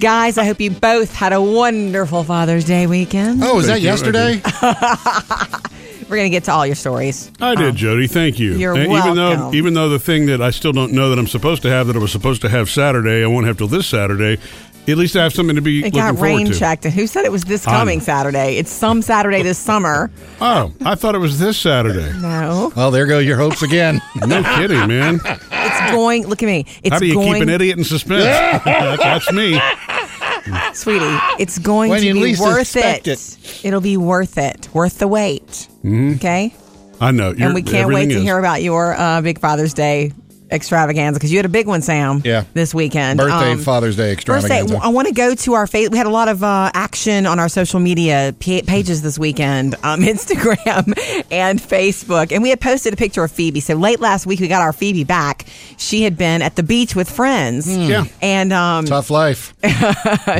Guys, 0.00 0.38
I 0.38 0.44
hope 0.46 0.60
you 0.60 0.70
both 0.70 1.14
had 1.14 1.34
a 1.34 1.42
wonderful 1.42 2.24
Father's 2.24 2.64
Day 2.64 2.86
weekend. 2.86 3.42
Oh, 3.44 3.56
was 3.56 3.66
that 3.66 3.80
Thank 3.80 3.82
you, 3.84 3.88
I 3.90 3.92
yesterday? 3.92 4.40
We're 6.08 6.16
going 6.16 6.24
to 6.24 6.30
get 6.30 6.44
to 6.44 6.52
all 6.52 6.66
your 6.66 6.74
stories. 6.74 7.30
I 7.38 7.54
did, 7.54 7.76
Jody. 7.76 8.06
Thank 8.06 8.38
you. 8.38 8.54
You're 8.54 8.74
And 8.76 8.90
Even 8.90 9.14
though, 9.14 9.52
even 9.52 9.74
though 9.74 9.90
the 9.90 9.98
thing 9.98 10.26
that 10.26 10.40
I 10.40 10.50
still 10.50 10.72
don't 10.72 10.92
know 10.92 11.10
that 11.10 11.18
I'm 11.18 11.26
supposed 11.26 11.60
to 11.62 11.68
have 11.70 11.86
that 11.88 11.96
I 11.96 11.98
was 11.98 12.10
supposed 12.12 12.40
to 12.42 12.48
have 12.48 12.70
Saturday, 12.70 13.22
I 13.22 13.26
won't 13.26 13.46
have 13.46 13.58
till 13.58 13.68
this 13.68 13.86
Saturday. 13.86 14.38
At 14.88 14.96
least 14.96 15.14
I 15.14 15.22
have 15.22 15.34
something 15.34 15.54
to 15.54 15.62
be 15.62 15.80
It 15.80 15.84
looking 15.84 16.00
got 16.00 16.14
forward 16.14 16.26
rain 16.26 16.46
to. 16.46 16.58
checked. 16.58 16.86
And 16.86 16.94
who 16.94 17.06
said 17.06 17.26
it 17.26 17.30
was 17.30 17.44
this 17.44 17.68
I 17.68 17.72
know. 17.72 17.78
coming 17.78 18.00
Saturday? 18.00 18.56
It's 18.56 18.70
some 18.72 19.02
Saturday 19.02 19.42
this 19.42 19.58
summer. 19.58 20.10
Oh, 20.42 20.72
I 20.86 20.94
thought 20.94 21.14
it 21.14 21.18
was 21.18 21.38
this 21.38 21.58
Saturday. 21.58 22.10
No. 22.18 22.72
Well, 22.74 22.90
there 22.90 23.04
go 23.04 23.18
your 23.18 23.36
hopes 23.36 23.60
again. 23.62 24.00
No 24.26 24.42
kidding, 24.56 24.88
man. 24.88 25.20
It's 25.90 25.96
going, 25.96 26.26
look 26.26 26.42
at 26.42 26.46
me. 26.46 26.64
It's 26.82 26.92
How 26.92 26.98
do 26.98 27.06
you 27.06 27.14
going, 27.14 27.34
keep 27.34 27.42
an 27.42 27.48
idiot 27.48 27.78
in 27.78 27.84
suspense? 27.84 28.24
That- 28.24 28.62
That's 28.98 29.32
me. 29.32 29.60
sweetie, 30.74 31.18
it's 31.38 31.58
going 31.58 31.90
When 31.90 32.00
to 32.00 32.06
you 32.06 32.14
be 32.14 32.20
least 32.20 32.40
worth 32.40 32.60
expect 32.60 33.08
it. 33.08 33.64
It'll 33.64 33.80
be 33.80 33.96
worth 33.96 34.38
it. 34.38 34.68
Worth 34.74 34.98
the 34.98 35.08
wait. 35.08 35.68
Okay? 35.84 36.54
I 37.00 37.10
know. 37.12 37.34
and 37.38 37.54
we 37.54 37.62
can't 37.62 37.88
wait 37.88 37.94
everything 38.02 38.08
to 38.10 38.14
is. 38.16 38.22
hear 38.22 38.38
about 38.38 38.62
your 38.62 38.94
uh, 38.94 39.20
big 39.22 39.38
Father's 39.38 39.72
Day 39.74 40.12
extravaganza 40.50 41.18
because 41.18 41.30
you 41.32 41.38
had 41.38 41.46
a 41.46 41.50
big 41.50 41.66
one, 41.66 41.82
Sam. 41.82 42.22
Yeah. 42.24 42.44
This 42.54 42.74
weekend. 42.74 43.18
Birthday, 43.18 43.52
Um, 43.52 43.58
Father's 43.58 43.96
Day 43.96 44.12
extravaganza. 44.12 44.78
I 44.82 44.88
want 44.88 45.08
to 45.08 45.14
go 45.14 45.34
to 45.34 45.52
our 45.54 45.66
face. 45.66 45.90
We 45.90 45.98
had 45.98 46.06
a 46.06 46.10
lot 46.10 46.28
of 46.28 46.42
uh, 46.42 46.70
action 46.74 47.26
on 47.26 47.38
our 47.38 47.48
social 47.48 47.80
media 47.80 48.34
pa- 48.40 48.60
pages 48.66 49.02
this 49.02 49.18
weekend, 49.18 49.74
um, 49.82 50.00
Instagram 50.40 50.92
and 51.30 51.60
Facebook, 51.60 52.32
and 52.32 52.42
we 52.42 52.50
had 52.50 52.60
posted 52.60 52.92
a 52.92 52.96
picture 52.96 53.22
of 53.24 53.30
Phoebe. 53.30 53.60
So 53.60 53.74
late 53.74 54.00
last 54.00 54.26
week, 54.26 54.40
we 54.40 54.48
got 54.48 54.62
our 54.62 54.72
Phoebe 54.72 55.04
back. 55.04 55.46
She 55.76 56.02
had 56.02 56.16
been 56.16 56.42
at 56.42 56.56
the 56.56 56.62
beach 56.62 56.94
with 56.94 57.10
friends, 57.10 57.68
Yeah. 57.76 58.04
and 58.22 58.52
um, 58.52 58.84
Tough 58.86 59.10
life. 59.10 59.54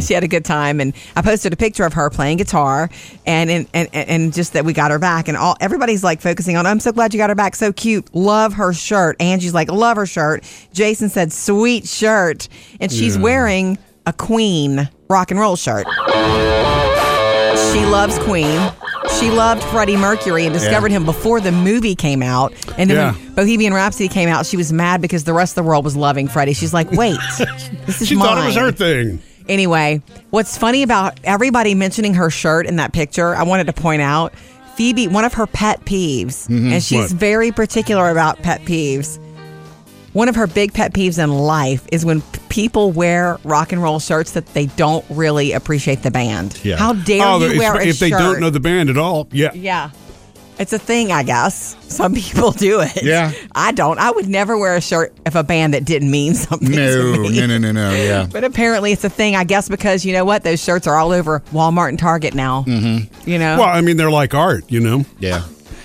she 0.02 0.14
had 0.14 0.24
a 0.24 0.28
good 0.28 0.44
time. 0.44 0.80
And 0.80 0.92
I 1.16 1.22
posted 1.22 1.52
a 1.52 1.56
picture 1.56 1.84
of 1.84 1.92
her 1.94 2.10
playing 2.10 2.38
guitar, 2.38 2.90
and 3.26 3.50
and, 3.50 3.66
and 3.74 3.88
and 3.94 4.32
just 4.34 4.52
that 4.54 4.64
we 4.64 4.72
got 4.72 4.90
her 4.90 4.98
back, 4.98 5.28
and 5.28 5.36
all 5.36 5.56
everybody's 5.60 6.02
like 6.04 6.20
focusing 6.20 6.56
on. 6.56 6.66
I'm 6.66 6.80
so 6.80 6.92
glad 6.92 7.14
you 7.14 7.18
got 7.18 7.30
her 7.30 7.34
back. 7.36 7.54
So 7.56 7.72
cute. 7.72 8.14
Love 8.14 8.54
her 8.54 8.72
shirt. 8.72 9.16
Angie's 9.20 9.54
like, 9.54 9.70
love 9.70 9.96
her 9.96 9.99
shirt. 10.06 10.44
Jason 10.72 11.08
said, 11.08 11.32
sweet 11.32 11.86
shirt, 11.86 12.48
and 12.80 12.90
she's 12.92 13.16
Yeah. 13.16 13.22
wearing 13.22 13.78
a 14.06 14.12
Queen 14.12 14.88
rock 15.08 15.30
and 15.30 15.38
roll 15.40 15.56
shirt. 15.56 15.86
She 17.72 17.84
loves 17.86 18.18
Queen. 18.20 18.60
She 19.18 19.30
loved 19.30 19.62
Freddie 19.64 19.96
Mercury 19.96 20.44
and 20.44 20.52
discovered 20.52 20.90
him 20.90 21.04
before 21.04 21.40
the 21.40 21.52
movie 21.52 21.94
came 21.94 22.22
out. 22.22 22.52
And 22.78 22.88
then 22.90 22.96
Yeah. 22.96 23.12
when 23.12 23.34
Bohemian 23.34 23.74
Rhapsody 23.74 24.08
came 24.08 24.28
out, 24.28 24.46
she 24.46 24.56
was 24.56 24.72
mad 24.72 25.00
because 25.00 25.24
the 25.24 25.32
rest 25.32 25.52
of 25.52 25.64
the 25.64 25.68
world 25.68 25.84
was 25.84 25.96
loving 25.96 26.26
Freddie. 26.28 26.52
She's 26.54 26.72
like, 26.72 26.90
wait, 26.92 27.18
this 27.86 28.00
is 28.00 28.08
She 28.08 28.16
thought 28.16 28.38
it 28.38 28.46
was 28.46 28.56
her 28.56 28.72
thing. 28.72 29.20
Anyway, 29.48 30.00
what's 30.30 30.56
funny 30.56 30.82
about 30.82 31.18
everybody 31.24 31.74
mentioning 31.74 32.14
her 32.14 32.30
shirt 32.30 32.66
in 32.66 32.76
that 32.76 32.92
picture, 32.92 33.34
I 33.34 33.42
wanted 33.42 33.66
to 33.66 33.72
point 33.72 34.00
out 34.02 34.32
Phoebe, 34.76 35.08
one 35.08 35.24
of 35.24 35.34
her 35.34 35.46
pet 35.46 35.84
peeves, 35.84 36.46
mm-hmm. 36.48 36.72
and 36.72 36.82
she's 36.82 37.10
What? 37.10 37.18
very 37.20 37.50
particular 37.52 38.10
about 38.10 38.40
pet 38.42 38.62
peeves. 38.64 39.18
One 40.12 40.28
of 40.28 40.34
her 40.34 40.46
big 40.48 40.72
pet 40.74 40.92
peeves 40.92 41.22
in 41.22 41.30
life 41.30 41.86
is 41.92 42.04
when 42.04 42.20
people 42.48 42.90
wear 42.90 43.38
rock 43.44 43.72
and 43.72 43.80
roll 43.82 44.00
shirts 44.00 44.32
that 44.32 44.46
they 44.54 44.66
don't 44.66 45.04
really 45.08 45.52
appreciate 45.52 46.02
the 46.02 46.10
band. 46.10 46.58
Yeah. 46.64 46.76
How 46.76 46.94
dare 46.94 47.24
Oh, 47.26 47.38
you 47.46 47.58
wear 47.58 47.76
a 47.76 47.86
if 47.86 48.00
they 48.00 48.10
don't 48.10 48.40
know 48.40 48.50
the 48.50 48.58
band 48.60 48.90
at 48.90 48.98
all, 48.98 49.28
yeah. 49.30 49.52
Yeah. 49.54 49.90
It's 50.58 50.72
a 50.74 50.78
thing, 50.78 51.10
I 51.10 51.22
guess. 51.22 51.74
Some 51.88 52.12
people 52.26 52.50
do 52.50 52.80
it. 52.80 53.02
Yeah. 53.02 53.32
I 53.54 53.72
don't. 53.72 53.98
I 53.98 54.10
would 54.10 54.28
never 54.28 54.58
wear 54.58 54.74
a 54.76 54.80
shirt 54.80 55.14
of 55.24 55.34
a 55.36 55.42
band 55.44 55.72
that 55.74 55.84
didn't 55.84 56.10
mean 56.10 56.34
something. 56.46 56.70
No, 56.70 57.14
to 57.14 57.18
me. 57.20 57.38
no, 57.40 57.46
no, 57.46 57.58
no, 57.58 57.72
no. 57.72 57.92
Yeah. 57.94 58.26
But 58.32 58.44
apparently 58.44 58.92
it's 58.92 59.04
a 59.04 59.08
thing, 59.08 59.36
I 59.36 59.44
guess, 59.44 59.68
because 59.68 60.04
you 60.04 60.12
know 60.12 60.24
what? 60.24 60.42
Those 60.42 60.62
shirts 60.62 60.86
are 60.86 60.96
all 60.96 61.12
over 61.12 61.40
Walmart 61.52 61.88
and 61.90 61.98
Target 61.98 62.34
now. 62.34 62.64
Mm-hmm. 62.66 63.30
You 63.30 63.38
know? 63.38 63.58
Well, 63.58 63.68
I 63.68 63.80
mean, 63.80 63.96
they're 63.96 64.10
like 64.10 64.34
art, 64.34 64.64
you 64.68 64.80
know. 64.80 65.04
Yeah. 65.20 65.44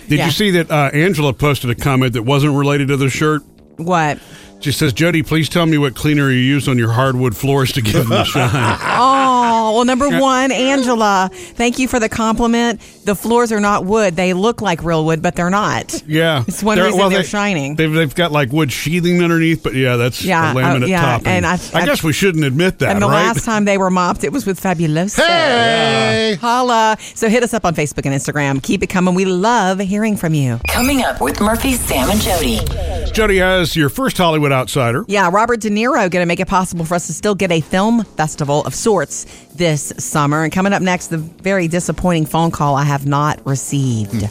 Did 0.09 0.17
Yeah. 0.19 0.25
you 0.25 0.31
see 0.31 0.51
that 0.51 0.69
uh, 0.71 0.89
Angela 0.93 1.31
posted 1.31 1.69
a 1.69 1.75
comment 1.75 2.13
that 2.13 2.23
wasn't 2.23 2.55
related 2.55 2.89
to 2.89 2.97
the 2.97 3.09
shirt? 3.09 3.43
What? 3.77 4.19
She 4.61 4.71
says, 4.71 4.93
Jody, 4.93 5.21
please 5.21 5.47
tell 5.49 5.65
me 5.65 5.77
what 5.77 5.95
cleaner 5.95 6.31
you 6.31 6.37
use 6.39 6.67
on 6.67 6.77
your 6.77 6.91
hardwood 6.91 7.35
floors 7.35 7.71
to 7.73 7.81
give 7.81 7.93
them 8.07 8.11
a 8.11 8.25
shine. 8.25 8.49
Oh, 8.53 9.34
well, 9.73 9.85
number 9.85 10.07
one, 10.19 10.51
Angela, 10.51 11.29
thank 11.33 11.79
you 11.79 11.87
for 11.87 11.99
the 11.99 12.09
compliment. 12.09 12.81
The 13.05 13.15
floors 13.15 13.51
are 13.51 13.59
not 13.59 13.85
wood. 13.85 14.15
They 14.15 14.33
look 14.33 14.61
like 14.61 14.83
real 14.83 15.05
wood, 15.05 15.21
but 15.21 15.35
they're 15.35 15.49
not. 15.49 16.03
Yeah. 16.07 16.43
It's 16.47 16.61
one 16.63 16.77
reason 16.79 17.09
they're 17.09 17.23
shining. 17.23 17.75
They've, 17.75 17.91
they've 17.91 18.13
got 18.15 18.31
like 18.31 18.51
wood 18.51 18.71
sheathing 18.71 19.21
underneath, 19.23 19.63
but 19.63 19.73
yeah, 19.75 19.95
that's 19.95 20.23
Yeah, 20.23 20.51
a 20.51 20.55
laminate 20.55 20.83
uh, 20.83 20.87
yeah, 20.87 21.01
topping. 21.01 21.27
and 21.27 21.45
I- 21.45 21.59
I- 21.73 21.85
guess 21.85 22.03
we 22.03 22.13
shouldn't 22.13 22.43
admit 22.45 22.79
that, 22.79 22.89
And 22.91 23.01
the 23.01 23.07
right? 23.07 23.25
last 23.25 23.45
time 23.45 23.65
they 23.65 23.77
were 23.77 23.91
mopped, 23.91 24.23
it 24.23 24.31
was 24.31 24.45
with 24.45 24.59
Fabuloso. 24.61 25.23
Hey! 25.25 26.37
Holla. 26.41 26.97
So 27.13 27.29
hit 27.29 27.43
us 27.43 27.53
up 27.53 27.65
on 27.65 27.75
Facebook 27.75 28.05
and 28.05 28.13
Instagram. 28.15 28.61
Keep 28.61 28.83
it 28.83 28.87
coming. 28.87 29.13
We 29.13 29.25
love 29.25 29.79
hearing 29.79 30.17
from 30.17 30.33
you. 30.33 30.59
Coming 30.67 31.03
up 31.03 31.21
with 31.21 31.39
Murphy, 31.41 31.73
Sam, 31.73 32.09
and 32.09 32.19
Jody. 32.21 32.59
Jody 33.11 33.37
has 33.37 33.75
your 33.75 33.89
first 33.89 34.17
Hollywood 34.17 34.51
outsider. 34.51 35.05
Yeah, 35.07 35.29
Robert 35.31 35.61
De 35.61 35.69
Niro 35.69 35.95
going 36.09 36.23
to 36.23 36.25
make 36.25 36.39
it 36.39 36.47
possible 36.47 36.85
for 36.85 36.95
us 36.95 37.07
to 37.07 37.13
still 37.13 37.35
get 37.35 37.51
a 37.51 37.61
film 37.61 38.03
festival 38.03 38.63
of 38.65 38.73
sorts 38.75 39.25
this 39.57 39.93
summer. 39.97 40.43
And 40.43 40.51
coming 40.53 40.73
up 40.73 40.81
next, 40.81 41.07
the 41.07 41.17
very 41.17 41.67
disappointing 41.67 42.25
phone 42.25 42.51
call 42.51 42.75
I 42.75 42.83
have 42.83 43.05
not 43.05 43.45
received. 43.45 44.29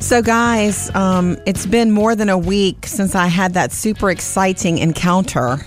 So, 0.00 0.20
guys, 0.20 0.94
um, 0.94 1.38
it's 1.46 1.64
been 1.64 1.90
more 1.90 2.14
than 2.14 2.28
a 2.28 2.36
week 2.36 2.86
since 2.86 3.14
I 3.14 3.26
had 3.26 3.54
that 3.54 3.72
super 3.72 4.10
exciting 4.10 4.76
encounter. 4.78 5.58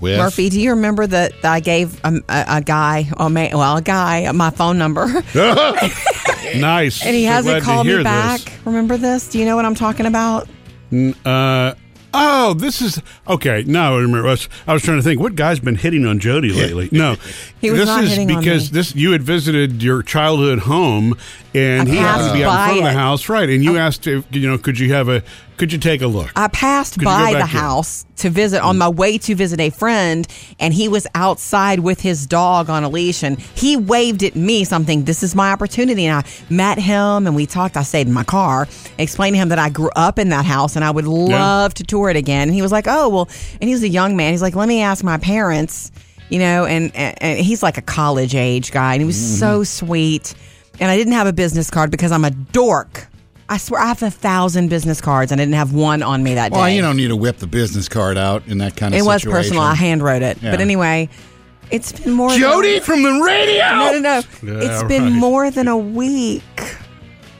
With? 0.00 0.16
Murphy, 0.16 0.48
do 0.48 0.60
you 0.60 0.70
remember 0.70 1.06
that 1.08 1.32
I 1.44 1.60
gave 1.60 2.02
a, 2.04 2.14
a, 2.28 2.44
a 2.48 2.60
guy, 2.62 3.10
oh 3.18 3.28
well, 3.28 3.76
a 3.76 3.82
guy, 3.82 4.30
my 4.32 4.48
phone 4.50 4.78
number, 4.78 5.06
Nice. 6.56 7.04
and 7.04 7.14
he 7.14 7.24
So 7.26 7.30
hasn't 7.32 7.62
called 7.64 7.86
me 7.86 8.02
back? 8.02 8.40
this. 8.40 8.66
Remember 8.66 8.96
this? 8.96 9.28
Do 9.28 9.38
you 9.38 9.44
know 9.44 9.56
what 9.56 9.66
I'm 9.66 9.74
talking 9.74 10.06
about? 10.06 10.48
Uh, 11.26 11.74
oh, 12.14 12.54
this 12.54 12.80
is 12.82 13.00
okay. 13.28 13.64
Now 13.66 13.94
I 13.96 14.00
remember. 14.00 14.26
I 14.28 14.32
was, 14.32 14.48
I 14.66 14.72
was 14.72 14.82
trying 14.82 14.98
to 14.98 15.02
think 15.02 15.20
what 15.20 15.34
guy's 15.34 15.60
been 15.60 15.76
hitting 15.76 16.06
on 16.06 16.18
Jody 16.18 16.50
lately. 16.52 16.88
No, 16.92 17.16
He 17.60 17.70
was 17.70 17.80
this 17.80 17.86
not 17.88 18.04
is 18.04 18.10
hitting 18.10 18.30
on 18.30 18.40
because 18.40 18.72
me. 18.72 18.76
this 18.78 18.94
you 18.94 19.12
had 19.12 19.22
visited 19.22 19.82
your 19.82 20.02
childhood 20.02 20.60
home, 20.60 21.16
and 21.54 21.88
I 21.88 21.92
he 21.92 21.96
happened 21.98 22.28
to 22.28 22.34
be 22.34 22.44
out 22.44 22.50
in 22.50 22.66
front 22.66 22.78
of 22.78 22.84
the 22.84 22.98
house, 22.98 23.28
right? 23.28 23.48
And 23.48 23.62
you 23.62 23.76
asked 23.76 24.06
if 24.06 24.24
you 24.34 24.48
know, 24.48 24.58
could 24.58 24.78
you 24.78 24.92
have 24.92 25.08
a, 25.08 25.22
could 25.60 25.74
you 25.74 25.78
take 25.78 26.00
a 26.00 26.06
look? 26.06 26.32
I 26.36 26.48
passed 26.48 26.94
Could 26.94 27.04
by 27.04 27.34
the 27.34 27.44
house 27.44 28.06
to 28.16 28.30
visit 28.30 28.62
on 28.62 28.76
mm. 28.76 28.78
my 28.78 28.88
way 28.88 29.18
to 29.18 29.34
visit 29.34 29.60
a 29.60 29.68
friend, 29.68 30.26
and 30.58 30.72
he 30.72 30.88
was 30.88 31.06
outside 31.14 31.80
with 31.80 32.00
his 32.00 32.26
dog 32.26 32.70
on 32.70 32.82
a 32.82 32.88
leash, 32.88 33.22
and 33.22 33.38
he 33.38 33.76
waved 33.76 34.22
at 34.22 34.34
me 34.34 34.64
something. 34.64 35.04
This 35.04 35.22
is 35.22 35.34
my 35.34 35.52
opportunity, 35.52 36.06
and 36.06 36.24
I 36.24 36.28
met 36.48 36.78
him, 36.78 37.26
and 37.26 37.36
we 37.36 37.44
talked. 37.44 37.76
I 37.76 37.82
stayed 37.82 38.06
in 38.06 38.14
my 38.14 38.24
car, 38.24 38.68
explained 38.96 39.34
to 39.34 39.38
him 39.38 39.50
that 39.50 39.58
I 39.58 39.68
grew 39.68 39.90
up 39.96 40.18
in 40.18 40.30
that 40.30 40.46
house, 40.46 40.76
and 40.76 40.84
I 40.84 40.90
would 40.90 41.06
love 41.06 41.74
to 41.74 41.84
tour 41.84 42.08
it 42.08 42.16
again. 42.16 42.48
And 42.48 42.54
he 42.54 42.62
was 42.62 42.72
like, 42.72 42.86
"Oh 42.88 43.10
well," 43.10 43.28
and 43.60 43.68
he's 43.68 43.82
a 43.82 43.88
young 43.88 44.16
man. 44.16 44.32
He's 44.32 44.40
like, 44.40 44.56
"Let 44.56 44.66
me 44.66 44.80
ask 44.80 45.04
my 45.04 45.18
parents," 45.18 45.92
you 46.30 46.38
know, 46.38 46.64
and 46.64 46.90
and, 46.96 47.22
and 47.22 47.38
he's 47.38 47.62
like 47.62 47.76
a 47.76 47.82
college 47.82 48.34
age 48.34 48.72
guy, 48.72 48.94
and 48.94 49.02
he 49.02 49.06
was 49.06 49.18
mm-hmm. 49.18 49.40
so 49.40 49.64
sweet. 49.64 50.34
And 50.80 50.90
I 50.90 50.96
didn't 50.96 51.12
have 51.12 51.26
a 51.26 51.34
business 51.34 51.68
card 51.68 51.90
because 51.90 52.12
I'm 52.12 52.24
a 52.24 52.30
dork. 52.30 53.08
I 53.50 53.56
swear 53.56 53.80
I 53.82 53.88
have 53.88 54.02
a 54.02 54.10
thousand 54.10 54.68
business 54.68 55.00
cards 55.00 55.32
and 55.32 55.40
I 55.40 55.44
didn't 55.44 55.56
have 55.56 55.72
one 55.74 56.02
on 56.04 56.22
me 56.22 56.34
that 56.34 56.52
Well, 56.52 56.60
day. 56.60 56.64
Well, 56.66 56.70
you 56.70 56.82
don't 56.82 56.96
need 56.96 57.08
to 57.08 57.16
whip 57.16 57.38
the 57.38 57.46
business 57.48 57.88
card 57.88 58.16
out 58.16 58.46
in 58.46 58.58
that 58.58 58.76
kind 58.76 58.94
of 58.94 59.00
it 59.00 59.02
was 59.04 59.22
situation. 59.22 59.50
personal. 59.50 59.62
I 59.64 59.74
hand 59.74 60.02
wrote 60.02 60.22
it. 60.22 60.38
Yeah. 60.40 60.52
But 60.52 60.60
anyway, 60.60 61.08
it's 61.70 61.90
been 61.92 62.12
more 62.12 62.30
Jody 62.30 62.74
than 62.74 62.82
from 62.82 63.02
the 63.02 63.20
radio. 63.20 63.64
No, 63.70 63.92
no, 63.92 63.98
no. 63.98 64.22
Yeah, 64.60 64.66
it's 64.70 64.82
been 64.84 65.02
right. 65.02 65.12
more 65.12 65.50
than 65.50 65.66
a 65.68 65.76
week. 65.76 66.42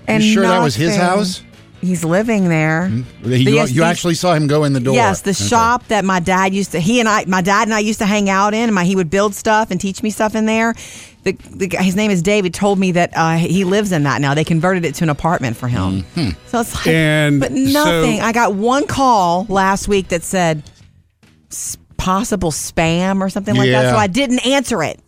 And 0.08 0.22
you 0.24 0.32
sure 0.34 0.42
that 0.42 0.60
was 0.62 0.74
his 0.74 0.96
house? 0.96 1.42
He's 1.80 2.04
living 2.04 2.48
there. 2.48 2.88
Hmm? 2.88 3.02
He- 3.22 3.28
The- 3.28 3.38
you 3.42 3.54
yes, 3.54 3.70
you 3.72 3.82
actually 3.84 4.14
saw 4.14 4.34
him 4.34 4.48
go 4.48 4.64
in 4.64 4.72
the 4.74 4.80
door. 4.80 4.94
Yes, 4.94 5.22
the 5.22 5.30
Okay. 5.30 5.44
shop 5.44 5.86
that 5.88 6.04
my 6.04 6.20
dad 6.20 6.52
used 6.52 6.72
to. 6.72 6.80
He 6.80 7.00
and 7.00 7.08
I, 7.08 7.24
my 7.26 7.40
dad 7.40 7.68
and 7.68 7.74
I 7.74 7.78
used 7.78 8.00
to 8.00 8.06
hang 8.06 8.28
out 8.28 8.52
in. 8.52 8.64
And 8.64 8.74
my 8.74 8.84
he 8.84 8.96
would 8.96 9.08
build 9.08 9.34
stuff 9.34 9.70
and 9.70 9.80
teach 9.80 10.02
me 10.02 10.10
stuff 10.10 10.34
in 10.34 10.44
there. 10.46 10.74
The, 11.22 11.32
the 11.50 11.66
guy- 11.66 11.82
his 11.82 11.96
name 11.96 12.10
is 12.10 12.22
David. 12.22 12.54
Told 12.54 12.78
me 12.78 12.92
that 12.92 13.12
uh, 13.14 13.36
he 13.36 13.64
lives 13.64 13.92
in 13.92 14.04
that 14.04 14.20
now. 14.20 14.34
They 14.34 14.44
converted 14.44 14.84
it 14.86 14.94
to 14.96 15.04
an 15.04 15.10
apartment 15.10 15.56
for 15.56 15.68
him. 15.68 16.04
So 16.46 16.60
it's 16.60 16.74
like, 16.74 16.86
And 16.86 17.40
but 17.40 17.50
so- 17.50 17.56
nothing. 17.56 18.20
I 18.20 18.32
got 18.32 18.54
one 18.54 18.86
call 18.86 19.44
last 19.48 19.86
week 19.88 20.08
that 20.08 20.22
said 20.22 20.62
possible 21.96 22.50
spam 22.50 23.20
or 23.20 23.28
something 23.28 23.54
like 23.54 23.70
that. 23.70 23.90
So 23.90 23.96
I 23.96 24.06
didn't 24.06 24.46
answer 24.46 24.82
it. 24.82 25.00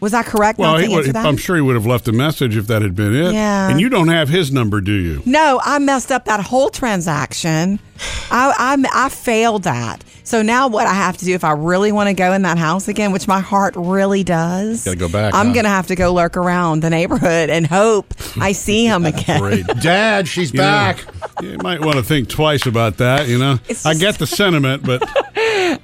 Was 0.00 0.14
I 0.14 0.22
correct 0.22 0.60
Well, 0.60 0.72
not 0.74 0.80
he 0.80 0.86
to 0.86 0.92
would, 0.92 0.98
answer 1.00 1.12
that? 1.14 1.26
I'm 1.26 1.36
sure 1.36 1.56
he 1.56 1.62
would 1.62 1.74
have 1.74 1.86
left 1.86 2.06
a 2.06 2.12
message 2.12 2.56
if 2.56 2.68
that 2.68 2.82
had 2.82 2.94
been 2.94 3.14
it. 3.16 3.32
Yeah. 3.32 3.68
And 3.68 3.80
you 3.80 3.88
don't 3.88 4.06
have 4.08 4.28
his 4.28 4.52
number, 4.52 4.80
do 4.80 4.92
you? 4.92 5.22
No, 5.26 5.60
I 5.64 5.80
messed 5.80 6.12
up 6.12 6.26
that 6.26 6.38
whole 6.40 6.68
transaction. 6.70 7.80
I, 8.30 8.54
I 8.92 9.06
I 9.06 9.08
failed 9.08 9.64
that. 9.64 10.04
So 10.28 10.42
now 10.42 10.68
what 10.68 10.86
I 10.86 10.92
have 10.92 11.16
to 11.16 11.24
do 11.24 11.32
if 11.34 11.42
I 11.42 11.52
really 11.52 11.90
want 11.90 12.08
to 12.08 12.12
go 12.12 12.34
in 12.34 12.42
that 12.42 12.58
house 12.58 12.86
again, 12.86 13.12
which 13.12 13.26
my 13.26 13.40
heart 13.40 13.72
really 13.78 14.22
does, 14.24 14.84
Gotta 14.84 14.98
go 14.98 15.08
back, 15.08 15.32
I'm 15.34 15.46
huh? 15.48 15.52
gonna 15.54 15.68
have 15.70 15.86
to 15.86 15.94
go 15.96 16.12
lurk 16.12 16.36
around 16.36 16.82
the 16.82 16.90
neighborhood 16.90 17.48
and 17.48 17.66
hope 17.66 18.12
I 18.38 18.52
see 18.52 18.84
him 18.84 19.06
again. 19.12 19.40
Great. 19.40 19.66
Dad, 19.80 20.28
she's 20.28 20.52
You 20.52 20.58
know, 20.58 20.64
back. 20.64 21.04
you 21.40 21.56
might 21.62 21.80
want 21.80 21.94
to 21.96 22.02
think 22.02 22.28
twice 22.28 22.66
about 22.66 22.98
that. 22.98 23.26
You 23.26 23.38
know, 23.38 23.58
It's 23.70 23.86
I 23.86 23.92
just- 23.94 24.00
get 24.02 24.18
the 24.18 24.26
sentiment, 24.26 24.82
but 24.82 25.02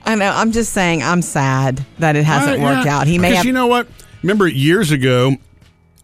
I 0.04 0.14
know. 0.14 0.30
I'm 0.30 0.52
just 0.52 0.74
saying. 0.74 1.02
I'm 1.02 1.22
sad 1.22 1.82
that 1.98 2.14
it 2.14 2.24
hasn't 2.26 2.60
Uh, 2.60 2.64
worked 2.64 2.86
out. 2.86 3.06
He 3.06 3.16
may 3.16 3.28
Because 3.30 3.36
have. 3.38 3.46
you 3.46 3.52
know 3.52 3.66
what? 3.66 3.86
Remember 4.22 4.46
years 4.46 4.90
ago, 4.90 5.36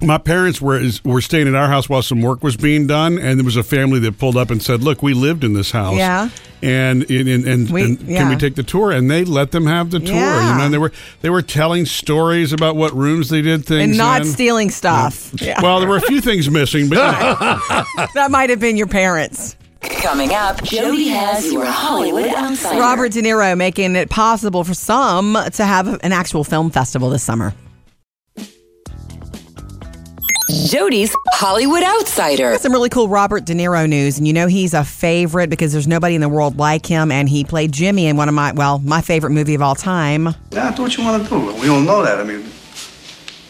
my 0.03 0.19
parents 0.19 0.61
were 0.61 0.83
were 1.05 1.21
staying 1.21 1.49
at 1.49 1.55
our 1.55 1.69
house 1.69 1.89
while 1.89 2.03
some 2.03 2.23
work 2.23 2.43
was 2.43 2.57
being 2.57 2.87
done, 2.87 3.19
and 3.19 3.39
there 3.39 3.45
was 3.45 3.57
a 3.57 3.63
family 3.63 3.99
that 4.01 4.19
pulled 4.19 4.37
up 4.37 4.51
and 4.51 4.63
said, 4.63 4.83
"Look, 4.83 5.03
we 5.03 5.15
lived 5.15 5.45
in 5.45 5.53
this 5.55 5.71
house, 5.71 5.97
Yeah. 5.97 6.29
and 6.63 7.09
and, 7.11 7.29
and, 7.29 7.45
and, 7.47 7.71
We- 7.71 7.83
and 7.83 8.07
can 8.09 8.29
we 8.29 8.37
take 8.37 8.55
the 8.55 8.63
tour?" 8.63 8.91
And 8.93 9.11
they 9.11 9.25
let 9.25 9.51
them 9.51 9.67
have 9.67 9.91
the 9.91 9.99
tour. 10.01 10.09
You 10.15 10.21
Yeah. 10.21 10.57
know, 10.59 10.65
and 10.65 10.73
they 10.75 10.79
were 10.79 10.93
they 11.23 11.31
were 11.31 11.43
telling 11.43 11.85
stories 11.87 12.53
about 12.53 12.77
what 12.77 12.95
rooms 12.97 13.29
they 13.29 13.43
did 13.43 13.65
things 13.67 13.91
and 13.91 13.99
not 13.99 14.23
in. 14.23 14.27
stealing 14.29 14.71
stuff. 14.71 15.31
Yeah. 15.41 15.61
Well, 15.63 15.81
there 15.81 15.89
were 15.89 15.99
a 15.99 16.01
few 16.03 16.21
things 16.21 16.51
missing, 16.51 16.89
but 16.89 16.97
that 18.15 18.31
might 18.31 18.51
have 18.51 18.61
been 18.61 18.77
your 18.77 18.87
parents. 18.87 19.57
Coming 19.83 20.33
up, 20.35 20.63
Jody 20.63 21.09
has 21.09 21.51
your 21.53 21.65
Hollywood 21.65 22.27
Outsider. 22.29 22.79
Robert 22.79 23.13
De 23.13 23.23
Niro 23.23 23.57
making 23.57 23.97
it 23.97 24.11
possible 24.11 24.63
for 24.63 24.75
some 24.75 25.39
to 25.55 25.65
have 25.65 25.89
an 26.03 26.13
actual 26.13 26.45
film 26.45 26.71
festival 26.71 27.09
this 27.11 27.23
summer. 27.23 27.55
Jody's 30.51 31.15
Hollywood 31.33 31.83
Outsider. 31.85 32.59
Some 32.59 32.73
really 32.73 32.89
cool 32.89 33.09
Robert 33.09 33.45
De 33.45 33.55
Niro 33.55 33.89
news, 33.89 34.19
and 34.19 34.27
you 34.27 34.33
know 34.33 34.47
he's 34.49 34.75
a 34.75 34.85
favorite 34.85 35.49
because 35.49 35.73
there's 35.73 35.87
nobody 35.87 36.15
in 36.17 36.21
the 36.21 36.29
world 36.29 36.59
like 36.59 36.85
him, 36.87 37.13
and 37.13 37.29
he 37.29 37.45
played 37.45 37.71
Jimmy 37.73 38.07
in 38.07 38.17
one 38.17 38.29
of 38.29 38.35
my 38.35 38.53
well, 38.53 38.79
my 38.81 39.01
favorite 39.01 39.31
movie 39.31 39.55
of 39.55 39.63
all 39.63 39.75
time. 39.77 40.29
Yeah, 40.51 40.73
do 40.75 40.83
what 40.83 40.97
you 40.97 41.05
want 41.05 41.23
to 41.23 41.29
do. 41.29 41.39
We 41.61 41.69
all 41.69 41.81
know 41.81 42.03
that. 42.03 42.19
I 42.19 42.25
mean, 42.25 42.43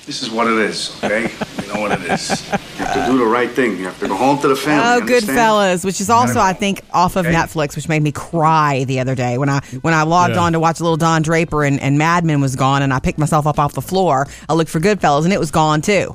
this 0.04 0.22
is 0.22 0.30
what 0.30 0.46
it 0.46 0.58
is, 0.58 0.94
okay? 1.02 1.22
you 1.62 1.72
know 1.72 1.80
what 1.80 1.92
it 1.92 2.02
is. 2.10 2.30
You 2.52 2.84
have 2.84 3.06
to 3.06 3.12
do 3.12 3.18
the 3.18 3.24
right 3.26 3.50
thing. 3.50 3.78
You 3.78 3.84
have 3.84 3.98
to 4.00 4.08
go 4.08 4.14
home 4.16 4.38
to 4.40 4.48
the 4.48 4.56
family. 4.56 4.84
Oh, 4.84 4.94
you 4.96 5.00
understand? 5.02 5.38
Goodfellas, 5.38 5.84
which 5.86 6.00
is 6.02 6.10
also 6.10 6.38
I 6.38 6.52
think 6.52 6.82
off 6.92 7.16
of 7.16 7.24
Okay. 7.24 7.34
Netflix, 7.34 7.76
which 7.76 7.88
made 7.88 8.02
me 8.02 8.12
cry 8.12 8.84
the 8.84 9.00
other 9.00 9.14
day 9.14 9.38
when 9.38 9.48
I 9.48 9.60
when 9.80 9.94
I 9.94 10.02
logged 10.02 10.34
Yeah. 10.34 10.42
on 10.42 10.52
to 10.52 10.60
watch 10.60 10.80
a 10.80 10.82
little 10.82 10.98
Don 10.98 11.22
Draper 11.22 11.64
and, 11.64 11.80
and 11.80 11.96
Mad 11.96 12.24
Men 12.26 12.42
was 12.42 12.56
gone, 12.56 12.82
and 12.82 12.92
I 12.92 12.98
picked 13.00 13.18
myself 13.18 13.46
up 13.46 13.58
off 13.58 13.72
the 13.72 13.82
floor. 13.82 14.26
I 14.50 14.52
looked 14.54 14.70
for 14.70 14.80
Goodfellas, 14.80 15.24
and 15.24 15.32
it 15.32 15.40
was 15.40 15.50
gone 15.50 15.80
too. 15.80 16.14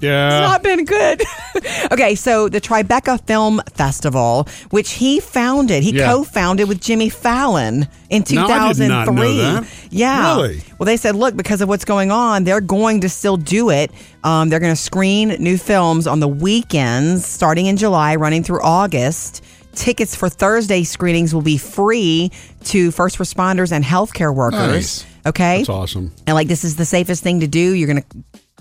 Yeah, 0.00 0.28
It's 0.42 0.50
not 0.50 0.62
been 0.62 0.84
good. 0.84 1.22
okay, 1.92 2.14
so 2.14 2.48
the 2.48 2.60
Tribeca 2.60 3.24
Film 3.26 3.60
Festival, 3.74 4.48
which 4.70 4.92
he 4.92 5.20
founded, 5.20 5.82
he 5.82 5.92
Yeah. 5.92 6.10
co-founded 6.12 6.68
with 6.68 6.80
Jimmy 6.80 7.08
Fallon 7.08 7.88
in 8.08 8.24
No, 8.30 8.46
I 8.46 8.68
did 8.72 8.76
2003. 8.78 8.88
not 8.88 9.14
know 9.14 9.36
that. 9.60 9.66
Yeah. 9.90 10.36
Really? 10.36 10.62
Well, 10.78 10.86
they 10.86 10.96
said, 10.96 11.14
look, 11.16 11.36
because 11.36 11.60
of 11.60 11.68
what's 11.68 11.84
going 11.84 12.10
on, 12.10 12.44
they're 12.44 12.60
going 12.60 13.00
to 13.02 13.08
still 13.08 13.36
do 13.36 13.70
it. 13.70 13.90
Um, 14.24 14.48
they're 14.48 14.60
going 14.60 14.72
to 14.74 14.80
screen 14.80 15.28
new 15.38 15.58
films 15.58 16.06
on 16.06 16.20
the 16.20 16.28
weekends, 16.28 17.26
starting 17.26 17.66
in 17.66 17.76
July, 17.76 18.16
running 18.16 18.42
through 18.42 18.62
August. 18.62 19.44
Tickets 19.72 20.16
for 20.16 20.28
Thursday 20.28 20.82
screenings 20.82 21.32
will 21.32 21.42
be 21.42 21.56
free 21.56 22.32
to 22.64 22.90
first 22.90 23.18
responders 23.18 23.70
and 23.70 23.84
healthcare 23.84 24.34
workers. 24.34 24.58
Nice. 25.04 25.06
Okay. 25.26 25.58
that's 25.58 25.68
awesome. 25.68 26.12
And 26.26 26.34
like 26.34 26.48
this 26.48 26.64
is 26.64 26.74
the 26.76 26.84
safest 26.84 27.22
thing 27.22 27.40
to 27.40 27.46
do. 27.46 27.60
You're 27.74 27.86
gonna 27.86 28.04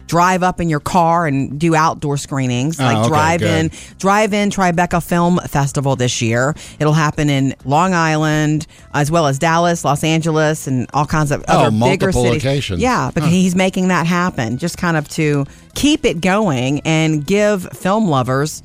drive 0.10 0.44
up 0.44 0.60
in 0.60 0.68
your 0.68 0.82
car 0.82 1.26
and 1.28 1.58
do 1.58 1.76
outdoor 1.76 2.18
screenings. 2.18 2.78
Oh, 2.80 2.84
like 2.84 2.98
okay, 2.98 3.08
drive 3.08 3.42
in 3.44 3.72
drive 3.98 4.34
in 4.34 4.50
Tribeca 4.50 5.02
Film 5.02 5.38
Festival 5.48 5.96
this 5.96 6.22
year. 6.22 6.56
It'll 6.80 6.92
happen 6.94 7.30
in 7.30 7.56
Long 7.64 7.94
Island 7.94 8.68
as 8.94 9.10
well 9.10 9.28
as 9.28 9.40
Dallas, 9.40 9.86
Los 9.86 10.04
Angeles, 10.04 10.68
and 10.68 10.88
all 10.94 11.06
kinds 11.06 11.32
of 11.32 11.46
Oh, 11.48 11.54
other 11.68 11.72
bigger 11.72 12.08
multiple 12.08 12.24
cities. 12.24 12.44
locations. 12.44 12.82
Yeah, 12.82 13.12
because 13.14 13.30
he's 13.30 13.56
making 13.56 13.88
that 13.90 14.06
happen. 14.08 14.58
Just 14.58 14.78
kind 14.78 14.98
of 14.98 15.08
to 15.10 15.46
keep 15.76 16.04
it 16.04 16.20
going 16.20 16.82
and 16.82 17.26
give 17.26 17.64
film 17.70 18.10
lovers 18.10 18.62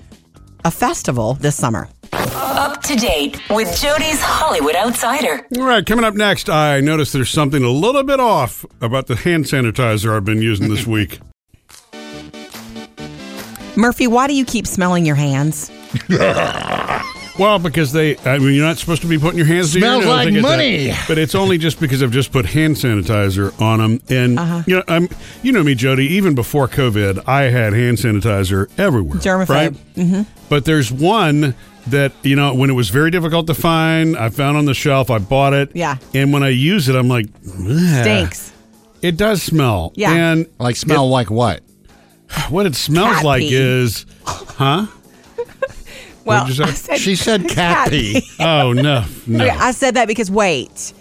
a 0.64 0.70
festival 0.70 1.34
this 1.34 1.54
summer. 1.54 1.88
Up 2.12 2.80
to 2.82 2.96
date 2.96 3.38
with 3.50 3.78
Jody's 3.80 4.20
Hollywood 4.22 4.74
Outsider. 4.76 5.46
All 5.58 5.64
right, 5.64 5.84
coming 5.84 6.04
up 6.04 6.14
next, 6.14 6.48
I 6.48 6.80
noticed 6.80 7.12
there's 7.12 7.28
something 7.30 7.62
a 7.62 7.68
little 7.70 8.02
bit 8.02 8.18
off 8.20 8.64
about 8.80 9.06
the 9.08 9.16
hand 9.16 9.44
sanitizer 9.44 10.16
I've 10.16 10.24
been 10.24 10.40
using 10.40 10.68
this 10.70 10.86
week. 10.96 11.18
Murphy, 13.76 14.06
why 14.06 14.26
do 14.26 14.34
you 14.34 14.44
keep 14.44 14.66
smelling 14.66 15.04
your 15.06 15.16
hands? 15.16 15.70
Well, 17.36 17.58
because 17.58 17.90
they, 17.90 18.16
I 18.18 18.38
mean, 18.38 18.54
you're 18.54 18.64
not 18.64 18.78
supposed 18.78 19.02
to 19.02 19.08
be 19.08 19.18
putting 19.18 19.38
your 19.38 19.46
hands. 19.48 19.72
to 19.72 19.80
your 19.80 19.88
Smells 19.88 20.04
nose, 20.04 20.08
like 20.14 20.28
get 20.28 20.34
that. 20.34 20.42
money. 20.42 20.92
but 21.08 21.18
it's 21.18 21.34
only 21.34 21.58
just 21.58 21.80
because 21.80 22.00
I've 22.00 22.12
just 22.12 22.30
put 22.30 22.46
hand 22.46 22.76
sanitizer 22.76 23.60
on 23.60 23.80
them, 23.80 24.00
and 24.08 24.38
Uh-huh. 24.38 24.62
you 24.68 24.76
know, 24.76 24.82
I'm, 24.86 25.08
you 25.42 25.50
know 25.50 25.64
me, 25.64 25.74
Jody. 25.74 26.06
Even 26.14 26.36
before 26.36 26.68
COVID, 26.68 27.26
I 27.26 27.42
had 27.50 27.72
hand 27.72 27.98
sanitizer 27.98 28.70
everywhere, 28.78 29.18
Germaphobe. 29.18 29.48
right? 29.48 29.72
Mm-hmm. 29.96 30.22
But 30.48 30.64
there's 30.64 30.92
one 30.92 31.56
that 31.88 32.12
you 32.22 32.36
know, 32.36 32.54
when 32.54 32.70
it 32.70 32.74
was 32.74 32.90
very 32.90 33.10
difficult 33.10 33.48
to 33.48 33.54
find, 33.54 34.16
I 34.16 34.28
found 34.28 34.56
on 34.56 34.66
the 34.66 34.74
shelf. 34.74 35.10
I 35.10 35.18
bought 35.18 35.54
it, 35.54 35.72
Yeah. 35.74 35.96
and 36.14 36.32
when 36.32 36.44
I 36.44 36.50
use 36.50 36.88
it, 36.88 36.94
I'm 36.94 37.08
like, 37.08 37.26
"Ugh." 37.48 37.78
Stinks. 38.02 38.52
It 39.02 39.16
does 39.16 39.42
smell, 39.42 39.92
Yeah. 39.96 40.12
and 40.14 40.46
Like 40.60 40.76
smell 40.76 41.08
like 41.10 41.32
what? 41.32 41.62
What 42.50 42.66
it 42.66 42.74
smells 42.74 43.16
Cat 43.16 43.24
like 43.24 43.40
pee. 43.42 43.54
is, 43.54 44.06
huh? 44.26 44.86
Well, 46.24 46.44
What'd 46.44 46.56
you 46.58 46.64
say? 46.64 46.70
I 46.70 46.74
said 46.74 46.98
She 47.00 47.16
said 47.16 47.48
cat 47.50 47.90
pee. 47.90 48.22
Oh 48.40 48.72
no, 48.72 49.04
no. 49.26 49.44
I 49.46 49.72
said 49.72 49.96
that 49.96 50.08
because 50.08 50.30
wait, 50.30 50.94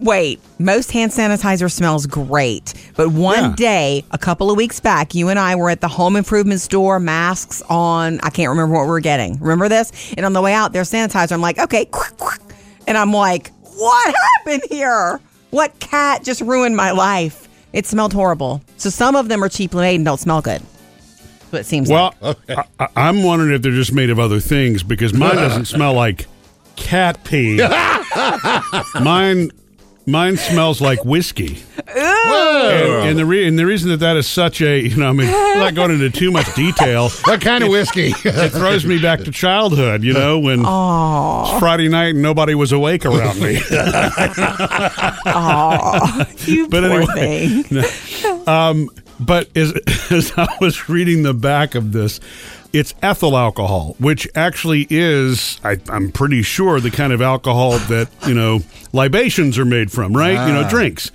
wait. 0.00 0.40
Most 0.58 0.90
hand 0.92 1.12
sanitizer 1.12 1.70
smells 1.70 2.06
great, 2.06 2.72
but 2.96 3.10
one 3.10 3.36
Yeah. 3.50 3.54
day, 3.54 4.04
a 4.12 4.16
couple 4.18 4.50
of 4.50 4.56
weeks 4.56 4.80
back, 4.80 5.14
you 5.14 5.28
and 5.28 5.38
I 5.38 5.56
were 5.56 5.68
at 5.68 5.82
the 5.82 5.88
home 5.88 6.16
improvement 6.16 6.62
store, 6.62 6.98
masks 6.98 7.60
on. 7.68 8.18
I 8.22 8.30
can't 8.30 8.48
remember 8.48 8.74
what 8.74 8.84
we 8.84 8.88
were 8.92 9.00
getting. 9.00 9.38
Remember 9.40 9.68
this? 9.68 9.92
And 10.16 10.24
on 10.24 10.32
the 10.32 10.40
way 10.40 10.54
out, 10.54 10.72
there's 10.72 10.90
sanitizer. 10.90 11.32
I'm 11.32 11.42
like, 11.42 11.58
okay, 11.58 11.84
quick, 11.84 12.16
quick. 12.16 12.40
and 12.86 12.96
I'm 12.96 13.12
like, 13.12 13.50
what 13.76 14.14
happened 14.38 14.62
here? 14.70 15.20
What 15.50 15.78
cat 15.80 16.24
just 16.24 16.40
ruined 16.40 16.76
my 16.76 16.92
life? 16.92 17.46
It 17.74 17.84
smelled 17.84 18.14
horrible. 18.14 18.62
So 18.78 18.88
some 18.88 19.16
of 19.16 19.28
them 19.28 19.44
are 19.44 19.50
cheaply 19.50 19.82
made 19.82 19.96
and 19.96 20.04
don't 20.06 20.18
smell 20.20 20.40
good. 20.40 20.62
That's 21.52 21.60
what 21.60 21.60
it 21.60 21.66
seems 21.66 21.90
like. 21.90 22.14
Well, 22.22 22.36
I, 22.48 22.64
I- 22.80 22.88
I'm 23.08 23.22
wondering 23.22 23.52
if 23.54 23.60
they're 23.62 23.72
just 23.72 23.92
made 23.92 24.08
of 24.10 24.18
other 24.18 24.40
things 24.40 24.82
because 24.82 25.12
mine 25.12 25.36
doesn't 25.36 25.66
smell 25.66 25.92
like 25.92 26.26
cat 26.76 27.22
pee. 27.24 27.56
mine, 29.00 29.50
mine 30.06 30.36
smells 30.38 30.80
like 30.80 31.04
whiskey. 31.04 31.62
And, 31.94 33.08
and 33.10 33.18
the 33.18 33.26
re- 33.26 33.46
and 33.46 33.58
the 33.58 33.66
reason 33.66 33.90
that 33.90 33.98
that 33.98 34.16
is 34.16 34.26
such 34.26 34.62
a 34.62 34.80
you 34.80 34.96
know 34.96 35.08
I 35.08 35.12
mean 35.12 35.26
not 35.30 35.74
going 35.74 35.90
into 35.90 36.08
too 36.10 36.30
much 36.30 36.52
detail. 36.54 37.10
What 37.26 37.40
kind 37.42 37.62
of 37.64 37.70
whiskey? 37.70 38.14
It 38.24 38.50
throws 38.50 38.86
me 38.86 39.00
back 39.02 39.20
to 39.20 39.30
childhood, 39.30 40.02
you 40.02 40.12
know, 40.14 40.38
when 40.38 40.60
it's 40.60 41.58
Friday 41.58 41.88
night 41.88 42.14
and 42.14 42.22
nobody 42.22 42.54
was 42.54 42.72
awake 42.72 43.04
around 43.04 43.38
me. 43.40 43.54
you 46.46 46.68
but 46.68 46.82
poor 46.82 47.02
anyway. 47.16 47.62
thing. 47.62 48.48
Um, 48.48 48.88
But 49.24 49.56
as, 49.56 49.72
as 50.10 50.32
I 50.36 50.48
was 50.60 50.88
reading 50.88 51.22
the 51.22 51.34
back 51.34 51.74
of 51.74 51.92
this, 51.92 52.20
it's 52.72 52.94
ethyl 53.02 53.36
alcohol, 53.36 53.96
which 53.98 54.26
actually 54.34 54.86
is, 54.88 55.60
I, 55.62 55.78
I'm 55.88 56.10
pretty 56.10 56.42
sure, 56.42 56.80
the 56.80 56.90
kind 56.90 57.12
of 57.12 57.20
alcohol 57.20 57.72
that, 57.72 58.08
you 58.26 58.34
know, 58.34 58.60
libations 58.92 59.58
are 59.58 59.64
made 59.64 59.92
from, 59.92 60.16
right? 60.16 60.46
You 60.46 60.54
know, 60.54 60.68
drinks. 60.68 61.10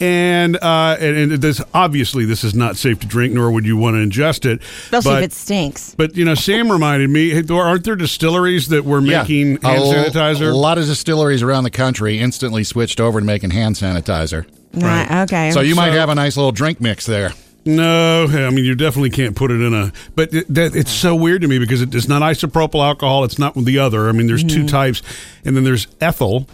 And, 0.00 0.56
uh, 0.56 0.96
and, 0.98 1.32
and 1.32 1.42
this 1.42 1.62
obviously 1.72 2.24
this 2.24 2.42
is 2.42 2.54
not 2.54 2.76
safe 2.76 2.98
to 3.00 3.06
drink, 3.06 3.34
nor 3.34 3.52
would 3.52 3.64
you 3.64 3.76
want 3.76 3.94
to 3.94 3.98
ingest 3.98 4.50
it. 4.50 4.60
Especially 4.62 5.10
but, 5.12 5.22
if 5.22 5.24
it 5.26 5.32
stinks. 5.32 5.94
but 5.94 6.16
you 6.16 6.24
know, 6.24 6.34
Sam 6.34 6.72
reminded 6.72 7.08
me, 7.08 7.30
hey, 7.30 7.44
aren't 7.50 7.84
there 7.84 7.94
distilleries 7.94 8.68
that 8.68 8.84
were 8.84 9.00
making 9.00 9.58
a 9.64 9.68
hand 9.68 9.82
l- 9.84 9.92
sanitizer? 9.92 10.50
A 10.50 10.56
lot 10.56 10.78
of 10.78 10.86
distilleries 10.86 11.42
around 11.42 11.64
the 11.64 11.70
country 11.70 12.18
instantly 12.18 12.64
switched 12.64 13.00
over 13.00 13.20
to 13.20 13.26
making 13.26 13.50
hand 13.50 13.76
sanitizer. 13.76 14.46
Right. 14.74 15.22
Okay. 15.24 15.50
So 15.52 15.60
you 15.60 15.76
might 15.76 15.92
So- 15.92 15.98
have 15.98 16.08
a 16.08 16.16
nice 16.16 16.36
little 16.36 16.52
drink 16.52 16.80
mix 16.80 17.06
there. 17.06 17.32
No, 17.64 18.26
I 18.28 18.50
mean 18.50 18.64
you 18.64 18.74
definitely 18.74 19.10
can't 19.10 19.36
put 19.36 19.50
it 19.50 19.60
in 19.60 19.72
a. 19.72 19.92
But 20.16 20.34
it, 20.34 20.46
that, 20.54 20.74
it's 20.74 20.90
so 20.90 21.14
weird 21.14 21.42
to 21.42 21.48
me 21.48 21.58
because 21.58 21.80
it, 21.82 21.94
it's 21.94 22.08
not 22.08 22.20
isopropyl 22.22 22.84
alcohol. 22.84 23.22
It's 23.24 23.38
not 23.38 23.54
the 23.54 23.78
other. 23.78 24.08
I 24.08 24.12
mean, 24.12 24.26
there's 24.26 24.42
Mm-hmm. 24.42 24.62
two 24.62 24.68
types, 24.68 25.02
and 25.44 25.56
then 25.56 25.62
there's 25.64 25.86
ethyl. 26.00 26.48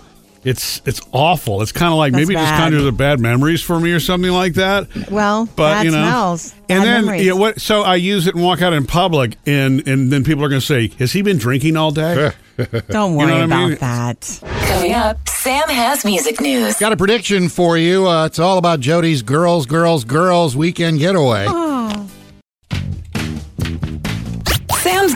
It's 0.44 0.80
it's 0.86 1.00
awful. 1.12 1.62
It's 1.62 1.72
kind 1.72 1.92
of 1.92 1.98
like 1.98 2.12
That's 2.12 2.26
maybe 2.28 2.34
it 2.38 2.42
just 2.42 2.52
bad. 2.52 2.60
conjures 2.60 2.86
up 2.86 2.96
bad 2.96 3.18
memories 3.20 3.60
for 3.62 3.78
me 3.80 3.90
or 3.92 4.00
something 4.00 4.30
like 4.30 4.54
that. 4.54 4.86
Well, 5.10 5.46
but 5.56 5.74
bad 5.74 5.84
you 5.84 5.90
know, 5.90 6.02
smells, 6.04 6.52
and 6.68 6.80
bad 6.80 6.84
then 6.84 7.04
memories. 7.06 7.24
you 7.24 7.30
know, 7.30 7.36
what? 7.36 7.60
So 7.60 7.82
I 7.82 7.96
use 7.96 8.26
it 8.26 8.34
and 8.36 8.44
walk 8.44 8.62
out 8.62 8.72
in 8.72 8.86
public, 8.86 9.36
and 9.46 9.86
and 9.88 10.12
then 10.12 10.22
people 10.24 10.44
are 10.44 10.48
going 10.48 10.60
to 10.60 10.66
say, 10.66 10.88
"Has 11.00 11.12
he 11.12 11.22
been 11.22 11.38
drinking 11.38 11.76
all 11.76 11.90
day?" 11.90 12.30
Don't 12.88 13.12
You 13.12 13.18
worry 13.18 13.26
know 13.26 13.32
what 13.34 13.40
I 13.40 13.44
about 13.44 13.68
mean? 13.68 13.78
that. 13.78 14.40
Coming 14.68 14.92
up, 14.92 15.28
Sam 15.28 15.68
has 15.68 16.04
music 16.04 16.40
news. 16.40 16.76
Got 16.76 16.92
a 16.92 16.96
prediction 16.96 17.48
for 17.48 17.76
you. 17.78 18.08
Uh, 18.08 18.26
it's 18.26 18.38
all 18.38 18.58
about 18.58 18.80
Jody's 18.80 19.22
Girls, 19.22 19.66
Girls, 19.66 20.04
Girls 20.04 20.56
weekend 20.56 20.98
getaway. 20.98 21.46
Sam's 21.46 21.67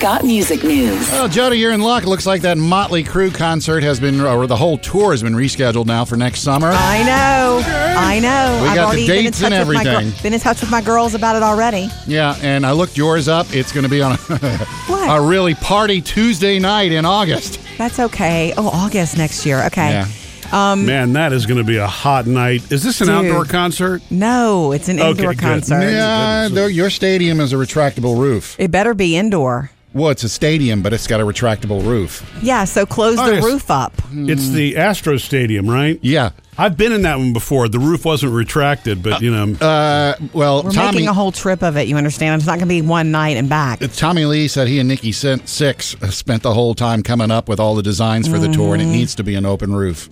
got 0.03 0.25
music 0.25 0.65
news. 0.65 1.09
Well, 1.13 1.29
Jody, 1.29 1.59
you're 1.59 1.71
in 1.73 1.81
luck. 1.81 2.03
It 2.03 2.09
looks 2.09 2.27
like 2.27 2.43
that 2.43 2.59
Motley 2.59 3.05
Crue 3.05 3.33
concert 3.33 3.83
has 3.85 4.01
been, 4.01 4.21
or 4.21 4.47
the 4.49 4.57
whole 4.57 4.77
tour 4.77 5.13
has 5.13 5.23
been 5.23 5.35
rescheduled 5.35 5.87
now 5.87 6.05
for 6.05 6.17
next 6.17 6.41
summer. 6.41 6.71
I 6.73 7.03
know. 7.05 7.63
I 7.65 8.19
know. 8.19 8.61
We 8.63 8.69
I've 8.71 8.75
got 8.75 8.75
the 8.75 8.81
already 8.87 9.07
been 9.07 9.17
in 9.19 9.25
dates 9.27 9.41
touch 9.41 9.53
and 9.53 9.69
with 9.69 9.77
my 9.77 9.85
gir- 9.85 9.91
everything. 9.93 10.23
been 10.23 10.35
in 10.35 10.41
touch 10.41 10.61
with 10.61 10.71
my 10.73 10.81
girls 10.83 11.15
about 11.15 11.37
it 11.37 11.43
already. 11.45 11.89
Yeah, 12.09 12.37
and 12.43 12.67
I 12.67 12.73
looked 12.73 12.97
yours 12.97 13.29
up. 13.29 13.47
It's 13.55 13.71
going 13.71 13.85
to 13.85 13.89
be 13.89 14.03
on 14.03 14.13
a, 14.13 14.17
What? 14.89 15.19
a 15.19 15.23
really 15.25 15.55
party 15.55 16.01
Tuesday 16.01 16.59
night 16.59 16.91
in 16.91 17.05
August. 17.05 17.61
That's 17.79 18.01
okay. 18.01 18.53
Oh, 18.57 18.69
August 18.69 19.17
next 19.17 19.47
year. 19.47 19.63
Okay. 19.67 19.91
Yeah. 19.91 20.09
Um, 20.53 20.85
Man, 20.85 21.13
that 21.15 21.33
is 21.33 21.47
going 21.47 21.59
to 21.59 21.65
be 21.65 21.77
a 21.79 21.87
hot 21.87 22.27
night. 22.27 22.71
Is 22.71 22.83
this 22.83 23.01
an 23.01 23.07
Dude. 23.07 23.17
outdoor 23.27 23.45
concert? 23.47 24.03
No, 24.11 24.73
it's 24.73 24.89
an 24.89 24.99
Okay, 25.01 25.11
indoor 25.11 25.31
good. 25.33 25.39
concert. 25.41 25.81
Yeah, 25.81 26.49
though 26.51 26.67
your 26.67 26.91
stadium 26.91 27.41
is 27.41 27.53
a 27.55 27.57
retractable 27.57 28.19
roof. 28.19 28.57
It 28.59 28.71
better 28.71 28.93
be 28.93 29.17
indoor. 29.17 29.71
Well, 29.95 30.11
it's 30.11 30.25
a 30.25 30.29
stadium, 30.29 30.83
but 30.83 30.93
it's 30.93 31.07
got 31.07 31.21
a 31.21 31.25
retractable 31.25 31.85
roof. 31.85 32.29
Yeah, 32.43 32.65
so 32.65 32.87
close 32.87 33.19
Oh, 33.19 33.27
the 33.27 33.35
yes. 33.35 33.45
roof 33.45 33.71
up. 33.71 33.93
It's 34.13 34.49
the 34.49 34.77
Astro 34.77 35.17
Stadium, 35.19 35.69
right? 35.69 35.99
Yeah. 36.03 36.31
I've 36.59 36.77
been 36.77 36.93
in 36.93 37.03
that 37.03 37.19
one 37.19 37.33
before. 37.33 37.69
The 37.69 37.79
roof 37.79 38.05
wasn't 38.05 38.33
retracted, 38.33 39.03
but 39.03 39.23
you 39.23 39.31
know, 39.31 39.57
Uh, 39.61 39.65
uh 39.65 40.15
well, 40.33 40.63
We're 40.63 40.71
Tommy 40.71 40.93
making 40.93 41.09
a 41.09 41.15
whole 41.15 41.33
trip 41.33 41.63
of 41.63 41.77
it. 41.77 41.89
You 41.89 41.97
understand? 41.97 42.41
It's 42.41 42.47
not 42.47 42.59
going 42.59 42.69
to 42.69 42.75
be 42.75 42.83
one 42.83 43.11
night 43.11 43.37
and 43.37 43.49
back. 43.49 43.83
Uh, 43.83 43.89
Tommy 43.89 44.25
Lee 44.25 44.49
said 44.49 44.69
he 44.69 44.79
and 44.79 44.89
Nikki 44.89 45.13
Sin- 45.13 45.41
Sixx 45.41 46.03
uh, 46.03 46.11
spent 46.11 46.43
the 46.43 46.53
whole 46.53 46.75
time 46.75 47.03
coming 47.03 47.31
up 47.31 47.49
with 47.49 47.59
all 47.59 47.75
the 47.75 47.83
designs 47.83 48.29
for 48.29 48.39
the 48.39 48.49
tour, 48.49 48.75
and 48.75 48.83
it 48.83 48.87
mm-hmm. 48.87 48.95
needs 48.95 49.15
to 49.15 49.25
be 49.25 49.35
an 49.35 49.47
open 49.47 49.75
roof 49.75 50.09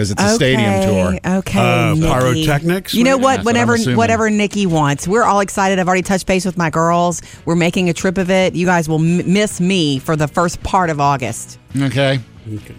because 0.00 0.10
it's 0.12 0.22
a 0.22 0.34
stadium 0.34 0.80
tour. 0.82 1.38
Okay, 1.38 1.58
Uh, 1.60 1.94
Nikki. 1.94 2.06
pyrotechnics? 2.46 2.94
You 2.94 3.04
know 3.04 3.18
what? 3.18 3.22
what 3.22 3.38
I'm 3.40 3.44
Whatever, 3.44 3.74
assuming. 3.74 3.96
whatever 3.98 4.30
Nikki 4.30 4.64
wants. 4.64 5.06
We're 5.06 5.24
all 5.24 5.40
excited. 5.40 5.78
I've 5.78 5.86
already 5.88 6.02
touched 6.02 6.26
base 6.26 6.46
with 6.46 6.56
my 6.56 6.70
girls. 6.70 7.20
We're 7.44 7.54
making 7.56 7.90
a 7.90 7.92
trip 7.92 8.16
of 8.16 8.30
it. 8.30 8.54
You 8.54 8.64
guys 8.64 8.88
will 8.88 8.98
m- 8.98 9.30
miss 9.30 9.60
me 9.60 9.98
for 9.98 10.16
the 10.16 10.26
first 10.26 10.62
part 10.62 10.88
of 10.88 11.00
August. 11.00 11.58
Okay. 11.78 12.20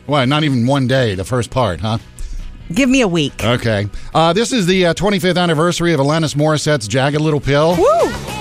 Well, 0.07 0.25
not 0.25 0.43
even 0.43 0.65
one 0.65 0.87
day, 0.87 1.13
the 1.13 1.23
first 1.23 1.51
part, 1.51 1.79
huh? 1.79 1.99
Give 2.73 2.89
me 2.89 3.01
a 3.01 3.07
week. 3.07 3.43
Okay. 3.43 3.87
Uh, 4.15 4.33
this 4.33 4.51
is 4.51 4.65
the 4.65 4.87
uh, 4.87 4.93
25th 4.95 5.37
anniversary 5.37 5.93
of 5.93 5.99
Alanis 5.99 6.35
Morissette's 6.35 6.87
Jagged 6.87 7.21
Little 7.21 7.39
Pill. 7.41 7.75
Woo! 7.77 8.40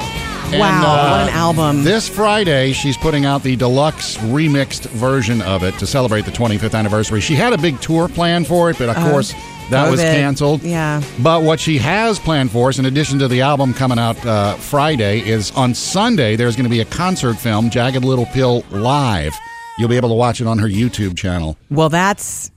Wow, 0.58 0.82
uh, 0.82 1.10
what 1.10 1.28
an 1.28 1.34
album! 1.34 1.84
This 1.84 2.08
Friday, 2.08 2.72
she's 2.72 2.96
putting 2.96 3.24
out 3.24 3.42
the 3.42 3.56
deluxe 3.56 4.16
remixed 4.18 4.86
version 4.90 5.42
of 5.42 5.62
it 5.62 5.74
to 5.78 5.86
celebrate 5.86 6.24
the 6.24 6.30
25th 6.30 6.74
anniversary. 6.74 7.20
She 7.20 7.34
had 7.34 7.52
a 7.52 7.58
big 7.58 7.80
tour 7.80 8.08
planned 8.08 8.46
for 8.46 8.70
it, 8.70 8.78
but 8.78 8.88
of 8.88 8.96
course, 8.96 9.32
that 9.70 9.90
was 9.90 10.00
canceled. 10.00 10.62
Yeah. 10.62 11.02
But 11.22 11.42
what 11.42 11.60
she 11.60 11.78
has 11.78 12.18
planned 12.18 12.50
for 12.50 12.68
us, 12.68 12.78
in 12.78 12.86
addition 12.86 13.18
to 13.20 13.28
the 13.28 13.42
album 13.42 13.72
coming 13.72 13.98
out 13.98 14.24
uh, 14.26 14.54
Friday, 14.56 15.20
is 15.20 15.50
on 15.52 15.74
Sunday, 15.74 16.36
there's 16.36 16.56
going 16.56 16.64
to 16.64 16.70
be 16.70 16.80
a 16.80 16.84
concert 16.86 17.34
film, 17.34 17.70
Jagged 17.70 18.04
Little 18.04 18.26
Pill 18.26 18.64
Live. 18.70 19.34
You'll 19.78 19.88
be 19.88 19.96
able 19.96 20.10
to 20.10 20.14
watch 20.14 20.40
it 20.40 20.46
on 20.46 20.58
her 20.58 20.68
YouTube 20.68 21.16
channel. 21.16 21.56
well, 21.70 21.88
that's 21.88 22.50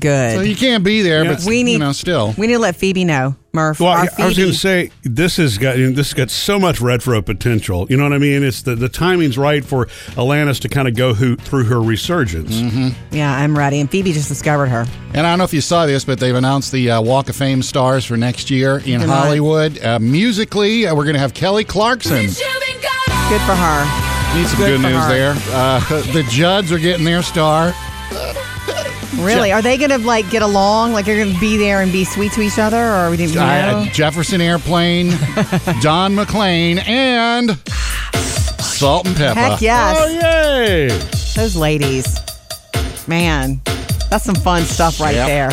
good. 0.00 0.36
So 0.36 0.40
you 0.42 0.56
can't 0.56 0.84
be 0.84 1.02
there, 1.02 1.24
but 1.24 1.44
we 1.44 1.62
need 1.62 1.72
you 1.74 1.78
know, 1.78 1.92
still. 1.92 2.34
We 2.38 2.46
need 2.46 2.54
to 2.54 2.58
let 2.58 2.76
Phoebe 2.76 3.04
know, 3.04 3.36
Murph. 3.52 3.80
well, 3.80 3.90
I, 3.90 4.08
I 4.18 4.26
was 4.26 4.36
going 4.36 4.50
to 4.50 4.54
say 4.54 4.90
this 5.02 5.36
has 5.36 5.58
got 5.58 5.76
this 5.76 5.96
has 5.96 6.14
got 6.14 6.30
so 6.30 6.58
much 6.58 6.80
retro 6.80 7.20
potential. 7.22 7.86
You 7.88 7.96
know 7.96 8.04
what 8.04 8.12
I 8.12 8.18
mean? 8.18 8.42
It's 8.42 8.62
the 8.62 8.74
the 8.74 8.88
timing's 8.88 9.36
right 9.38 9.64
for 9.64 9.86
Alanis 10.16 10.60
to 10.60 10.68
kind 10.68 10.88
of 10.88 10.94
go 10.94 11.14
who, 11.14 11.36
through 11.36 11.64
her 11.64 11.80
resurgence. 11.80 12.56
Mm-hmm. 12.60 13.14
yeah, 13.14 13.34
I'm 13.34 13.56
ready. 13.56 13.80
And 13.80 13.90
Phoebe 13.90 14.12
just 14.12 14.28
discovered 14.28 14.66
her. 14.66 14.86
And 15.14 15.26
I 15.26 15.30
don't 15.30 15.38
know 15.38 15.44
if 15.44 15.54
you 15.54 15.60
saw 15.60 15.86
this, 15.86 16.04
but 16.04 16.20
they've 16.20 16.34
announced 16.34 16.72
the 16.72 16.90
uh, 16.90 17.02
Walk 17.02 17.28
of 17.28 17.36
Fame 17.36 17.62
stars 17.62 18.04
for 18.04 18.16
next 18.16 18.50
year 18.50 18.78
in 18.78 19.00
Did. 19.00 19.08
Hollywood. 19.08 19.82
Uh, 19.82 19.98
musically, 19.98 20.86
uh, 20.86 20.94
we're 20.94 21.04
going 21.04 21.14
to 21.14 21.20
have 21.20 21.34
Kelly 21.34 21.64
Clarkson. 21.64 22.26
Good 22.26 23.40
for 23.42 23.54
her. 23.54 24.04
Need 24.36 24.46
some 24.46 24.58
Good 24.58 24.80
good, 24.80 24.80
news 24.82 25.02
her. 25.04 25.08
there. 25.08 25.34
Uh, 25.50 25.80
the 26.12 26.22
Judds 26.30 26.70
are 26.70 26.78
getting 26.78 27.04
their 27.04 27.22
star. 27.22 27.74
Really? 29.18 29.52
Are 29.52 29.60
they 29.62 29.76
going 29.76 29.90
to 29.90 29.98
like 29.98 30.30
get 30.30 30.42
along? 30.42 30.92
Like 30.92 31.06
you're 31.06 31.16
going 31.22 31.34
to 31.34 31.40
be 31.40 31.56
there 31.56 31.82
and 31.82 31.90
be 31.92 32.04
sweet 32.04 32.32
to 32.32 32.40
each 32.40 32.58
other, 32.58 32.76
or 32.78 32.80
are 32.92 33.10
we 33.10 33.16
didn't 33.16 33.34
you? 33.34 33.40
Uh, 33.40 33.84
Jefferson 33.86 34.40
Airplane, 34.40 35.10
Don 35.80 36.14
McLean, 36.14 36.78
and 36.78 37.58
Salt-N-Pepa. 38.60 39.34
Heck 39.34 39.60
yes, 39.60 39.96
Oh 39.98 40.06
yay! 40.08 40.88
those 41.36 41.56
ladies. 41.56 42.16
Man, 43.08 43.60
that's 44.10 44.24
some 44.24 44.34
fun 44.36 44.62
stuff 44.62 45.00
right 45.00 45.14
Yep. 45.14 45.26
there. 45.26 45.48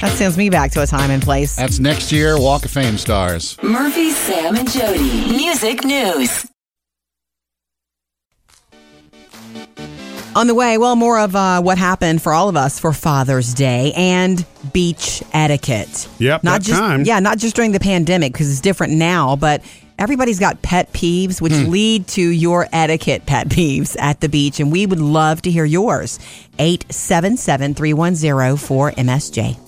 That 0.00 0.12
sends 0.16 0.36
me 0.36 0.50
back 0.50 0.72
to 0.72 0.82
a 0.82 0.86
time 0.86 1.10
and 1.12 1.22
place. 1.22 1.54
That's 1.54 1.78
next 1.78 2.10
year, 2.10 2.36
Walk 2.38 2.64
of 2.64 2.72
Fame 2.72 2.98
stars. 2.98 3.56
Murphy, 3.62 4.10
Sam, 4.10 4.56
and 4.56 4.68
Jody. 4.70 5.28
Music 5.30 5.84
news. 5.84 6.46
On 10.34 10.46
the 10.46 10.54
way, 10.54 10.78
well, 10.78 10.96
more 10.96 11.18
of 11.18 11.36
uh, 11.36 11.60
what 11.60 11.76
happened 11.76 12.22
for 12.22 12.32
all 12.32 12.48
of 12.48 12.56
us 12.56 12.78
for 12.80 12.92
Father's 12.94 13.52
Day 13.52 13.92
and 13.94 14.44
beach 14.72 15.22
etiquette. 15.34 16.08
Yep, 16.18 16.42
not 16.42 16.62
just 16.62 16.80
time. 16.80 17.04
yeah, 17.04 17.20
not 17.20 17.36
just 17.36 17.54
during 17.54 17.72
the 17.72 17.80
pandemic 17.80 18.32
because 18.32 18.50
it's 18.50 18.62
different 18.62 18.94
now, 18.94 19.36
but 19.36 19.62
everybody's 19.98 20.38
got 20.40 20.62
pet 20.62 20.90
peeves, 20.94 21.42
which 21.42 21.52
lead 21.52 22.06
to 22.08 22.22
your 22.22 22.66
etiquette 22.72 23.26
pet 23.26 23.48
peeves 23.50 23.94
at 24.00 24.22
the 24.22 24.28
beach, 24.30 24.58
and 24.58 24.72
we 24.72 24.86
would 24.86 25.00
love 25.00 25.42
to 25.42 25.50
hear 25.50 25.66
yours. 25.66 26.18
877 26.58 27.74
310 27.74 28.56
4MSJ. 28.56 29.58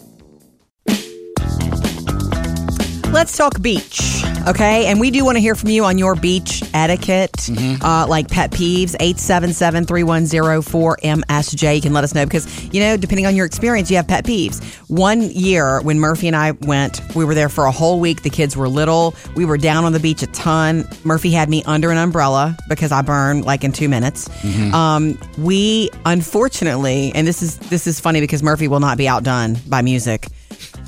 Let's 3.13 3.37
talk 3.37 3.61
beach, 3.61 4.14
okay? 4.47 4.87
And 4.87 5.01
we 5.01 5.11
do 5.11 5.25
want 5.25 5.37
to 5.37 5.41
hear 5.41 5.55
from 5.55 5.71
you 5.71 5.85
on 5.85 5.99
your 5.99 6.15
beach 6.15 6.63
etiquette, 6.75 7.49
uh, 7.83 8.07
like 8.09 8.29
pet 8.29 8.51
peeves. 8.51 8.95
877 9.01 9.87
310 9.87 10.63
4MSJ. 10.63 11.77
You 11.77 11.81
can 11.83 11.93
let 11.93 12.05
us 12.05 12.15
know 12.15 12.25
because, 12.25 12.47
you 12.73 12.81
know, 12.81 12.97
depending 12.97 13.27
on 13.27 13.35
your 13.37 13.47
experience, 13.47 13.91
you 13.91 13.97
have 13.97 14.07
pet 14.09 14.25
peeves. 14.25 14.63
One 14.89 15.23
year 15.23 15.81
when 15.83 15.99
Murphy 15.99 16.27
and 16.29 16.37
I 16.37 16.53
went, 16.53 17.01
we 17.15 17.25
were 17.25 17.35
there 17.35 17.49
for 17.49 17.65
a 17.65 17.71
whole 17.73 18.01
week. 18.01 18.23
The 18.23 18.31
kids 18.31 18.57
were 18.57 18.69
little. 18.69 19.15
We 19.35 19.45
were 19.45 19.59
down 19.59 19.85
on 19.85 19.93
the 19.93 20.01
beach 20.01 20.23
a 20.23 20.27
ton. 20.29 20.87
Murphy 21.05 21.31
had 21.31 21.49
me 21.49 21.63
under 21.65 21.91
an 21.91 21.99
umbrella 21.99 22.57
because 22.69 22.93
I 22.93 23.03
burn 23.03 23.43
like 23.43 23.65
in 23.65 23.73
two 23.73 23.89
minutes. 23.89 24.29
Um, 24.73 25.19
we 25.39 25.91
unfortunately, 26.07 27.13
and 27.15 27.27
this 27.27 27.43
is 27.43 27.57
this 27.59 27.87
is 27.87 28.01
funny 28.01 28.21
because 28.21 28.43
Murphy 28.43 28.69
will 28.69 28.81
not 28.81 28.99
be 28.99 29.09
outdone 29.09 29.57
by 29.69 29.83
music. 29.83 30.29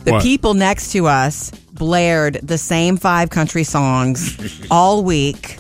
The 0.05 0.13
What? 0.13 0.23
people 0.23 0.55
next 0.55 0.93
to 0.93 1.07
us 1.07 1.51
blared 1.77 2.41
the 2.43 2.59
same 2.59 2.97
five 2.97 3.31
country 3.31 3.65
songs 3.65 4.37
all 4.71 5.05
week. 5.05 5.59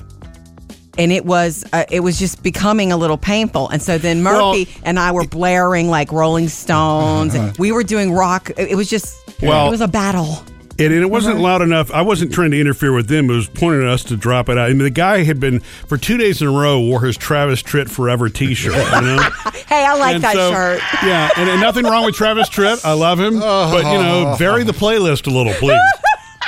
And 0.99 1.13
it 1.13 1.27
was 1.27 1.63
uh, 1.75 1.85
it 1.91 2.01
was 2.01 2.19
just 2.19 2.43
becoming 2.43 2.91
a 2.91 2.97
little 2.97 3.19
painful, 3.19 3.69
and 3.69 3.83
so 3.83 3.99
then 3.99 4.23
Murphy 4.23 4.67
and 4.83 4.99
I 4.99 5.13
were 5.13 5.27
blaring 5.27 5.91
like 5.91 6.11
Rolling 6.11 6.49
Stones, 6.49 7.35
and 7.35 7.55
we 7.59 7.71
were 7.71 7.83
doing 7.83 8.13
rock. 8.13 8.49
It 8.57 8.71
it 8.71 8.75
was 8.77 8.89
just 8.89 9.15
Well- 9.43 9.67
it 9.69 9.71
was 9.71 9.83
a 9.83 9.89
battle. 9.89 10.43
And 10.79 10.93
it 10.93 10.99
Uh-huh. 10.99 11.09
wasn't 11.09 11.41
loud 11.41 11.63
enough. 11.63 11.91
I 11.91 12.03
wasn't 12.03 12.33
trying 12.35 12.51
to 12.51 12.61
interfere 12.61 12.93
with 12.93 13.09
them. 13.09 13.31
It 13.31 13.35
was 13.35 13.49
pointing 13.49 13.81
at 13.83 13.89
us 13.89 14.05
to 14.05 14.17
drop 14.17 14.51
it 14.51 14.59
out. 14.59 14.69
And 14.71 14.79
the 14.79 14.91
guy 14.91 15.23
had 15.25 15.41
been 15.41 15.61
for 15.61 15.97
two 15.97 16.19
days 16.19 16.43
in 16.43 16.49
a 16.49 16.51
row 16.51 16.79
wore 16.81 17.01
his 17.03 17.17
Travis 17.17 17.63
Tritt 17.63 17.89
Forever 17.91 18.29
T-shirt. 18.29 18.75
You 18.75 19.01
know, 19.01 19.17
Hey, 19.69 19.87
I 19.87 19.95
like 19.97 20.17
And 20.17 20.25
that 20.25 20.35
so- 20.35 20.53
shirt. 20.53 20.81
Yeah, 21.03 21.31
and, 21.39 21.49
and 21.49 21.63
nothing 21.63 21.85
wrong 21.87 22.05
with 22.05 22.15
Travis 22.15 22.51
Tritt. 22.51 22.85
I 22.85 22.93
love 22.93 23.19
him, 23.19 23.39
but 23.41 23.85
you 23.85 23.99
know, 24.03 24.35
vary 24.39 24.65
the 24.65 24.73
playlist 24.75 25.27
a 25.27 25.31
little, 25.31 25.55
please. 25.55 25.81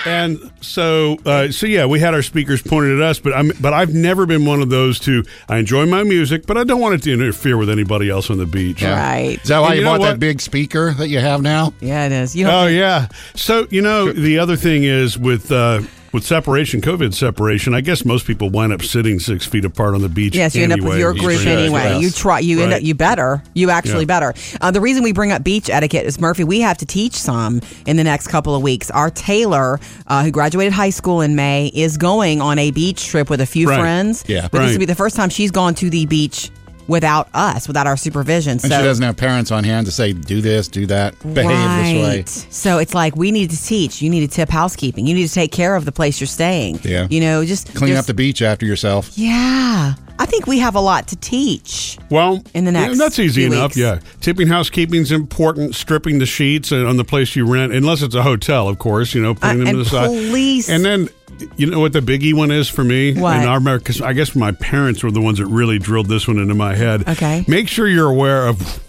And 0.09 0.53
so, 0.61 1.19
uh, 1.25 1.51
so 1.51 1.67
yeah, 1.67 1.87
we 1.87 2.01
had 2.01 2.15
our 2.15 2.23
speakers 2.23 2.63
pointed 2.63 2.99
at 2.99 3.03
us, 3.03 3.19
but 3.19 3.33
I'm, 3.33 3.53
but 3.61 3.73
I've 3.73 3.95
never 3.95 4.27
been 4.27 4.45
one 4.45 4.63
of 4.63 4.71
those 4.71 4.99
to. 5.01 5.25
I 5.49 5.59
enjoy 5.59 5.87
my 5.87 6.03
music, 6.03 6.47
but 6.47 6.57
I 6.57 6.65
don't 6.65 6.81
want 6.81 6.95
it 6.95 7.03
to 7.05 7.13
interfere 7.13 7.57
with 7.57 7.71
anybody 7.71 8.11
else 8.11 8.31
on 8.31 8.39
the 8.39 8.47
beach. 8.47 8.83
Right. 8.83 9.39
Is 9.43 9.49
that 9.49 9.61
why 9.61 9.69
And 9.69 9.77
you, 9.77 9.81
you 9.83 9.87
bought 9.87 10.01
that 10.03 10.21
big 10.21 10.41
speaker 10.41 10.93
that 10.95 11.09
you 11.09 11.19
have 11.21 11.43
now? 11.43 11.73
Yeah, 11.81 12.07
it 12.07 12.13
is. 12.13 12.35
You 12.35 12.45
don't 12.45 12.55
Oh 12.55 12.67
yeah. 12.67 13.09
So 13.35 13.67
you 13.71 13.83
know, 13.83 14.13
the 14.13 14.39
other 14.39 14.57
thing 14.57 14.85
is 14.85 15.19
with 15.19 15.53
uh, 15.53 15.83
with 16.13 16.25
separation, 16.25 16.81
COVID 16.81 17.13
separation. 17.15 17.75
I 17.75 17.81
guess 17.81 18.05
most 18.05 18.27
people 18.27 18.51
wind 18.51 18.73
up 18.73 18.83
sitting 18.83 19.19
six 19.19 19.47
feet 19.47 19.65
apart 19.65 19.95
on 19.95 20.03
the 20.03 20.09
beach. 20.09 20.35
Yes, 20.35 20.55
you 20.55 20.63
end 20.65 20.73
up 20.73 20.81
with 20.81 20.99
your 20.99 21.13
group 21.15 21.45
anyway. 21.47 21.83
yes. 21.91 22.03
You 22.03 22.11
try. 22.11 22.39
You 22.41 22.63
end 22.63 22.73
up. 22.73 22.83
You 22.83 22.95
better. 22.95 23.43
You 23.55 23.71
actually 23.71 24.01
Yeah. 24.01 24.21
better. 24.21 24.35
Uh, 24.61 24.71
the 24.71 24.81
reason 24.81 25.03
we 25.03 25.13
bring 25.13 25.33
up 25.33 25.45
beach 25.45 25.69
etiquette 25.71 26.07
is 26.07 26.21
Murphy. 26.21 26.45
We 26.45 26.61
have 26.61 26.79
to 26.79 26.87
teach 26.87 27.15
some 27.15 27.61
in 27.87 27.97
the 27.97 28.05
next 28.05 28.29
couple 28.29 28.55
of 28.55 28.63
weeks. 28.63 28.91
Our 28.91 29.11
Taylor, 29.11 29.79
uh, 30.07 30.23
who 30.25 30.31
graduated 30.31 30.73
high 30.73 30.91
school 30.91 31.21
in 31.21 31.37
May, 31.37 31.67
is 31.75 31.97
going 31.97 32.41
on 32.41 32.59
a 32.59 32.71
beach 32.71 33.07
trip 33.07 33.29
with 33.31 33.41
a 33.41 33.47
few 33.47 33.69
Right. 33.69 33.79
friends. 33.81 34.25
Yeah. 34.27 34.49
but 34.51 34.63
this 34.63 34.73
will 34.73 34.79
be 34.81 34.85
the 34.87 34.95
first 34.95 35.17
time 35.17 35.29
she's 35.31 35.51
gone 35.51 35.75
to 35.77 35.91
the 35.91 36.07
beach 36.07 36.51
without 36.89 37.29
us, 37.35 37.69
without 37.69 37.87
our 37.87 37.97
supervision. 37.97 38.53
And 38.53 38.61
so 38.63 38.69
she 38.69 38.83
doesn't 38.83 39.05
have 39.05 39.17
parents 39.17 39.53
on 39.53 39.63
hand 39.63 39.87
to 39.87 39.93
say, 39.93 40.13
do 40.13 40.41
this, 40.41 40.67
do 40.67 40.87
that, 40.87 41.17
behave 41.35 41.85
this 41.85 42.03
way. 42.03 42.25
So 42.51 42.79
it's 42.79 42.95
like 42.95 43.15
we 43.15 43.31
need 43.31 43.51
to 43.51 43.63
teach. 43.63 44.03
You 44.03 44.11
need 44.11 44.21
to 44.29 44.35
tip 44.35 44.49
housekeeping. 44.49 45.07
You 45.07 45.15
need 45.15 45.29
to 45.29 45.33
take 45.35 45.53
care 45.53 45.77
of 45.77 45.85
the 45.85 45.93
place 45.93 46.21
you're 46.21 46.27
staying. 46.27 46.81
Yeah. 46.83 47.07
You 47.09 47.21
know, 47.21 47.45
just 47.45 47.73
Clean 47.75 47.91
just- 47.93 48.01
up 48.01 48.07
the 48.07 48.15
beach 48.15 48.43
after 48.43 48.67
yourself. 48.67 49.11
Yeah. 49.17 49.95
I 50.21 50.27
think 50.27 50.49
we 50.49 50.59
have 50.59 50.75
a 50.75 50.81
lot 50.81 51.07
to 51.09 51.17
teach. 51.17 51.97
Well, 52.11 52.43
In 52.53 52.65
the 52.65 52.73
yeah, 52.73 52.87
next 52.87 52.99
that's 52.99 53.19
easy 53.21 53.43
few 53.47 53.53
enough. 53.53 53.69
weeks. 53.71 53.77
Yeah, 53.77 54.01
tipping 54.21 54.49
housekeeping 54.49 55.03
is 55.03 55.13
important. 55.13 55.77
Stripping 55.77 56.19
the 56.19 56.27
sheets 56.27 56.73
on 56.73 56.97
the 56.97 57.05
place 57.05 57.37
you 57.37 57.47
rent, 57.47 57.73
unless 57.73 58.03
it's 58.03 58.17
a 58.17 58.23
hotel, 58.25 58.67
of 58.69 58.81
course. 58.81 59.15
You 59.15 59.23
know, 59.23 59.35
putting 59.35 59.49
Uh, 59.61 59.65
them 59.65 59.67
and 59.69 59.79
to 59.79 59.85
the 59.85 59.89
side. 59.89 60.07
police- 60.09 60.69
And 60.69 60.85
then, 60.85 61.09
you 61.57 61.71
know 61.71 61.81
what 61.81 61.93
the 61.93 62.01
biggie 62.01 62.35
one 62.35 62.51
is 62.51 62.69
for 62.69 62.85
me? 62.85 63.15
What? 63.15 63.37
And 63.37 63.49
I 63.49 63.55
remember 63.55 63.79
because 63.79 64.01
I 64.01 64.13
guess 64.13 64.35
my 64.35 64.53
parents 64.53 65.03
were 65.03 65.11
the 65.11 65.21
ones 65.21 65.39
that 65.39 65.47
really 65.47 65.79
drilled 65.79 66.07
this 66.07 66.27
one 66.27 66.39
into 66.39 66.55
my 66.55 66.75
head. 66.75 67.09
Okay. 67.09 67.45
Make 67.47 67.69
sure 67.69 67.87
you're 67.87 68.11
aware 68.11 68.47
of 68.49 68.88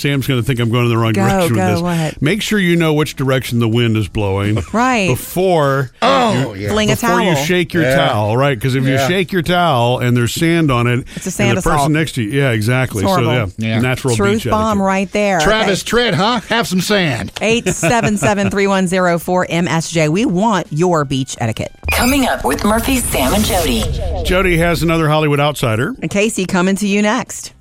Sam's 0.00 0.26
going 0.26 0.40
to 0.40 0.46
think 0.46 0.60
I'm 0.60 0.70
going 0.70 0.84
in 0.84 0.90
the 0.90 0.96
wrong 0.98 1.12
Go, 1.12 1.26
direction 1.26 1.54
go, 1.54 1.66
with 1.66 1.74
this. 1.74 1.82
what? 1.82 2.22
Make 2.22 2.42
sure 2.42 2.58
you 2.58 2.76
know 2.76 2.94
which 2.94 3.16
direction 3.16 3.58
the 3.58 3.68
wind 3.68 3.96
is 3.96 4.08
blowing. 4.08 4.58
Right. 4.72 5.08
Before 5.08 5.90
Oh, 6.02 6.54
yeah. 6.54 6.70
Fling 6.70 6.90
a 6.90 6.94
before 6.96 7.20
you 7.20 7.36
shake 7.36 7.72
your 7.74 7.82
Yeah. 7.84 7.96
towel, 7.96 8.36
right? 8.36 8.56
Because 8.56 8.74
if 8.74 8.84
Yeah. 8.84 9.02
you 9.02 9.08
shake 9.08 9.32
your 9.32 9.42
towel 9.42 9.98
and 9.98 10.16
there's 10.16 10.32
sand 10.32 10.70
on 10.70 10.86
it, 10.86 11.06
It's 11.16 11.26
a 11.26 11.30
sand 11.30 11.50
and 11.50 11.58
the 11.58 11.62
person 11.62 11.92
next 11.92 12.12
to 12.12 12.22
you, 12.22 12.30
yeah, 12.30 12.50
exactly. 12.50 13.02
It's 13.04 13.12
so 13.12 13.20
yeah, 13.20 13.46
Yeah. 13.58 13.80
natural 13.80 14.16
Truth 14.16 14.44
beach 14.44 14.50
bomb 14.50 14.78
etiquette. 14.78 14.86
right 14.86 15.12
there. 15.12 15.40
Travis 15.40 15.82
Tritt, 15.84 16.14
huh? 16.14 16.40
Have 16.48 16.66
some 16.66 16.80
sand. 16.80 17.32
877-3104-MSJ. 17.40 20.08
We 20.08 20.24
want 20.24 20.66
your 20.70 21.04
beach 21.04 21.36
etiquette. 21.40 21.72
Coming 21.92 22.26
up 22.26 22.44
with 22.44 22.64
Murphy, 22.64 22.96
Sam, 22.96 23.34
and 23.34 23.44
Jody. 23.44 23.82
Jody 24.24 24.56
has 24.58 24.82
another 24.82 25.08
Hollywood 25.08 25.40
outsider. 25.40 25.94
And 26.00 26.10
Casey, 26.10 26.46
coming 26.46 26.76
to 26.76 26.86
you 26.86 27.02
next. 27.02 27.52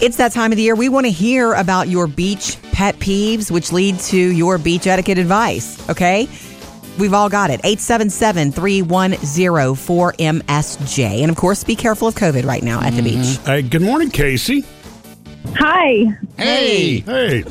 It's 0.00 0.16
that 0.18 0.32
time 0.32 0.52
of 0.52 0.56
the 0.56 0.62
year. 0.62 0.76
We 0.76 0.88
want 0.88 1.06
to 1.06 1.10
hear 1.10 1.54
about 1.54 1.88
your 1.88 2.06
beach 2.06 2.56
pet 2.72 2.96
peeves, 2.96 3.50
which 3.50 3.72
lead 3.72 3.98
to 4.00 4.16
your 4.16 4.56
beach 4.56 4.86
etiquette 4.86 5.18
advice. 5.18 5.88
Okay? 5.90 6.28
We've 6.98 7.14
all 7.14 7.28
got 7.28 7.50
it. 7.50 7.60
877 7.64 8.52
310 8.52 9.18
4MSJ. 9.74 11.22
And 11.22 11.30
of 11.30 11.36
course, 11.36 11.64
be 11.64 11.74
careful 11.74 12.08
of 12.08 12.14
COVID 12.14 12.44
right 12.44 12.62
now 12.62 12.80
at 12.80 12.92
the 12.92 13.02
mm-hmm. 13.02 13.22
beach. 13.22 13.38
Hey, 13.44 13.62
good 13.62 13.82
morning, 13.82 14.10
Casey. 14.10 14.64
Hi. 15.56 16.16
Hey. 16.36 17.00
Hey, 17.00 17.44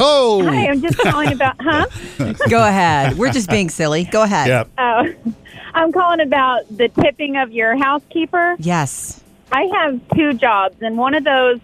Oh. 0.00 0.44
Hi, 0.44 0.68
I'm 0.68 0.80
just 0.82 0.98
calling 0.98 1.32
about, 1.32 1.54
huh? 1.60 1.86
Go 2.50 2.66
ahead. 2.66 3.16
We're 3.16 3.32
just 3.32 3.48
being 3.48 3.70
silly. 3.70 4.04
Go 4.04 4.22
ahead. 4.22 4.48
yeah, 4.48 4.64
Oh, 4.76 5.32
I'm 5.74 5.92
calling 5.92 6.20
about 6.20 6.64
the 6.76 6.88
tipping 6.88 7.36
of 7.36 7.52
your 7.52 7.76
housekeeper. 7.76 8.56
Yes. 8.58 9.22
I 9.52 9.62
have 9.74 10.00
two 10.14 10.34
jobs, 10.34 10.76
and 10.80 10.98
one 10.98 11.14
of 11.14 11.24
those 11.24 11.60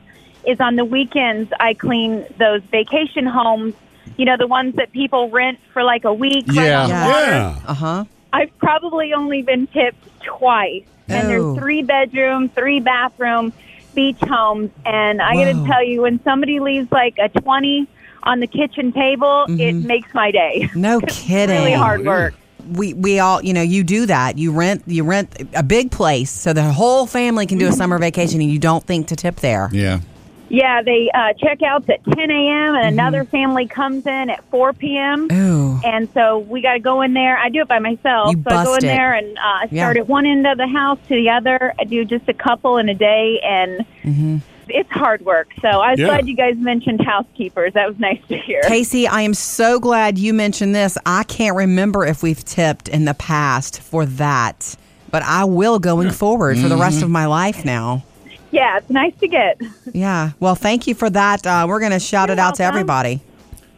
is 0.47 0.61
on 0.61 0.77
the 0.77 0.85
weekends. 0.85 1.53
I 1.61 1.75
clean 1.75 2.25
those 2.39 2.63
vacation 2.71 3.27
homes, 3.27 3.75
you 4.17 4.25
know, 4.25 4.37
the 4.37 4.47
ones 4.47 4.75
that 4.77 4.93
people 4.93 5.31
rent 5.31 5.59
for 5.73 5.83
like 5.83 6.05
a 6.05 6.15
week. 6.15 6.45
Yeah. 6.49 6.83
on 6.83 6.89
the 6.89 6.95
Yeah. 6.95 7.27
yeah. 7.29 7.61
Uh 7.67 7.75
huh. 7.75 8.05
I've 8.33 8.57
probably 8.59 9.13
only 9.13 9.43
been 9.43 9.67
tipped 9.69 10.05
twice. 10.23 10.85
And 11.09 11.27
Oh. 11.27 11.29
there's 11.29 11.59
three 11.59 11.83
bedroom, 11.83 12.49
three 12.51 12.79
bathroom 12.81 13.53
beach 13.95 14.21
homes. 14.21 14.71
And 14.87 15.21
I 15.21 15.35
got 15.35 15.53
to 15.61 15.67
tell 15.67 15.85
you, 15.85 16.03
when 16.03 16.23
somebody 16.23 16.61
leaves 16.61 16.91
like 16.93 17.19
a 17.19 17.29
20 17.29 17.89
on 18.23 18.39
the 18.39 18.47
kitchen 18.47 18.93
table, 18.93 19.47
it 19.49 19.73
makes 19.73 20.13
my 20.15 20.31
day. 20.31 20.69
No 20.77 21.01
kidding. 21.09 21.57
really 21.57 21.73
hard 21.73 22.05
work. 22.07 22.35
we 22.73 22.93
we 22.95 23.19
all 23.19 23.43
you 23.43 23.53
know 23.55 23.63
you 23.63 23.83
do 23.83 24.05
that 24.07 24.37
you 24.37 24.53
rent 24.53 24.83
you 24.87 25.03
rent 25.03 25.35
a 25.57 25.63
big 25.63 25.91
place 25.91 26.31
so 26.31 26.53
the 26.53 26.63
whole 26.63 27.07
family 27.07 27.47
can 27.47 27.57
do 27.57 27.67
a 27.67 27.73
summer 27.73 27.99
vacation 27.99 28.39
and 28.43 28.51
you 28.53 28.59
don't 28.59 28.85
think 28.85 29.07
to 29.09 29.17
tip 29.17 29.37
there 29.37 29.71
Yeah. 29.73 30.01
Yeah, 30.51 30.83
they 30.83 31.09
uh, 31.15 31.33
check 31.39 31.63
outs 31.63 31.89
at 31.89 32.05
10 32.05 32.31
a.m. 32.31 32.75
and 32.75 32.87
another 32.87 33.25
family 33.25 33.69
comes 33.69 34.05
in 34.05 34.31
at 34.31 34.43
4 34.51 34.73
p.m. 34.73 35.29
Ooh. 35.33 35.81
And 35.85 36.09
so 36.13 36.41
we 36.41 36.61
got 36.61 36.73
to 36.73 36.81
go 36.81 37.03
in 37.03 37.15
there. 37.15 37.39
I 37.39 37.49
do 37.51 37.61
it 37.61 37.69
by 37.69 37.79
myself. 37.79 38.35
You 38.37 38.43
so 38.43 38.57
I 38.57 38.65
go 38.65 38.75
in 38.75 38.79
it. 38.85 38.89
there 38.89 39.15
and 39.15 39.39
uh, 39.39 39.41
I 39.41 39.69
Yeah. 39.71 39.85
start 39.85 39.97
at 39.99 40.09
one 40.09 40.27
end 40.27 40.47
of 40.49 40.59
the 40.59 40.67
house 40.67 40.99
to 41.09 41.15
the 41.15 41.31
other. 41.31 41.73
I 41.79 41.85
do 41.85 42.05
just 42.05 42.29
a 42.29 42.35
couple 42.35 42.79
in 42.79 42.89
a 42.89 42.95
day, 42.95 43.39
and 43.45 43.87
Mm-hmm. 44.03 44.37
it's 44.69 44.91
hard 44.91 45.25
work. 45.25 45.49
So 45.63 45.69
I 45.69 45.93
was 45.93 46.01
Yeah. 46.01 46.07
glad 46.07 46.27
you 46.27 46.35
guys 46.37 46.57
mentioned 46.57 47.01
housekeepers. 47.05 47.75
That 47.75 47.87
was 47.89 47.99
nice 48.01 48.21
to 48.29 48.37
hear. 48.37 48.63
Casey, 48.63 49.07
I 49.07 49.21
am 49.23 49.35
so 49.35 49.79
glad 49.79 50.19
you 50.19 50.35
mentioned 50.35 50.75
this. 50.75 50.99
I 51.07 51.23
can't 51.23 51.55
remember 51.57 52.05
if 52.05 52.25
we've 52.25 52.45
tipped 52.45 52.89
in 52.89 53.05
the 53.05 53.15
past 53.15 53.81
for 53.81 54.05
that, 54.05 54.75
but 55.13 55.23
I 55.23 55.45
will 55.45 55.79
going 55.79 56.11
forward 56.11 56.59
for 56.59 56.69
the 56.69 56.77
rest 56.77 57.03
of 57.03 57.09
my 57.11 57.27
life 57.27 57.65
now. 57.65 58.03
Yeah, 58.51 58.79
it's 58.79 58.91
nice 58.91 59.15
to 59.21 59.29
get. 59.29 59.61
Yeah. 59.93 60.33
Well, 60.41 60.55
thank 60.55 60.87
you 60.87 60.95
for 60.95 61.09
that. 61.11 61.47
Uh, 61.47 61.67
we're 61.69 61.81
going 61.81 61.93
to 61.93 62.01
shout 62.01 62.29
You're 62.29 62.35
it 62.35 62.39
out 62.41 62.57
to 62.57 62.65
everybody. 62.65 63.21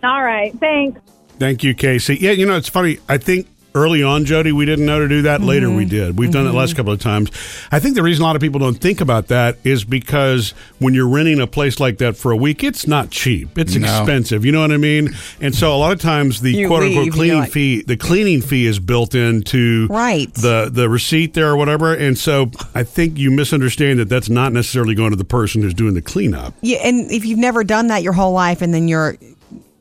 All 0.03 0.23
right, 0.23 0.53
thanks. 0.59 1.01
Thank 1.39 1.63
you, 1.63 1.75
Casey. 1.75 2.17
Yeah, 2.17 2.33
you 2.33 2.47
know, 2.47 2.57
it's 2.57 2.69
funny. 2.69 2.99
I 3.09 3.19
think 3.19 3.47
early 3.75 4.03
on, 4.03 4.25
Jody, 4.25 4.53
we 4.53 4.65
didn't 4.67 4.87
know 4.87 5.01
to 5.01 5.09
do 5.09 5.23
that. 5.23 5.41
Later, 5.41 5.71
we 5.71 5.83
mm-hmm. 5.85 5.91
did. 5.91 6.19
We've 6.19 6.31
done 6.31 6.47
it 6.47 6.51
the 6.51 6.57
last 6.57 6.71
mm-hmm. 6.71 6.77
couple 6.79 6.93
of 6.93 7.01
times. 7.01 7.31
I 7.71 7.79
think 7.79 7.95
the 7.95 8.03
reason 8.03 8.23
a 8.23 8.27
lot 8.27 8.37
of 8.37 8.43
people 8.43 8.61
don't 8.61 8.79
think 8.79 9.01
about 9.01 9.29
that 9.29 9.59
is 9.65 9.85
because 9.85 10.51
when 10.79 10.95
you're 10.95 11.09
renting 11.09 11.41
a 11.41 11.47
place 11.47 11.81
like 11.81 11.99
that 11.99 12.17
for 12.17 12.31
a 12.33 12.37
week, 12.37 12.63
it's 12.63 12.87
not 12.87 13.11
cheap. 13.11 13.57
It's 13.59 13.75
No. 13.75 13.89
expensive. 13.89 14.45
You 14.45 14.53
know 14.53 14.61
what 14.61 14.73
I 14.73 14.77
mean? 14.77 15.11
And 15.41 15.55
so 15.55 15.75
a 15.75 15.79
lot 15.79 15.93
of 15.93 16.01
times 16.01 16.41
the 16.41 16.53
You 16.53 16.69
quote 16.69 16.83
unquote 16.83 17.13
cleaning 17.13 17.39
like- 17.39 17.51
fee, 17.51 17.83
the 17.83 17.97
cleaning 17.97 18.43
fee 18.43 18.67
is 18.67 18.79
built 18.79 19.15
into 19.15 19.87
Right. 19.89 20.33
the 20.35 20.71
the 20.73 20.89
receipt 20.89 21.35
there 21.35 21.51
or 21.51 21.57
whatever. 21.57 21.95
And 21.95 22.17
so 22.17 22.51
I 22.75 22.83
think 22.83 23.19
you 23.19 23.31
misunderstand 23.31 23.99
that 23.99 24.09
that's 24.09 24.29
not 24.29 24.53
necessarily 24.53 24.95
going 24.95 25.11
to 25.11 25.17
the 25.17 25.25
person 25.25 25.63
who's 25.63 25.75
doing 25.75 25.95
the 25.95 26.03
cleanup. 26.03 26.55
Yeah, 26.61 26.79
and 26.79 27.11
if 27.11 27.25
you've 27.25 27.39
never 27.39 27.65
done 27.65 27.89
that 27.89 28.03
your 28.03 28.13
whole 28.13 28.33
life 28.33 28.63
and 28.63 28.73
then 28.73 28.89
you're 28.89 29.17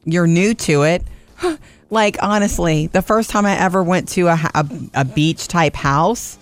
you're 0.05 0.27
new 0.27 0.53
to 0.55 0.83
it, 0.83 1.03
like 1.91 2.17
honestly, 2.23 2.87
the 2.87 3.03
first 3.03 3.29
time 3.29 3.45
I 3.45 3.55
ever 3.59 3.83
went 3.83 4.09
to 4.09 4.27
a, 4.27 4.39
a, 4.55 4.67
a 4.95 5.05
beach 5.05 5.47
type 5.47 5.75
house, 5.75 6.39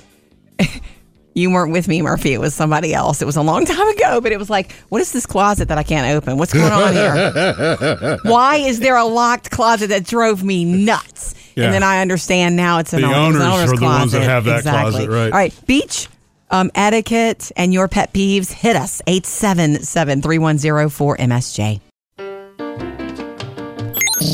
you 1.34 1.52
weren't 1.52 1.72
with 1.74 1.88
me, 1.88 2.02
Murphy. 2.02 2.34
It 2.34 2.40
was 2.40 2.54
somebody 2.54 2.94
else. 2.94 3.22
It 3.22 3.26
was 3.26 3.36
a 3.36 3.42
long 3.42 3.66
time 3.66 3.88
ago, 3.90 4.22
but 4.22 4.32
it 4.32 4.40
was 4.40 4.50
like, 4.50 4.72
what 4.90 5.02
is 5.02 5.12
this 5.12 5.26
closet 5.26 5.68
that 5.70 5.78
I 5.78 5.84
can't 5.84 6.16
open? 6.16 6.38
What's 6.38 6.54
going 6.54 6.72
on 6.72 6.94
here? 6.94 8.18
Why 8.24 8.58
is 8.58 8.80
there 8.80 8.96
a 8.96 9.06
locked 9.06 9.50
closet 9.52 9.88
that 9.88 10.06
drove 10.06 10.44
me 10.44 10.64
nuts? 10.66 11.36
Yeah. 11.56 11.66
And 11.66 11.74
then 11.74 11.84
I 11.84 12.02
understand 12.02 12.56
now 12.56 12.80
it's 12.80 12.94
an 12.94 13.02
The 13.02 13.08
owner- 13.08 13.18
owners 13.18 13.42
owner's 13.42 13.74
are 13.74 13.76
the 13.78 13.84
ones 13.86 14.12
that 14.14 14.18
closet. 14.20 14.30
have 14.30 14.46
that 14.46 14.58
exactly. 14.60 14.92
closet, 14.92 15.10
right. 15.10 15.32
All 15.34 15.38
right, 15.38 15.54
beach 15.68 16.08
um, 16.52 16.72
etiquette 16.74 17.52
and 17.58 17.74
your 17.74 17.88
pet 17.88 18.14
peeves, 18.14 18.52
hit 18.52 18.76
us 18.76 19.02
877 19.08 20.22
3104 20.22 21.18
MSJ. 21.18 21.82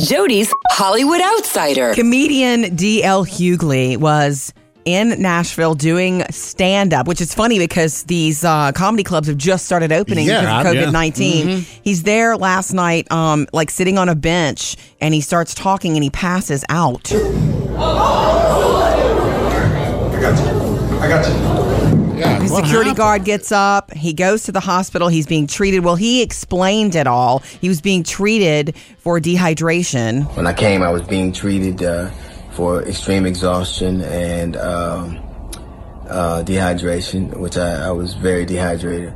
Jody's 0.05 0.53
Hollywood 0.69 1.21
Outsider. 1.21 1.93
Comedian 1.93 2.63
DL 2.77 3.27
Hughley 3.27 3.97
was 3.97 4.53
in 4.85 5.19
Nashville 5.19 5.73
doing 5.73 6.23
stand 6.29 6.93
up, 6.93 7.07
which 7.07 7.19
is 7.19 7.33
funny 7.33 7.57
because 7.57 8.03
these 8.03 8.43
uh, 8.45 8.71
comedy 8.73 9.03
clubs 9.03 9.27
have 9.27 9.37
just 9.37 9.65
started 9.65 9.91
opening 9.91 10.27
Yeah, 10.27 10.41
because 10.61 10.73
of 10.73 10.75
yeah. 10.75 10.87
COVID 10.89 10.91
19. 10.91 11.47
He's 11.83 12.03
there 12.03 12.37
last 12.37 12.71
night, 12.71 13.11
um, 13.11 13.47
like 13.51 13.71
sitting 13.71 13.97
on 13.97 14.09
a 14.09 14.15
bench, 14.15 14.77
and 15.01 15.13
he 15.13 15.21
starts 15.21 15.55
talking 15.55 15.95
and 15.95 16.03
he 16.03 16.11
passes 16.11 16.63
out. 16.69 17.11
I 17.11 17.17
got 20.21 20.37
you. 20.39 20.99
I 20.99 21.07
got 21.07 21.27
you. 21.27 21.64
Yeah. 22.25 22.39
The 22.39 22.47
security 22.47 22.89
happened? 22.89 22.97
guard 22.97 23.23
gets 23.25 23.51
up. 23.51 23.93
He 23.93 24.13
goes 24.13 24.43
to 24.43 24.51
the 24.51 24.59
hospital. 24.59 25.07
He's 25.07 25.27
being 25.27 25.47
treated. 25.47 25.83
Well, 25.83 25.95
he 25.95 26.21
explained 26.21 26.95
it 26.95 27.07
all. 27.07 27.39
He 27.39 27.69
was 27.69 27.81
being 27.81 28.03
treated 28.03 28.75
for 28.97 29.19
dehydration. 29.19 30.35
When 30.35 30.47
I 30.47 30.53
came, 30.53 30.81
I 30.81 30.89
was 30.89 31.03
being 31.03 31.31
treated 31.31 31.83
uh, 31.83 32.09
for 32.51 32.83
extreme 32.83 33.25
exhaustion 33.25 34.01
and 34.01 34.55
um, 34.57 35.17
uh, 36.09 36.43
dehydration, 36.45 37.37
which 37.37 37.57
I, 37.57 37.87
I 37.87 37.91
was 37.91 38.13
very 38.13 38.45
dehydrated. 38.45 39.13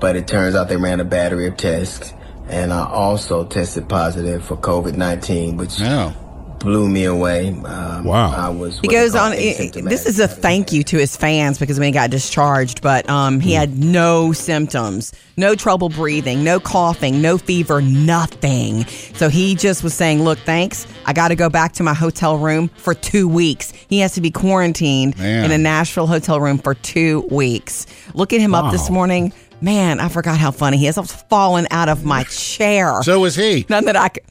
But 0.00 0.16
it 0.16 0.26
turns 0.26 0.54
out 0.54 0.68
they 0.68 0.76
ran 0.76 1.00
a 1.00 1.04
battery 1.04 1.46
of 1.46 1.56
tests, 1.56 2.14
and 2.48 2.72
I 2.72 2.86
also 2.86 3.44
tested 3.44 3.88
positive 3.88 4.44
for 4.44 4.56
COVID 4.56 4.96
19, 4.96 5.56
which 5.56 5.80
Oh. 5.82 6.14
Blew 6.60 6.88
me 6.88 7.04
away. 7.04 7.48
Um, 7.64 8.04
Wow. 8.04 8.30
I 8.34 8.48
was. 8.48 8.78
He 8.80 8.88
goes 8.88 9.14
on. 9.14 9.32
asymptomatic. 9.32 9.88
This 9.88 10.06
is 10.06 10.18
a 10.20 10.26
thank 10.28 10.72
you 10.72 10.82
to 10.84 10.96
his 10.98 11.16
fans 11.16 11.58
because 11.58 11.78
when 11.78 11.86
he 11.86 11.92
got 11.92 12.10
discharged, 12.10 12.80
but 12.80 13.08
um, 13.10 13.40
he 13.40 13.52
had 13.52 13.78
no 13.78 14.32
symptoms, 14.32 15.12
no 15.36 15.54
trouble 15.54 15.88
breathing, 15.90 16.42
no 16.42 16.58
coughing, 16.60 17.20
no 17.20 17.36
fever, 17.36 17.82
nothing. 17.82 18.86
So 19.14 19.28
he 19.28 19.54
just 19.54 19.82
was 19.82 19.92
saying, 19.94 20.22
"Look, 20.22 20.38
thanks. 20.40 20.86
I 21.06 21.12
got 21.12 21.28
to 21.28 21.36
go 21.36 21.48
back 21.50 21.72
to 21.74 21.82
my 21.82 21.94
hotel 21.94 22.38
room 22.38 22.68
for 22.76 22.94
two 22.94 23.28
weeks. 23.28 23.72
He 23.72 23.98
has 24.00 24.14
to 24.14 24.20
be 24.20 24.30
quarantined 24.30 25.18
Man. 25.18 25.44
in 25.44 25.50
a 25.50 25.58
Nashville 25.58 26.06
hotel 26.06 26.40
room 26.40 26.58
for 26.58 26.74
two 26.74 27.26
weeks. 27.30 27.86
Look 28.14 28.32
at 28.32 28.40
him 28.40 28.54
up 28.54 28.72
this 28.72 28.88
morning." 28.90 29.32
Man, 29.62 30.00
I 30.00 30.08
forgot 30.08 30.38
how 30.38 30.52
funny 30.52 30.78
he 30.78 30.86
is. 30.86 30.96
I 30.96 31.02
was 31.02 31.12
falling 31.12 31.66
out 31.70 31.90
of 31.90 32.02
my 32.02 32.22
chair. 32.30 33.02
So 33.02 33.20
was 33.20 33.36
he. 33.36 33.66
None 33.68 33.84
that 33.84 33.94
I 33.96 34.08
could. 34.08 34.22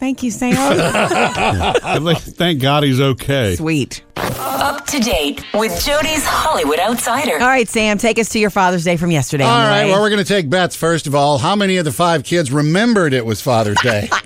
Thank 0.00 0.22
you, 0.22 0.30
Sam. 0.30 0.54
Thank 2.16 2.62
God 2.62 2.84
he's 2.84 3.00
okay. 3.00 3.54
Sweet. 3.56 4.02
Up 4.16 4.86
to 4.86 4.98
date 4.98 5.44
with 5.52 5.84
Jody's 5.84 6.24
Hollywood 6.24 6.80
Outsider. 6.80 7.34
All 7.34 7.46
right, 7.48 7.68
Sam, 7.68 7.98
take 7.98 8.18
us 8.18 8.30
to 8.30 8.38
your 8.38 8.48
Father's 8.48 8.82
Day 8.82 8.96
from 8.96 9.10
yesterday. 9.10 9.44
All 9.44 9.50
on 9.50 9.64
the 9.64 9.70
right. 9.70 9.84
way. 9.84 9.90
Well, 9.90 10.00
we're 10.00 10.08
going 10.08 10.24
to 10.24 10.28
take 10.28 10.48
bets. 10.48 10.74
First 10.74 11.06
of 11.06 11.14
all, 11.14 11.36
how 11.36 11.54
many 11.54 11.76
of 11.76 11.84
the 11.84 11.92
five 11.92 12.24
kids 12.24 12.50
remembered 12.50 13.12
it 13.12 13.26
was 13.26 13.40
Father's 13.40 13.80
Day? 13.82 14.08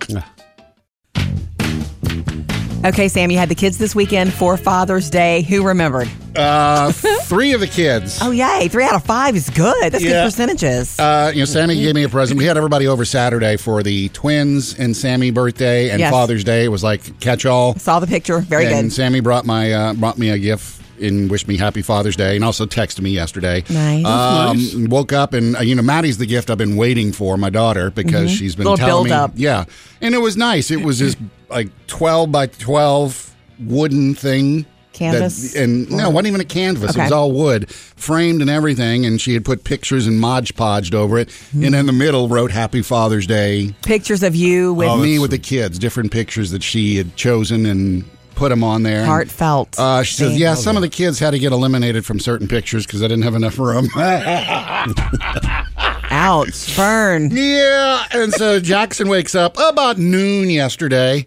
Okay, 2.85 3.09
Sam, 3.09 3.31
you 3.31 3.39
had 3.39 3.49
the 3.49 3.55
kids 3.55 3.79
this 3.79 3.95
weekend 3.95 4.31
for 4.35 4.59
Father's 4.59 5.09
Day. 5.09 5.41
Who 5.41 5.67
remembered? 5.67 6.07
Uh, 6.37 6.93
three 6.93 7.53
of 7.53 7.61
the 7.61 7.67
kids. 7.67 8.19
Oh, 8.23 8.31
yay. 8.31 8.69
Three 8.69 8.85
out 8.85 8.95
of 8.95 9.05
five 9.05 9.37
is 9.37 9.51
good. 9.51 9.93
That's 9.93 10.03
Yeah. 10.05 10.11
good 10.11 10.25
percentages. 10.27 10.99
Uh, 10.99 11.31
you 11.35 11.41
know, 11.41 11.45
Sammy 11.45 11.81
gave 11.81 11.95
me 11.95 12.03
a 12.05 12.09
present. 12.09 12.39
We 12.39 12.45
had 12.45 12.57
everybody 12.57 12.87
over 12.87 13.05
Saturday 13.05 13.57
for 13.57 13.83
the 13.83 14.09
twins 14.11 14.75
and 14.79 14.97
Sammy 14.97 15.31
birthday 15.31 15.91
and 15.91 16.01
Yes. 16.01 16.11
Father's 16.13 16.45
Day. 16.45 16.65
It 16.65 16.69
was 16.69 16.83
like 16.83 17.21
catch 17.21 17.47
all. 17.47 17.75
Saw 17.77 18.01
the 18.01 18.07
picture. 18.07 18.41
Very 18.41 18.65
good. 18.65 18.73
and 18.73 18.83
good. 18.89 18.93
Sammy 18.95 19.21
brought 19.21 19.45
my 19.47 19.73
uh, 19.73 19.93
brought 19.95 20.19
me 20.19 20.31
a 20.31 20.39
gift 20.39 20.81
and 21.01 21.29
wished 21.29 21.49
me 21.49 21.57
happy 21.57 21.83
Father's 21.83 22.15
Day, 22.15 22.37
and 22.37 22.45
also 22.45 22.67
texted 22.67 23.01
me 23.01 23.11
yesterday. 23.11 23.65
Nice. 23.69 24.05
Um, 24.07 24.87
Woke 24.89 25.13
up 25.13 25.35
and 25.35 25.57
uh, 25.57 25.61
you 25.61 25.75
know 25.75 25.83
Maddie's 25.83 26.19
the 26.19 26.27
gift 26.27 26.51
I've 26.51 26.59
been 26.59 26.77
waiting 26.77 27.13
for 27.13 27.37
my 27.37 27.51
daughter 27.51 27.91
because 27.91 28.31
she's 28.31 28.55
been 28.55 28.65
Mm-hmm. 28.67 28.71
Little 28.73 28.87
telling 28.87 29.05
me. 29.05 29.11
build-up. 29.11 29.33
Yeah, 29.35 29.65
and 30.01 30.15
it 30.15 30.19
was 30.19 30.37
nice. 30.37 30.71
It 30.71 30.83
was 30.83 31.01
this 31.01 31.17
like 31.51 31.69
twelve 31.89 32.31
by 32.33 32.47
twelve 32.47 33.35
wooden 33.59 34.15
thing. 34.15 34.67
Canvas? 34.95 35.53
that- 35.53 35.63
and 35.63 35.91
no, 35.91 36.09
it 36.09 36.13
wasn't 36.13 36.29
even 36.29 36.41
a 36.41 36.45
canvas. 36.45 36.97
It 36.97 37.03
was 37.03 37.13
all 37.13 37.33
wood, 37.33 37.71
framed 37.71 38.41
and 38.41 38.49
everything. 38.49 39.05
And 39.05 39.21
she 39.21 39.35
had 39.35 39.45
put 39.45 39.65
pictures 39.65 40.07
and 40.07 40.19
Mod 40.19 40.47
Podged 40.47 40.95
over 40.95 41.19
it. 41.19 41.29
Mm-hmm. 41.29 41.65
And 41.65 41.75
in 41.75 41.87
the 41.87 41.93
middle 41.93 42.29
wrote 42.29 42.51
"Happy 42.51 42.81
Father's 42.81 43.27
Day." 43.27 43.75
Pictures 43.83 44.23
of 44.23 44.35
you 44.35 44.73
with 44.73 44.89
of 44.89 45.01
me 45.01 45.19
with 45.19 45.31
the 45.31 45.39
kids, 45.39 45.79
different 45.79 46.11
pictures 46.13 46.51
that 46.53 46.63
she 46.63 46.97
had 46.97 47.15
chosen 47.17 47.67
and 47.67 48.05
put 48.35 48.49
them 48.49 48.65
on 48.65 48.83
there. 48.83 49.05
heartfelt. 49.05 49.79
Uh, 49.79 50.03
she 50.03 50.15
says, 50.17 50.37
"Yeah, 50.39 50.55
some 50.55 50.77
of 50.77 50.83
the 50.83 50.89
kids 50.89 51.19
had 51.19 51.31
to 51.33 51.39
get 51.39 51.53
eliminated 51.53 52.05
from 52.05 52.19
certain 52.19 52.49
pictures 52.49 52.85
because 52.87 53.03
I 53.03 53.09
didn't 53.09 53.23
have 53.25 53.35
enough 53.35 53.59
room." 53.59 53.89
Ouch, 56.11 56.77
burn. 56.77 57.31
yeah, 57.33 58.05
and 58.13 58.33
so 58.33 58.61
Jackson 58.61 59.09
wakes 59.09 59.35
up 59.35 59.57
about 59.59 59.99
noon 59.99 60.49
yesterday. 60.51 61.27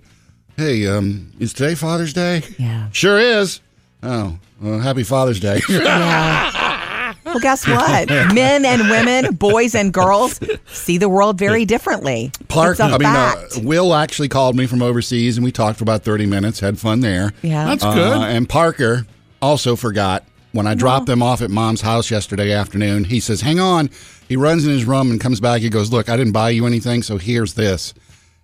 Hey, 0.57 0.87
um, 0.87 1.31
is 1.39 1.53
today 1.53 1.75
Father's 1.75 2.13
Day? 2.13 2.41
Yeah. 2.57 2.89
sure 2.91 3.19
is. 3.19 3.61
Oh, 4.01 4.39
well, 4.59 4.79
happy 4.79 5.03
Father's 5.03 5.39
Day. 5.39 5.61
Yeah. 5.69 7.13
Well, 7.25 7.39
guess 7.39 7.67
what? 7.67 8.07
Men 8.33 8.63
and 8.65 8.89
women, 8.89 9.35
boys 9.35 9.75
and 9.75 9.93
girls 9.93 10.39
see 10.67 10.97
the 10.97 11.09
world 11.09 11.37
very 11.37 11.65
differently. 11.65 12.31
Clark, 12.47 12.71
it's 12.71 12.79
a 12.79 12.83
I 12.83 12.97
mean, 12.97 13.05
uh. 13.05 13.35
Will 13.67 13.93
actually 13.93 14.29
called 14.29 14.55
me 14.55 14.65
from 14.65 14.81
overseas, 14.81 15.35
and 15.37 15.43
we 15.43 15.51
talked 15.51 15.77
for 15.77 15.83
about 15.83 16.03
thirty 16.03 16.25
minutes. 16.25 16.61
Had 16.61 16.79
fun 16.79 17.01
there. 17.01 17.33
yeah. 17.41 17.65
That's 17.65 17.83
Uh, 17.83 17.93
good. 17.93 18.17
and 18.21 18.47
Parker 18.47 19.05
also 19.41 19.75
forgot 19.75 20.23
when 20.53 20.67
I 20.67 20.73
dropped 20.73 21.05
them 21.07 21.21
off 21.21 21.41
at 21.41 21.49
mom's 21.51 21.81
house 21.81 22.09
yesterday 22.09 22.53
afternoon. 22.53 23.03
He 23.03 23.19
says, 23.19 23.41
"Hang 23.41 23.59
on." 23.59 23.89
He 24.29 24.37
runs 24.37 24.65
in 24.65 24.71
his 24.71 24.85
room 24.85 25.11
and 25.11 25.19
comes 25.19 25.41
back. 25.41 25.59
He 25.61 25.69
goes, 25.69 25.91
"Look, 25.91 26.07
I 26.09 26.15
didn't 26.15 26.33
buy 26.33 26.51
you 26.51 26.65
anything, 26.65 27.03
so 27.03 27.17
here's 27.17 27.55
this." 27.55 27.93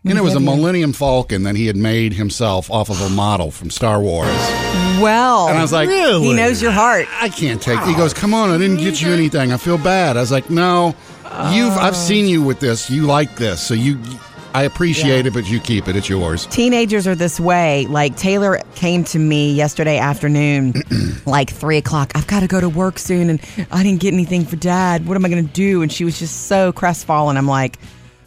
And 0.05 0.17
it 0.17 0.21
was 0.21 0.35
a 0.35 0.39
Millennium 0.39 0.91
Falcon 0.91 1.43
that 1.43 1.55
he 1.55 1.67
had 1.67 1.77
made 1.77 2.13
himself 2.13 2.69
off 2.69 2.89
of 2.89 2.99
a 3.01 3.09
model 3.09 3.51
from 3.51 3.69
Star 3.69 4.01
Wars. 4.01 4.27
well, 5.01 5.47
And 5.47 5.57
I 5.57 5.61
was 5.61 5.71
like, 5.71 5.87
Really? 5.87 6.27
he 6.27 6.33
knows 6.33 6.61
your 6.61 6.71
heart. 6.71 7.07
I 7.21 7.29
can't 7.29 7.61
take. 7.61 7.79
He 7.83 7.95
goes, 7.95 8.13
"Come 8.13 8.33
on, 8.33 8.49
I 8.49 8.57
didn't 8.57 8.77
get 8.77 9.01
you 9.01 9.13
anything. 9.13 9.53
I 9.53 9.57
feel 9.57 9.77
bad." 9.77 10.17
I 10.17 10.19
was 10.19 10.31
like, 10.31 10.49
"No, 10.49 10.93
you've. 11.51 11.73
I've 11.77 11.93
oh. 11.93 11.97
seen 11.97 12.27
you 12.27 12.41
with 12.43 12.59
this. 12.59 12.89
You 12.89 13.03
like 13.03 13.37
this, 13.37 13.61
so 13.61 13.73
you. 13.73 13.97
I 14.55 14.63
appreciate 14.63 15.25
it, 15.25 15.33
but 15.33 15.49
you 15.49 15.59
keep 15.61 15.87
it. 15.87 15.95
It's 15.95 16.09
yours." 16.09 16.47
Teenagers 16.47 17.07
are 17.07 17.15
this 17.15 17.39
way. 17.39 17.85
Like 17.87 18.17
Taylor 18.17 18.59
came 18.75 19.05
to 19.05 19.19
me 19.19 19.53
yesterday 19.53 19.97
afternoon, 19.99 20.73
like 21.25 21.49
three 21.49 21.77
o'clock. 21.77 22.11
I've 22.13 22.27
got 22.27 22.41
to 22.41 22.47
go 22.47 22.59
to 22.59 22.67
work 22.69 22.99
soon, 22.99 23.29
and 23.29 23.39
I 23.71 23.83
didn't 23.83 24.01
get 24.01 24.13
anything 24.13 24.45
for 24.45 24.57
Dad. 24.57 25.07
What 25.07 25.15
am 25.15 25.23
I 25.25 25.29
going 25.29 25.47
to 25.47 25.53
do? 25.53 25.81
And 25.81 25.91
she 25.91 26.03
was 26.03 26.19
just 26.19 26.47
so 26.47 26.73
crestfallen. 26.73 27.37
I'm 27.37 27.47
like, 27.47 27.79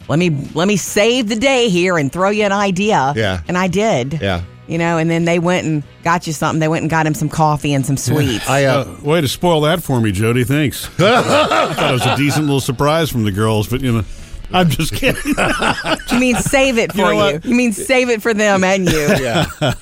let 0.07 0.19
me 0.19 0.29
let 0.53 0.67
me 0.67 0.77
save 0.77 1.29
the 1.29 1.35
day 1.35 1.69
here 1.69 1.97
and 1.97 2.11
throw 2.11 2.29
you 2.29 2.43
an 2.43 2.51
idea. 2.51 3.13
Yeah. 3.15 3.41
and 3.47 3.57
I 3.57 3.67
did. 3.67 4.19
Yeah. 4.21 4.43
you 4.67 4.77
know. 4.77 4.97
And 4.97 5.09
then 5.09 5.25
they 5.25 5.39
went 5.39 5.65
and 5.67 5.83
got 6.03 6.27
you 6.27 6.33
something. 6.33 6.59
They 6.59 6.67
went 6.67 6.83
and 6.83 6.89
got 6.89 7.05
him 7.05 7.13
some 7.13 7.29
coffee 7.29 7.73
and 7.73 7.85
some 7.85 7.97
sweets. 7.97 8.47
I 8.49 8.65
uh, 8.65 8.83
Uh, 8.83 8.97
way 9.03 9.21
to 9.21 9.27
spoil 9.27 9.61
that 9.61 9.83
for 9.83 9.99
me, 10.01 10.11
Jody. 10.11 10.43
Thanks. 10.43 10.87
I 10.99 11.73
thought 11.73 11.89
it 11.89 11.93
was 11.93 12.05
a 12.05 12.15
decent 12.15 12.45
little 12.45 12.61
surprise 12.61 13.09
from 13.09 13.23
the 13.23 13.31
girls, 13.31 13.67
but 13.67 13.81
you 13.81 13.91
know, 13.91 14.03
I'm 14.51 14.69
just 14.69 14.93
kidding. 14.93 15.21
you 16.11 16.19
mean 16.19 16.35
save 16.37 16.77
it 16.77 16.91
for 16.93 16.97
know 17.13 17.29
you? 17.29 17.39
You 17.43 17.55
mean 17.55 17.73
save 17.73 18.09
it 18.09 18.21
for 18.21 18.33
them 18.33 18.63
and 18.63 18.89
you? 18.89 19.07
Yeah. 19.19 19.73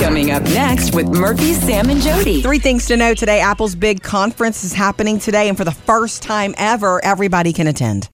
Coming 0.00 0.32
up 0.32 0.42
next 0.42 0.92
with 0.94 1.06
Murphy, 1.06 1.52
Sam, 1.54 1.88
and 1.88 2.00
Jody. 2.02 2.42
Three 2.42 2.58
things 2.58 2.86
to 2.86 2.96
know 2.96 3.14
today. 3.14 3.38
Apple's 3.40 3.76
big 3.76 4.02
conference 4.02 4.64
is 4.64 4.72
happening 4.72 5.20
today, 5.20 5.48
and 5.48 5.56
for 5.56 5.62
the 5.64 5.70
first 5.70 6.24
time 6.24 6.52
ever, 6.58 7.02
everybody 7.04 7.52
can 7.52 7.68
attend. 7.68 8.08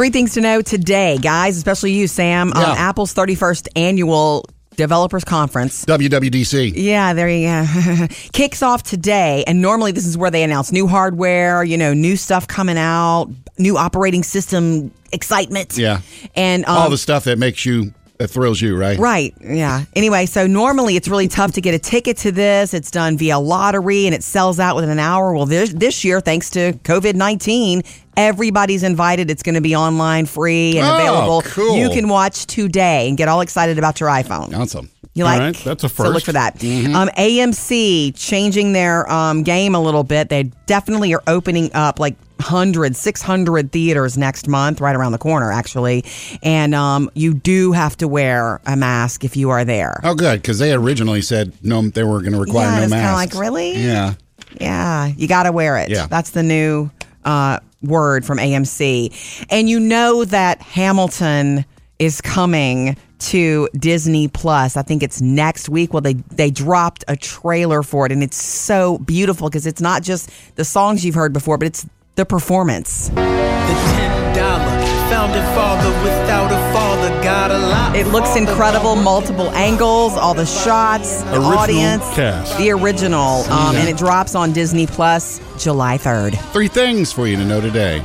Three 0.00 0.08
things 0.08 0.32
to 0.32 0.40
know 0.40 0.62
today, 0.62 1.18
guys, 1.18 1.58
especially 1.58 1.92
you, 1.92 2.06
Sam, 2.06 2.54
Yeah. 2.56 2.70
on 2.70 2.78
Apple's 2.78 3.12
31st 3.12 3.68
annual 3.76 4.46
developers 4.74 5.24
conference. 5.24 5.84
WWDC. 5.84 6.72
Yeah, 6.74 7.12
there 7.12 7.28
you 7.28 7.46
go. 7.48 8.06
Kicks 8.32 8.62
off 8.62 8.82
today, 8.82 9.44
and 9.46 9.60
normally 9.60 9.92
this 9.92 10.06
is 10.06 10.16
where 10.16 10.30
they 10.30 10.42
announce 10.42 10.72
new 10.72 10.86
hardware, 10.86 11.62
you 11.64 11.76
know, 11.76 11.92
new 11.92 12.16
stuff 12.16 12.48
coming 12.48 12.78
out, 12.78 13.28
new 13.58 13.76
operating 13.76 14.22
system 14.22 14.90
excitement. 15.12 15.76
Yeah. 15.76 16.00
and 16.34 16.64
um, 16.64 16.78
All 16.78 16.88
the 16.88 16.96
stuff 16.96 17.24
that 17.24 17.38
makes 17.38 17.66
you 17.66 17.92
that 18.20 18.28
thrills 18.28 18.60
you, 18.60 18.76
right? 18.78 18.98
Right. 18.98 19.34
Yeah. 19.40 19.84
Anyway, 19.96 20.26
so 20.26 20.46
normally 20.46 20.94
it's 20.96 21.08
really 21.08 21.26
tough 21.26 21.52
to 21.52 21.62
get 21.62 21.72
a 21.72 21.78
ticket 21.78 22.18
to 22.18 22.30
this. 22.30 22.74
It's 22.74 22.90
done 22.90 23.16
via 23.16 23.38
lottery 23.38 24.04
and 24.04 24.14
it 24.14 24.22
sells 24.22 24.60
out 24.60 24.76
within 24.76 24.90
an 24.90 24.98
hour. 24.98 25.32
Well, 25.32 25.46
this, 25.46 25.72
this 25.72 26.04
year, 26.04 26.20
thanks 26.20 26.50
to 26.50 26.74
COVID 26.74 27.14
19, 27.14 27.82
everybody's 28.26 28.82
invited. 28.82 29.30
It's 29.30 29.42
going 29.42 29.54
to 29.56 29.60
be 29.60 29.74
online, 29.74 30.26
free, 30.26 30.78
and 30.78 30.86
Oh, 30.86 30.94
available. 30.96 31.42
cool. 31.42 31.76
You 31.76 31.90
can 31.90 32.08
watch 32.08 32.46
today 32.46 33.08
and 33.08 33.16
get 33.16 33.28
all 33.28 33.40
excited 33.40 33.78
about 33.78 34.00
your 34.00 34.08
iPhone. 34.08 34.54
Awesome. 34.56 34.90
You 35.12 35.24
like? 35.24 35.40
right, 35.40 35.56
that's 35.64 35.82
a 35.82 35.88
So 35.88 36.08
look 36.08 36.22
for 36.22 36.32
that. 36.32 36.56
Mm-hmm. 36.58 36.94
Um, 36.94 37.08
AMC 37.18 38.12
changing 38.16 38.72
their 38.72 39.10
um, 39.10 39.42
game 39.42 39.74
a 39.74 39.80
little 39.80 40.04
bit. 40.04 40.28
They 40.28 40.44
definitely 40.66 41.12
are 41.14 41.22
opening 41.26 41.70
up 41.74 41.98
like 41.98 42.16
100, 42.36 42.94
600 42.94 43.72
theaters 43.72 44.16
next 44.16 44.46
month, 44.46 44.80
right 44.80 44.94
around 44.94 45.10
the 45.12 45.18
corner, 45.18 45.50
actually. 45.50 46.04
And 46.44 46.76
um, 46.76 47.10
you 47.14 47.34
do 47.34 47.72
have 47.72 47.96
to 47.98 48.06
wear 48.08 48.60
a 48.66 48.76
mask 48.76 49.24
if 49.24 49.36
you 49.36 49.50
are 49.50 49.64
there. 49.64 50.00
Oh, 50.04 50.14
good, 50.14 50.40
because 50.40 50.60
they 50.60 50.72
originally 50.72 51.22
said 51.22 51.52
no, 51.60 51.82
they 51.82 52.04
were 52.04 52.20
going 52.20 52.32
to 52.32 52.40
require 52.40 52.66
Yeah, 52.66 52.76
no 52.76 52.82
it's 52.84 52.92
kinda 52.92 53.06
masks. 53.08 53.34
like, 53.34 53.42
really? 53.42 53.72
Yeah. 53.72 54.14
Yeah, 54.60 55.06
you 55.08 55.26
got 55.28 55.42
to 55.42 55.52
wear 55.52 55.76
it. 55.78 55.90
Yeah. 55.90 56.06
That's 56.06 56.30
the 56.30 56.42
new 56.44 56.90
uh, 57.24 57.58
word 57.82 58.24
from 58.24 58.38
AMC. 58.38 59.46
And 59.50 59.68
you 59.68 59.80
know 59.80 60.24
that 60.24 60.60
Hamilton 60.62 61.64
is 61.98 62.20
coming 62.20 62.96
to 63.18 63.68
Disney 63.74 64.28
Plus. 64.28 64.76
I 64.76 64.82
think 64.82 65.02
it's 65.02 65.20
next 65.20 65.68
week. 65.68 65.92
Well, 65.92 66.00
they 66.00 66.14
they 66.14 66.50
dropped 66.50 67.04
a 67.06 67.16
trailer 67.16 67.82
for 67.82 68.06
it 68.06 68.12
and 68.12 68.22
it's 68.22 68.42
so 68.42 68.98
beautiful 68.98 69.48
because 69.48 69.66
it's 69.66 69.80
not 69.80 70.02
just 70.02 70.30
the 70.56 70.64
songs 70.64 71.04
you've 71.04 71.14
heard 71.14 71.32
before, 71.32 71.58
but 71.58 71.66
it's 71.66 71.86
the 72.14 72.24
performance. 72.24 73.08
The 73.08 74.19
founding 75.10 75.42
father 75.56 75.90
without 76.04 76.52
a 76.52 76.72
father 76.72 77.08
got 77.22 77.50
a 77.50 77.58
lot. 77.58 77.96
It 77.96 78.06
looks 78.06 78.36
incredible, 78.36 78.94
multiple 78.94 79.50
angles, 79.50 80.12
all 80.16 80.34
the 80.34 80.46
shots, 80.46 81.22
the 81.24 81.30
Original 81.32 81.58
audience, 81.58 82.04
cast. 82.14 82.56
the 82.58 82.70
original, 82.70 83.42
um, 83.50 83.74
and 83.74 83.88
it 83.88 83.96
drops 83.96 84.36
on 84.36 84.52
Disney 84.52 84.86
Plus 84.86 85.40
July 85.62 85.98
third. 85.98 86.38
Three 86.52 86.68
things 86.68 87.12
for 87.12 87.26
you 87.26 87.36
to 87.36 87.44
know 87.44 87.60
today. 87.60 88.04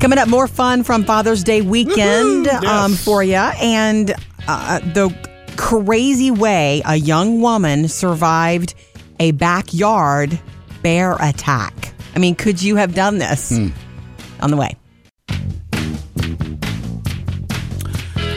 Coming 0.00 0.18
up, 0.18 0.28
more 0.28 0.48
fun 0.48 0.82
from 0.82 1.04
Father's 1.04 1.44
Day 1.44 1.62
weekend 1.62 2.46
Woohoo! 2.46 2.64
um, 2.64 2.92
for 2.94 3.22
you. 3.22 3.36
And 3.36 4.12
uh, 4.48 4.80
the 4.80 5.14
crazy 5.56 6.32
way 6.32 6.82
a 6.84 6.96
young 6.96 7.40
woman 7.40 7.88
survived 7.88 8.74
a 9.20 9.30
backyard 9.30 10.38
bear 10.82 11.16
attack. 11.20 11.93
I 12.14 12.18
mean, 12.18 12.34
could 12.34 12.62
you 12.62 12.76
have 12.76 12.94
done 12.94 13.18
this? 13.18 13.52
On 14.40 14.50
the 14.50 14.56
way. 14.56 14.76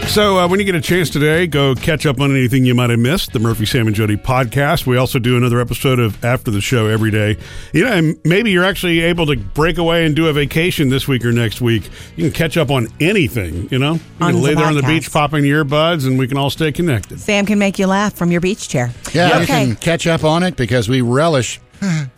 So, 0.07 0.39
uh, 0.39 0.47
when 0.47 0.59
you 0.59 0.65
get 0.65 0.73
a 0.73 0.81
chance 0.81 1.11
today, 1.11 1.45
go 1.45 1.75
catch 1.75 2.07
up 2.07 2.19
on 2.19 2.31
anything 2.31 2.65
you 2.65 2.73
might 2.73 2.89
have 2.89 2.97
missed. 2.97 3.33
The 3.33 3.39
Murphy, 3.39 3.67
Sam, 3.67 3.85
and 3.85 3.95
Jody 3.95 4.15
podcast. 4.17 4.87
We 4.87 4.97
also 4.97 5.19
do 5.19 5.37
another 5.37 5.59
episode 5.59 5.99
of 5.99 6.23
After 6.25 6.49
the 6.49 6.61
Show 6.61 6.87
every 6.87 7.11
day. 7.11 7.37
You 7.71 7.85
know, 7.85 7.91
and 7.91 8.17
maybe 8.23 8.49
you're 8.49 8.63
actually 8.63 9.01
able 9.01 9.27
to 9.27 9.35
break 9.35 9.77
away 9.77 10.05
and 10.07 10.15
do 10.15 10.27
a 10.27 10.33
vacation 10.33 10.89
this 10.89 11.07
week 11.07 11.23
or 11.23 11.31
next 11.31 11.61
week. 11.61 11.87
You 12.15 12.23
can 12.23 12.33
catch 12.33 12.57
up 12.57 12.71
on 12.71 12.87
anything, 12.99 13.67
you 13.69 13.77
know? 13.77 13.95
You 13.95 13.99
On 14.21 14.31
can 14.31 14.35
the 14.37 14.41
lay 14.41 14.55
there 14.55 14.65
on 14.65 14.73
the 14.73 14.81
beach, 14.81 15.11
popping 15.11 15.45
your 15.45 15.63
earbuds, 15.63 16.07
and 16.07 16.17
we 16.17 16.27
can 16.27 16.37
all 16.37 16.49
stay 16.49 16.71
connected. 16.71 17.19
Sam 17.19 17.45
can 17.45 17.59
make 17.59 17.77
you 17.77 17.85
laugh 17.85 18.13
from 18.13 18.31
your 18.31 18.41
beach 18.41 18.69
chair. 18.69 18.91
Yeah, 19.13 19.27
you 19.37 19.43
Okay. 19.43 19.45
can 19.45 19.75
catch 19.75 20.07
up 20.07 20.23
on 20.23 20.41
it 20.41 20.55
because 20.55 20.89
we 20.89 21.01
relish. 21.01 21.59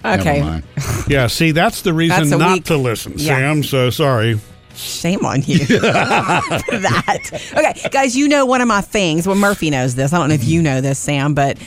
Okay. 0.06 0.62
Yeah, 1.08 1.26
see, 1.26 1.52
that's 1.52 1.82
the 1.82 1.92
reason 1.92 2.18
That's 2.20 2.32
a 2.34 2.38
not 2.38 2.54
week- 2.54 2.66
to 2.66 2.78
listen, 2.78 3.14
Yeah. 3.16 3.36
Sam. 3.38 3.64
So 3.64 3.90
sorry. 3.90 4.40
Shame 4.76 5.26
on 5.26 5.42
you 5.42 5.58
for 5.66 5.74
that. 5.80 7.52
Okay, 7.58 7.90
guys, 7.90 8.16
you 8.16 8.28
know 8.28 8.46
one 8.46 8.62
of 8.62 8.68
my 8.68 8.82
things. 8.82 9.26
Well, 9.26 9.36
Murphy 9.36 9.72
knows 9.72 9.96
this. 9.96 10.14
I 10.14 10.20
don't 10.20 10.30
know 10.30 10.36
if 10.36 10.44
you 10.44 10.62
know 10.62 10.82
this, 10.82 11.00
Sam, 11.00 11.34
but 11.34 11.58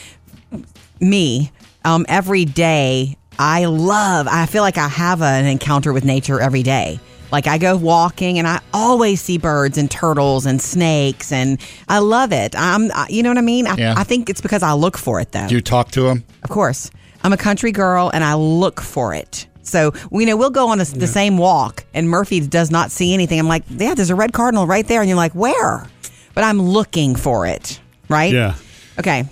me, 1.01 1.51
um, 1.85 2.07
every 2.09 2.45
day, 2.45 3.17
I 3.39 3.65
love, 3.65 4.29
I 4.31 4.47
feel 4.47 4.63
like 4.63 4.79
I 4.79 4.89
have 4.89 5.23
an 5.23 5.47
encounter 5.47 5.93
with 5.93 6.05
nature 6.05 6.41
every 6.41 6.63
day. 6.63 7.01
Like 7.33 7.47
I 7.47 7.59
go 7.59 7.77
walking 7.77 8.39
and 8.39 8.47
I 8.47 8.61
always 8.73 9.21
see 9.21 9.39
birds 9.39 9.77
and 9.79 9.91
turtles 9.91 10.47
and 10.47 10.61
snakes 10.63 11.33
and 11.33 11.59
I 11.89 11.99
love 11.99 12.33
it. 12.33 12.55
I'm, 12.57 12.93
I- 12.93 13.09
you 13.11 13.23
know 13.23 13.31
what 13.31 13.39
I 13.39 13.43
mean? 13.43 13.67
I, 13.67 13.75
Yeah. 13.77 13.95
I 13.97 14.05
think 14.05 14.31
it's 14.31 14.41
because 14.41 14.63
I 14.63 14.73
look 14.75 14.97
for 14.99 15.19
it 15.21 15.33
though. 15.33 15.49
Do 15.49 15.55
you 15.55 15.63
talk 15.63 15.91
to 15.93 16.07
him? 16.09 16.25
Of 16.45 16.51
course. 16.51 16.91
I'm 17.23 17.33
a 17.33 17.37
country 17.37 17.73
girl 17.73 18.11
and 18.13 18.23
I 18.25 18.35
look 18.35 18.81
for 18.81 19.15
it. 19.15 19.47
So, 19.63 19.93
you 20.11 20.27
know, 20.27 20.37
we'll 20.37 20.51
go 20.51 20.69
on 20.69 20.79
the, 20.79 20.85
the 20.85 21.07
same 21.07 21.39
walk 21.39 21.85
and 21.95 22.09
Murphy 22.09 22.41
does 22.41 22.71
not 22.71 22.91
see 22.91 23.15
anything. 23.15 23.39
I'm 23.39 23.47
like, 23.49 23.63
yeah, 23.69 23.95
there's 23.95 24.11
a 24.11 24.15
red 24.15 24.33
cardinal 24.33 24.67
right 24.67 24.87
there. 24.87 25.01
And 25.01 25.09
you're 25.09 25.17
like, 25.17 25.35
where? 25.35 25.87
but 26.35 26.45
I'm 26.45 26.61
looking 26.61 27.17
for 27.17 27.47
it. 27.47 27.81
Right? 28.09 28.33
Yeah. 28.33 28.55
Okay. 28.99 29.25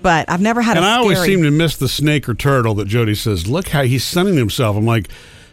But 0.00 0.30
I've 0.30 0.40
never 0.40 0.60
had 0.60 0.76
And 0.76 0.84
a 0.84 0.88
I 0.88 0.96
always 0.96 1.20
seem 1.20 1.42
to 1.42 1.50
miss 1.50 1.76
the 1.76 1.88
snake 1.88 2.28
or 2.28 2.34
turtle 2.34 2.74
that 2.74 2.86
Jody 2.86 3.14
says, 3.14 3.46
"Look 3.46 3.68
how 3.68 3.84
he's 3.84 4.04
sunning 4.04 4.36
himself." 4.36 4.76
I'm 4.76 4.84
like, 4.84 5.08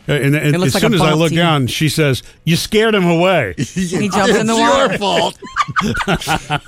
Uh, 0.09 0.13
and, 0.13 0.35
and 0.35 0.55
as 0.55 0.73
like 0.73 0.81
soon 0.81 0.93
as 0.93 1.01
I 1.01 1.13
look 1.13 1.29
to 1.29 1.35
you. 1.35 1.41
down, 1.41 1.67
she 1.67 1.87
says, 1.87 2.23
"You 2.43 2.55
scared 2.55 2.95
him 2.95 3.05
away." 3.05 3.53
he 3.57 4.09
jumps 4.09 4.35
in 4.35 4.47
the 4.47 4.53
it's 4.53 4.59
water. 4.59 4.89
your 4.89 4.97
fault. 4.97 5.39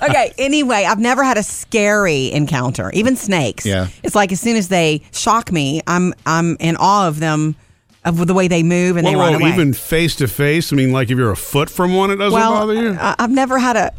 okay. 0.02 0.32
Anyway, 0.38 0.84
I've 0.84 1.00
never 1.00 1.24
had 1.24 1.36
a 1.36 1.42
scary 1.42 2.30
encounter. 2.32 2.90
Even 2.92 3.16
snakes. 3.16 3.66
Yeah. 3.66 3.88
It's 4.02 4.14
like 4.14 4.30
as 4.30 4.40
soon 4.40 4.56
as 4.56 4.68
they 4.68 5.02
shock 5.12 5.50
me, 5.50 5.82
I'm 5.86 6.14
I'm 6.26 6.56
in 6.60 6.76
awe 6.76 7.08
of 7.08 7.18
them, 7.18 7.56
of 8.04 8.26
the 8.26 8.34
way 8.34 8.48
they 8.48 8.62
move 8.62 8.96
and 8.96 9.06
they 9.06 9.16
run 9.16 9.32
well, 9.32 9.40
away. 9.40 9.52
even 9.52 9.72
face 9.72 10.16
to 10.16 10.28
face. 10.28 10.72
I 10.72 10.76
mean, 10.76 10.92
like 10.92 11.10
if 11.10 11.18
you're 11.18 11.30
a 11.30 11.36
foot 11.36 11.70
from 11.70 11.94
one, 11.94 12.10
it 12.10 12.16
doesn't 12.16 12.38
well, 12.38 12.52
bother 12.52 12.74
you. 12.74 12.96
I, 13.00 13.16
I've 13.18 13.30
never 13.30 13.58
had 13.58 13.76
a. 13.76 13.92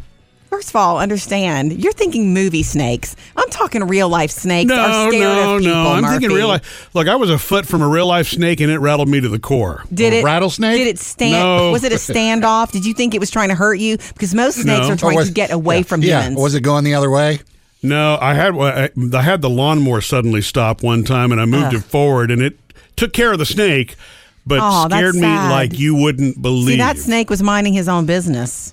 First 0.50 0.70
of 0.70 0.76
all, 0.76 0.98
understand 0.98 1.82
you're 1.82 1.92
thinking 1.92 2.32
movie 2.32 2.62
snakes. 2.62 3.16
I'm 3.36 3.48
talking 3.50 3.82
real 3.84 4.08
life 4.08 4.30
snakes. 4.30 4.68
no, 4.68 4.76
are 4.76 5.10
scared 5.10 5.22
no, 5.22 5.54
of 5.56 5.60
people, 5.60 5.74
no. 5.74 5.90
I'm 5.92 6.04
thinking 6.04 6.30
real 6.30 6.48
life. 6.48 6.88
Look, 6.94 7.08
I 7.08 7.16
was 7.16 7.30
a 7.30 7.38
foot 7.38 7.66
from 7.66 7.82
a 7.82 7.88
real 7.88 8.06
life 8.06 8.28
snake, 8.28 8.60
and 8.60 8.70
it 8.70 8.78
rattled 8.78 9.08
me 9.08 9.20
to 9.20 9.28
the 9.28 9.38
core. 9.40 9.82
Did 9.92 10.12
A 10.12 10.18
it 10.20 10.24
rattlesnake? 10.24 10.78
Did 10.78 10.86
it 10.88 10.98
stand? 10.98 11.32
No. 11.32 11.72
Was 11.72 11.84
it 11.84 11.92
a 11.92 11.96
standoff? 11.96 12.70
Did 12.72 12.86
you 12.86 12.94
think 12.94 13.14
it 13.14 13.20
was 13.20 13.30
trying 13.30 13.48
to 13.48 13.54
hurt 13.54 13.74
you? 13.74 13.96
Because 13.98 14.34
most 14.34 14.62
snakes 14.62 14.86
No. 14.86 14.94
are 14.94 14.96
trying 14.96 15.16
was- 15.16 15.28
to 15.28 15.34
get 15.34 15.50
away 15.50 15.78
yeah, 15.78 15.82
from 15.82 16.02
yeah. 16.02 16.20
humans. 16.22 16.40
Was 16.40 16.54
it 16.54 16.60
going 16.62 16.84
the 16.84 16.94
other 16.94 17.10
way? 17.10 17.40
No, 17.82 18.16
I 18.20 18.34
had 18.34 18.54
I 18.56 18.90
I 19.12 19.22
had 19.22 19.42
the 19.42 19.50
lawnmower 19.50 20.00
suddenly 20.00 20.40
stop 20.42 20.82
one 20.82 21.04
time, 21.04 21.30
and 21.32 21.40
I 21.40 21.44
moved 21.44 21.74
it 21.74 21.82
forward, 21.84 22.30
and 22.30 22.40
it 22.40 22.58
took 22.96 23.12
care 23.12 23.32
of 23.32 23.38
the 23.38 23.46
snake, 23.46 23.96
but 24.46 24.58
Oh, 24.62 24.86
scared 24.88 25.14
me 25.16 25.20
sad. 25.20 25.50
like 25.50 25.78
you 25.78 25.94
wouldn't 25.94 26.40
believe. 26.40 26.74
See, 26.74 26.76
that 26.78 26.98
snake 26.98 27.28
was 27.30 27.42
minding 27.42 27.74
his 27.74 27.88
own 27.88 28.06
business, 28.06 28.72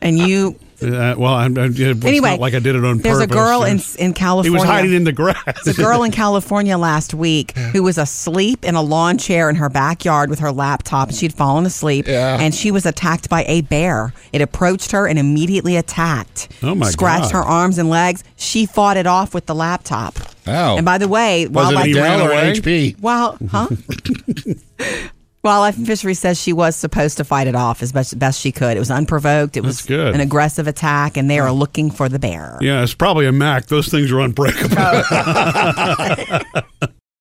and 0.00 0.18
you. 0.18 0.56
Uh, 0.82 1.14
well, 1.18 1.34
I, 1.34 1.44
I, 1.44 1.48
it's 1.70 2.04
Anyway, 2.04 2.30
not 2.30 2.40
like 2.40 2.54
I 2.54 2.58
did 2.58 2.74
it 2.76 2.84
on 2.84 2.98
there's 2.98 3.18
purpose. 3.18 3.34
a 3.34 3.38
girl 3.38 3.62
in 3.64 3.76
There's- 3.78 3.94
in 3.96 4.14
He 4.42 4.50
was 4.50 4.62
hiding 4.64 4.92
in 4.92 5.04
the 5.04 5.12
grass. 5.12 5.36
There's 5.64 5.78
a 5.78 5.82
girl 5.82 6.02
in 6.02 6.10
California 6.22 6.76
last 6.78 7.14
week 7.14 7.56
who 7.56 7.82
was 7.82 7.98
asleep 7.98 8.64
in 8.64 8.74
a 8.74 8.82
lawn 8.82 9.18
chair 9.18 9.48
in 9.50 9.56
her 9.56 9.68
backyard 9.68 10.30
with 10.30 10.38
her 10.40 10.52
laptop. 10.52 11.08
and 11.08 11.16
She'd 11.16 11.34
fallen 11.34 11.66
asleep, 11.66 12.06
Yeah. 12.08 12.38
and 12.40 12.54
she 12.54 12.70
was 12.70 12.86
attacked 12.86 13.28
by 13.28 13.44
a 13.48 13.60
bear. 13.62 14.12
It 14.32 14.40
approached 14.42 14.92
her 14.92 15.06
and 15.06 15.18
immediately 15.18 15.76
attacked. 15.76 16.48
Oh, 16.62 16.74
my 16.74 16.90
Scratched 16.90 17.32
God. 17.32 17.38
her 17.38 17.42
arms 17.44 17.78
and 17.78 17.88
legs. 17.90 18.24
She 18.36 18.66
fought 18.66 18.96
it 18.96 19.06
off 19.06 19.34
with 19.34 19.46
the 19.46 19.54
laptop. 19.54 20.14
Oh. 20.46 20.76
And 20.76 20.84
by 20.84 20.98
the 20.98 21.06
way, 21.08 21.46
Was 21.46 21.70
it 21.70 21.74
wildlife 21.74 21.86
he 21.86 21.94
ran 22.00 22.18
Dell 22.18 22.28
or? 22.30 22.52
HP? 22.52 23.00
Well, 23.00 23.38
huh? 23.50 23.68
Wildlife 25.44 25.76
and 25.76 25.86
Fisheries 25.88 26.20
says 26.20 26.40
she 26.40 26.52
was 26.52 26.76
supposed 26.76 27.16
to 27.16 27.24
fight 27.24 27.48
it 27.48 27.56
off 27.56 27.82
as 27.82 27.90
best, 27.90 28.16
best 28.16 28.40
she 28.40 28.52
could. 28.52 28.76
It 28.76 28.80
was 28.80 28.92
unprovoked. 28.92 29.56
It 29.56 29.64
was 29.64 29.82
good. 29.82 30.14
an 30.14 30.20
aggressive 30.20 30.68
attack, 30.68 31.16
and 31.16 31.28
they 31.28 31.40
are 31.40 31.50
looking 31.50 31.90
for 31.90 32.08
the 32.08 32.20
bear. 32.20 32.58
yeah, 32.60 32.80
it's 32.82 32.94
probably 32.94 33.26
a 33.26 33.32
Mac. 33.32 33.66
Those 33.66 33.88
things 33.88 34.12
are 34.12 34.20
unbreakable. 34.20 34.76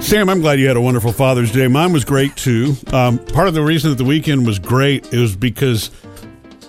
Sam, 0.00 0.28
I'm 0.28 0.40
glad 0.40 0.58
you 0.58 0.66
had 0.68 0.76
a 0.76 0.80
wonderful 0.80 1.12
Father's 1.12 1.52
Day. 1.52 1.68
Mine 1.68 1.92
was 1.92 2.04
great 2.04 2.36
too. 2.36 2.74
Um, 2.92 3.18
part 3.18 3.48
of 3.48 3.54
the 3.54 3.62
reason 3.62 3.90
that 3.90 3.96
the 3.96 4.04
weekend 4.04 4.46
was 4.46 4.58
great 4.58 5.12
is 5.12 5.36
because 5.36 5.90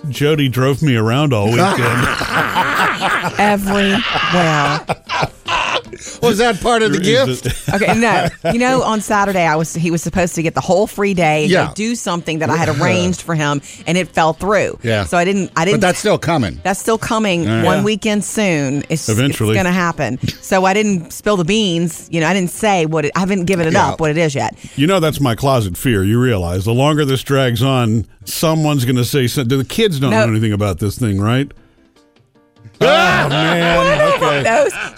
Jody 0.08 0.48
drove 0.48 0.82
me 0.82 0.96
around 0.96 1.32
all 1.32 1.46
weekend. 1.46 1.78
Everywhere. 3.38 3.98
Was 6.22 6.38
that 6.38 6.60
part 6.60 6.82
of 6.82 6.92
the 6.92 6.98
gift? 7.00 7.46
Okay, 7.74 7.94
no. 7.98 8.28
You 8.52 8.58
know, 8.58 8.82
on 8.82 9.00
Saturday, 9.00 9.44
I 9.44 9.56
was 9.56 9.74
he 9.74 9.90
was 9.90 10.02
supposed 10.02 10.34
to 10.36 10.42
get 10.42 10.54
the 10.54 10.60
whole 10.60 10.86
free 10.86 11.14
day 11.14 11.46
Yeah. 11.46 11.68
to 11.68 11.74
do 11.74 11.94
something 11.94 12.38
that 12.40 12.50
I 12.50 12.56
had 12.56 12.68
arranged 12.68 13.22
for 13.22 13.34
him, 13.34 13.60
and 13.86 13.96
it 13.98 14.08
fell 14.08 14.32
through. 14.32 14.78
Yeah. 14.82 15.04
So 15.04 15.16
I 15.18 15.24
didn't. 15.24 15.50
I 15.56 15.64
didn't. 15.64 15.80
But 15.80 15.86
that's 15.88 15.98
still 15.98 16.18
coming. 16.18 16.60
That's 16.62 16.80
still 16.80 16.98
coming 16.98 17.44
Yeah. 17.44 17.64
one 17.64 17.82
weekend 17.84 18.24
soon. 18.24 18.84
It's, 18.88 19.08
Eventually. 19.08 19.50
it's 19.50 19.56
going 19.62 19.66
to 19.66 19.78
happen. 19.78 20.18
So 20.42 20.64
I 20.64 20.74
didn't 20.74 21.12
spill 21.12 21.36
the 21.36 21.44
beans. 21.44 22.08
You 22.10 22.20
know, 22.20 22.28
I 22.28 22.34
didn't 22.34 22.50
say 22.50 22.86
what 22.86 23.04
it, 23.06 23.12
I 23.16 23.20
haven't 23.20 23.44
given 23.46 23.66
it 23.66 23.72
Yeah. 23.72 23.88
up 23.90 24.00
what 24.00 24.10
it 24.10 24.18
is 24.18 24.34
yet. 24.34 24.56
You 24.76 24.86
know 24.86 25.00
that's 25.00 25.20
my 25.20 25.34
closet 25.34 25.76
fear. 25.76 26.04
You 26.04 26.20
realize 26.20 26.64
the 26.64 26.74
longer 26.74 27.04
this 27.04 27.22
drags 27.22 27.62
on, 27.62 28.06
someone's 28.24 28.84
going 28.84 28.96
to 28.96 29.04
say 29.04 29.26
something. 29.26 29.56
The 29.58 29.64
kids 29.64 29.98
don't 30.00 30.10
No. 30.10 30.24
know 30.26 30.32
anything 30.32 30.52
about 30.52 30.78
this 30.78 30.98
thing, 30.98 31.20
right? 31.20 31.50
Ah! 32.80 33.24
oh 33.24 33.28
man, 33.28 34.12
okay. 34.14 34.48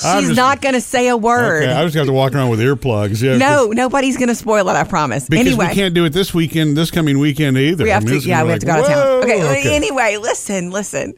I'm 0.02 0.20
she's 0.20 0.28
just- 0.28 0.36
not 0.36 0.60
going 0.60 0.74
to 0.74 0.80
say 0.80 1.08
a 1.08 1.16
word. 1.16 1.62
Okay, 1.64 1.72
I 1.72 1.84
just 1.84 1.94
have 1.96 2.06
to 2.06 2.12
walk 2.12 2.34
around 2.34 2.50
with 2.50 2.60
earplugs. 2.60 3.22
Yeah, 3.22 3.36
no, 3.36 3.66
nobody's 3.68 4.16
going 4.16 4.28
to 4.28 4.34
spoil 4.34 4.68
it. 4.68 4.72
I 4.72 4.84
promise. 4.84 5.28
because 5.28 5.46
anyway, 5.46 5.68
we 5.68 5.74
can't 5.74 5.94
do 5.94 6.04
it 6.04 6.10
this 6.10 6.32
weekend, 6.34 6.76
this 6.76 6.90
coming 6.90 7.18
weekend 7.18 7.56
either. 7.58 7.84
We 7.84 7.90
I 7.90 7.94
have 7.94 8.04
mean, 8.04 8.12
to, 8.12 8.16
it's 8.16 8.26
yeah, 8.26 8.42
we 8.44 8.50
have 8.50 8.60
to 8.60 8.66
go 8.66 8.72
out 8.72 8.80
of 8.80 8.86
town. 8.86 8.96
whoa, 8.96 9.20
Okay, 9.22 9.74
anyway, 9.76 10.16
listen, 10.16 10.70
listen. 10.70 11.14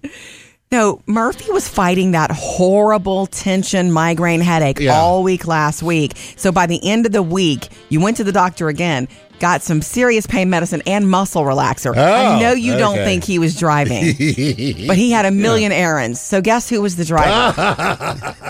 No, 0.71 1.01
Murphy 1.07 1.51
was 1.51 1.67
fighting 1.67 2.11
that 2.11 2.31
horrible 2.31 3.27
tension 3.27 3.91
migraine 3.91 4.43
headache 4.43 4.79
Yeah. 4.81 4.93
all 4.99 5.23
week 5.23 5.47
last 5.47 5.83
week. 5.83 6.13
So 6.37 6.53
by 6.53 6.67
the 6.67 6.79
end 6.87 7.07
of 7.07 7.13
the 7.13 7.23
week, 7.23 7.69
you 7.89 8.01
went 8.03 8.19
to 8.19 8.25
the 8.25 8.33
doctor 8.33 8.69
again, 8.69 9.09
got 9.41 9.63
some 9.63 9.81
serious 9.83 10.27
pain 10.27 10.51
medicine 10.51 10.83
and 10.87 11.09
muscle 11.09 11.43
relaxer. 11.43 11.97
I 11.97 12.37
Oh, 12.37 12.41
know 12.41 12.53
you 12.53 12.77
don't 12.77 12.97
think 12.97 13.25
he 13.25 13.39
was 13.39 13.57
driving, 13.57 14.05
but 14.87 14.97
he 14.97 15.11
had 15.11 15.25
a 15.27 15.31
million 15.31 15.73
errands. 15.73 16.21
So 16.21 16.41
guess 16.41 16.69
who 16.69 16.83
was 16.83 16.97
the 16.97 17.05
driver? 17.05 17.55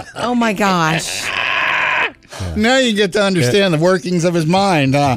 oh 0.16 0.34
my 0.34 0.52
gosh. 0.52 1.28
Now 2.56 2.78
you 2.78 2.92
get 2.94 3.12
to 3.14 3.22
understand 3.22 3.74
the 3.74 3.78
workings 3.78 4.24
of 4.24 4.34
his 4.34 4.46
mind, 4.46 4.94
huh? 4.94 5.16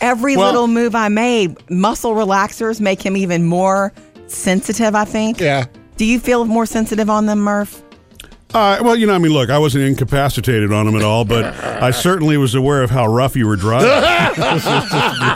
Every 0.00 0.36
Well- 0.36 0.46
little 0.46 0.66
move 0.68 0.94
I 0.94 1.08
made, 1.08 1.56
muscle 1.70 2.12
relaxers 2.14 2.80
make 2.80 3.02
him 3.04 3.16
even 3.16 3.44
more 3.44 3.92
sensitive, 4.28 4.94
I 4.94 5.04
think. 5.04 5.40
Yeah. 5.40 5.66
Do 5.96 6.04
you 6.06 6.18
feel 6.18 6.44
more 6.46 6.64
sensitive 6.66 7.10
on 7.10 7.26
them, 7.26 7.40
Murph? 7.40 7.82
Uh, 8.52 8.78
well, 8.82 8.96
you 8.96 9.06
know, 9.06 9.14
I 9.14 9.18
mean, 9.18 9.32
look, 9.32 9.48
I 9.50 9.58
wasn't 9.58 9.84
incapacitated 9.84 10.72
on 10.72 10.86
him 10.88 10.96
at 10.96 11.02
all, 11.02 11.24
but 11.24 11.44
I 11.44 11.90
certainly 11.92 12.36
was 12.36 12.54
aware 12.54 12.82
of 12.82 12.90
how 12.90 13.06
rough 13.06 13.36
you 13.36 13.46
were 13.46 13.56
driving. 13.56 13.88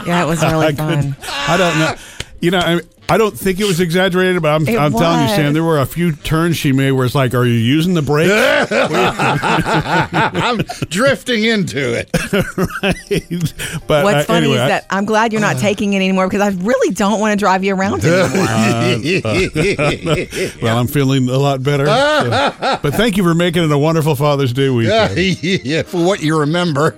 Yeah, 0.05 0.23
it 0.23 0.27
was 0.27 0.41
really 0.43 0.67
couldn't- 0.75 1.13
fun. 1.13 1.15
I 1.47 1.57
don't 1.57 1.79
know. 1.79 1.95
You 2.41 2.51
know, 2.51 2.59
I, 2.59 2.81
I 3.07 3.17
don't 3.17 3.37
think 3.37 3.59
it 3.59 3.65
was 3.65 3.79
exaggerated, 3.79 4.41
but 4.41 4.49
I'm, 4.49 4.67
I'm 4.67 4.91
telling 4.91 5.21
you. 5.21 5.35
Sam, 5.35 5.53
there 5.53 5.63
were 5.63 5.79
a 5.79 5.85
few 5.85 6.11
turns 6.13 6.57
she 6.57 6.71
made 6.71 6.91
where 6.91 7.05
it's 7.05 7.13
like, 7.13 7.33
are 7.35 7.45
you 7.45 7.53
using 7.53 7.93
the 7.93 8.01
brakes? 8.01 8.31
I'm 8.71 10.57
drifting 10.89 11.43
into 11.43 11.93
it. 11.93 12.09
but 13.87 14.03
What's 14.03 14.17
uh, 14.17 14.23
funny 14.25 14.47
anyway, 14.47 14.55
is 14.55 14.61
I- 14.61 14.67
that 14.69 14.85
I'm 14.89 15.05
glad 15.05 15.31
you're 15.33 15.41
not 15.41 15.57
uh. 15.57 15.59
taking 15.59 15.93
it 15.93 15.97
anymore 15.97 16.27
because 16.27 16.41
I 16.41 16.49
really 16.63 16.93
don't 16.95 17.19
want 17.19 17.33
to 17.33 17.37
drive 17.37 17.63
you 17.63 17.75
around 17.75 18.01
uh, 18.05 18.07
anymore. 18.07 19.31
Uh, 19.31 20.25
well, 20.61 20.77
I'm 20.79 20.87
feeling 20.87 21.29
a 21.29 21.37
lot 21.37 21.61
better. 21.61 21.85
so- 21.85 22.79
but 22.81 22.93
thank 22.95 23.17
you 23.17 23.23
for 23.23 23.33
making 23.35 23.63
it 23.63 23.71
a 23.71 23.77
wonderful 23.77 24.15
Father's 24.15 24.51
Day 24.53 24.69
weekend. 24.69 25.15
yeah, 25.43 25.83
for 25.83 26.03
what 26.03 26.21
you 26.23 26.39
remember. 26.39 26.91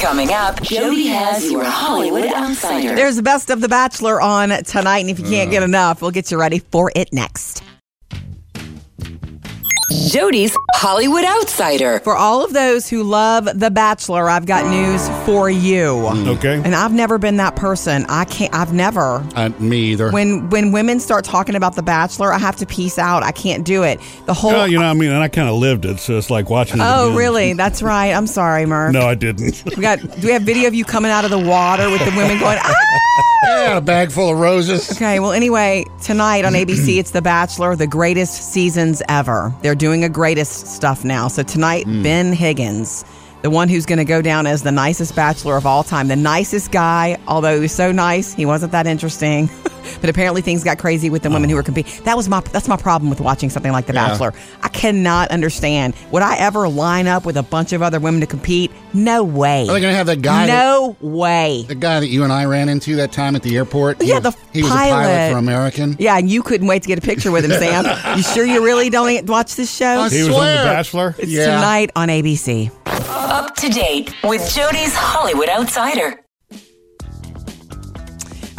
Coming 0.00 0.32
up, 0.32 0.60
Jody 0.62 1.06
has 1.06 1.50
your 1.50 1.64
Hollywood 1.64 2.26
Outsider. 2.26 2.94
There's 2.94 3.16
the 3.16 3.22
best 3.22 3.50
of 3.50 3.60
The 3.60 3.68
Bachelor 3.68 4.20
on 4.20 4.50
tonight, 4.64 4.98
and 5.00 5.10
if 5.10 5.18
you 5.20 5.29
can't 5.30 5.50
get 5.50 5.62
mm. 5.62 5.66
enough, 5.66 6.02
we'll 6.02 6.10
get 6.10 6.30
you 6.30 6.38
ready 6.38 6.58
for 6.58 6.90
it 6.94 7.12
next. 7.12 7.62
Jody's 9.90 10.56
Hollywood 10.74 11.24
Outsider. 11.24 11.98
For 12.00 12.14
all 12.14 12.44
of 12.44 12.52
those 12.52 12.88
who 12.88 13.02
love 13.02 13.48
The 13.54 13.70
Bachelor, 13.70 14.30
I've 14.30 14.46
got 14.46 14.70
news 14.70 15.08
for 15.26 15.50
you. 15.50 16.06
Okay. 16.08 16.60
And 16.64 16.74
I've 16.74 16.92
never 16.92 17.18
been 17.18 17.38
that 17.38 17.56
person. 17.56 18.06
I 18.08 18.24
can't. 18.24 18.54
I've 18.54 18.72
never. 18.72 19.24
Uh, 19.34 19.50
me 19.58 19.78
either. 19.92 20.10
When 20.12 20.48
when 20.50 20.70
women 20.72 21.00
start 21.00 21.24
talking 21.24 21.56
about 21.56 21.74
The 21.74 21.82
Bachelor, 21.82 22.32
I 22.32 22.38
have 22.38 22.56
to 22.56 22.66
peace 22.66 22.98
out. 22.98 23.22
I 23.22 23.32
can't 23.32 23.64
do 23.64 23.82
it. 23.82 24.00
The 24.26 24.34
whole. 24.34 24.52
Well, 24.52 24.68
you 24.68 24.78
know, 24.78 24.84
I 24.86 24.92
mean, 24.94 25.10
and 25.10 25.22
I 25.22 25.28
kind 25.28 25.48
of 25.48 25.56
lived 25.56 25.84
it, 25.84 25.98
so 25.98 26.16
it's 26.18 26.30
like 26.30 26.48
watching 26.50 26.78
it. 26.80 26.84
oh, 26.86 27.06
again. 27.06 27.16
really? 27.16 27.52
That's 27.54 27.82
right. 27.82 28.12
I'm 28.12 28.26
sorry, 28.26 28.66
Murph. 28.66 28.92
No, 28.92 29.06
I 29.06 29.14
didn't. 29.14 29.64
We 29.76 29.82
got. 29.82 29.98
Do 30.00 30.26
we 30.26 30.32
have 30.32 30.42
video 30.42 30.68
of 30.68 30.74
you 30.74 30.84
coming 30.84 31.10
out 31.10 31.24
of 31.24 31.30
the 31.30 31.38
water 31.38 31.88
with 31.90 32.04
the 32.04 32.10
women 32.16 32.38
going? 32.38 32.58
Ah! 32.60 32.74
yeah, 33.44 33.76
a 33.78 33.80
bag 33.80 34.10
full 34.12 34.30
of 34.30 34.38
roses. 34.38 34.90
Okay. 34.92 35.20
Well, 35.20 35.32
anyway, 35.32 35.84
tonight 36.02 36.44
on 36.44 36.52
ABC, 36.54 36.98
it's 36.98 37.12
The 37.12 37.22
Bachelor, 37.22 37.76
the 37.76 37.86
greatest 37.86 38.52
seasons 38.52 39.02
ever. 39.08 39.54
They're 39.62 39.74
doing 39.80 40.04
a 40.04 40.08
greatest 40.08 40.66
stuff 40.66 41.04
now. 41.04 41.26
So 41.26 41.42
tonight, 41.42 41.84
hmm. 41.84 42.02
Ben 42.02 42.32
Higgins, 42.32 43.04
the 43.42 43.50
one 43.50 43.68
who's 43.68 43.86
going 43.86 43.98
to 43.98 44.04
go 44.04 44.20
down 44.22 44.46
as 44.46 44.62
the 44.62 44.72
nicest 44.72 45.16
bachelor 45.16 45.56
of 45.56 45.66
all 45.66 45.82
time, 45.82 46.08
the 46.08 46.16
nicest 46.16 46.70
guy. 46.72 47.16
Although 47.26 47.54
he 47.54 47.60
was 47.60 47.72
so 47.72 47.90
nice, 47.92 48.32
he 48.34 48.44
wasn't 48.46 48.72
that 48.72 48.86
interesting. 48.86 49.48
but 50.00 50.10
apparently, 50.10 50.42
things 50.42 50.62
got 50.62 50.78
crazy 50.78 51.08
with 51.10 51.22
the 51.22 51.30
women 51.30 51.48
who 51.50 51.56
were 51.56 51.62
competing. 51.62 52.04
That 52.04 52.16
was 52.16 52.28
my. 52.28 52.40
That's 52.40 52.68
my 52.68 52.76
problem 52.76 53.08
with 53.10 53.20
watching 53.20 53.50
something 53.50 53.72
like 53.72 53.86
The 53.86 53.94
Yeah. 53.94 54.08
Bachelor. 54.08 54.34
I 54.62 54.68
cannot 54.68 55.30
understand. 55.30 55.94
Would 56.10 56.22
I 56.22 56.36
ever 56.36 56.68
line 56.68 57.06
up 57.06 57.24
with 57.24 57.36
a 57.36 57.42
bunch 57.42 57.72
of 57.72 57.82
other 57.82 57.98
women 58.00 58.20
to 58.20 58.26
compete? 58.26 58.70
No 58.92 59.22
way. 59.24 59.62
Are 59.62 59.72
they 59.74 59.80
going 59.80 59.92
to 59.92 59.96
have 59.96 60.06
that 60.06 60.20
guy? 60.22 60.46
that- 60.46 60.52
no 60.52 60.96
way. 61.00 61.64
the 61.68 61.74
guy 61.74 62.00
that 62.00 62.08
you 62.08 62.24
and 62.24 62.32
I 62.32 62.44
ran 62.44 62.68
into 62.68 62.96
that 62.96 63.12
time 63.12 63.36
at 63.36 63.42
the 63.42 63.56
airport. 63.56 64.02
Yeah, 64.02 64.14
he, 64.16 64.20
the 64.20 64.36
he 64.52 64.62
was 64.62 64.70
a 64.70 64.74
pilot. 64.74 64.90
pilot 65.06 65.32
for 65.32 65.38
American. 65.38 65.96
Yeah, 65.98 66.18
and 66.18 66.28
you 66.30 66.42
couldn't 66.42 66.66
wait 66.66 66.82
to 66.82 66.88
get 66.88 66.98
a 66.98 67.02
picture 67.02 67.30
with 67.30 67.44
him, 67.44 67.52
Sam. 67.52 67.84
you 68.16 68.22
sure 68.22 68.44
you 68.44 68.64
really 68.64 68.90
don't 68.90 69.28
watch 69.28 69.54
this 69.56 69.74
show? 69.74 69.86
I 70.00 70.08
He 70.08 70.22
was 70.24 70.34
on 70.34 70.40
The. 70.46 70.54
Bachelor. 70.64 71.14
It's 71.18 71.30
Yeah. 71.30 71.46
tonight 71.54 71.90
on 71.96 72.08
ABC. 72.08 72.70
Up 73.40 73.56
to 73.56 73.70
date 73.70 74.14
with 74.22 74.46
Jody's 74.54 74.94
Hollywood 74.94 75.48
Outsider. 75.48 76.22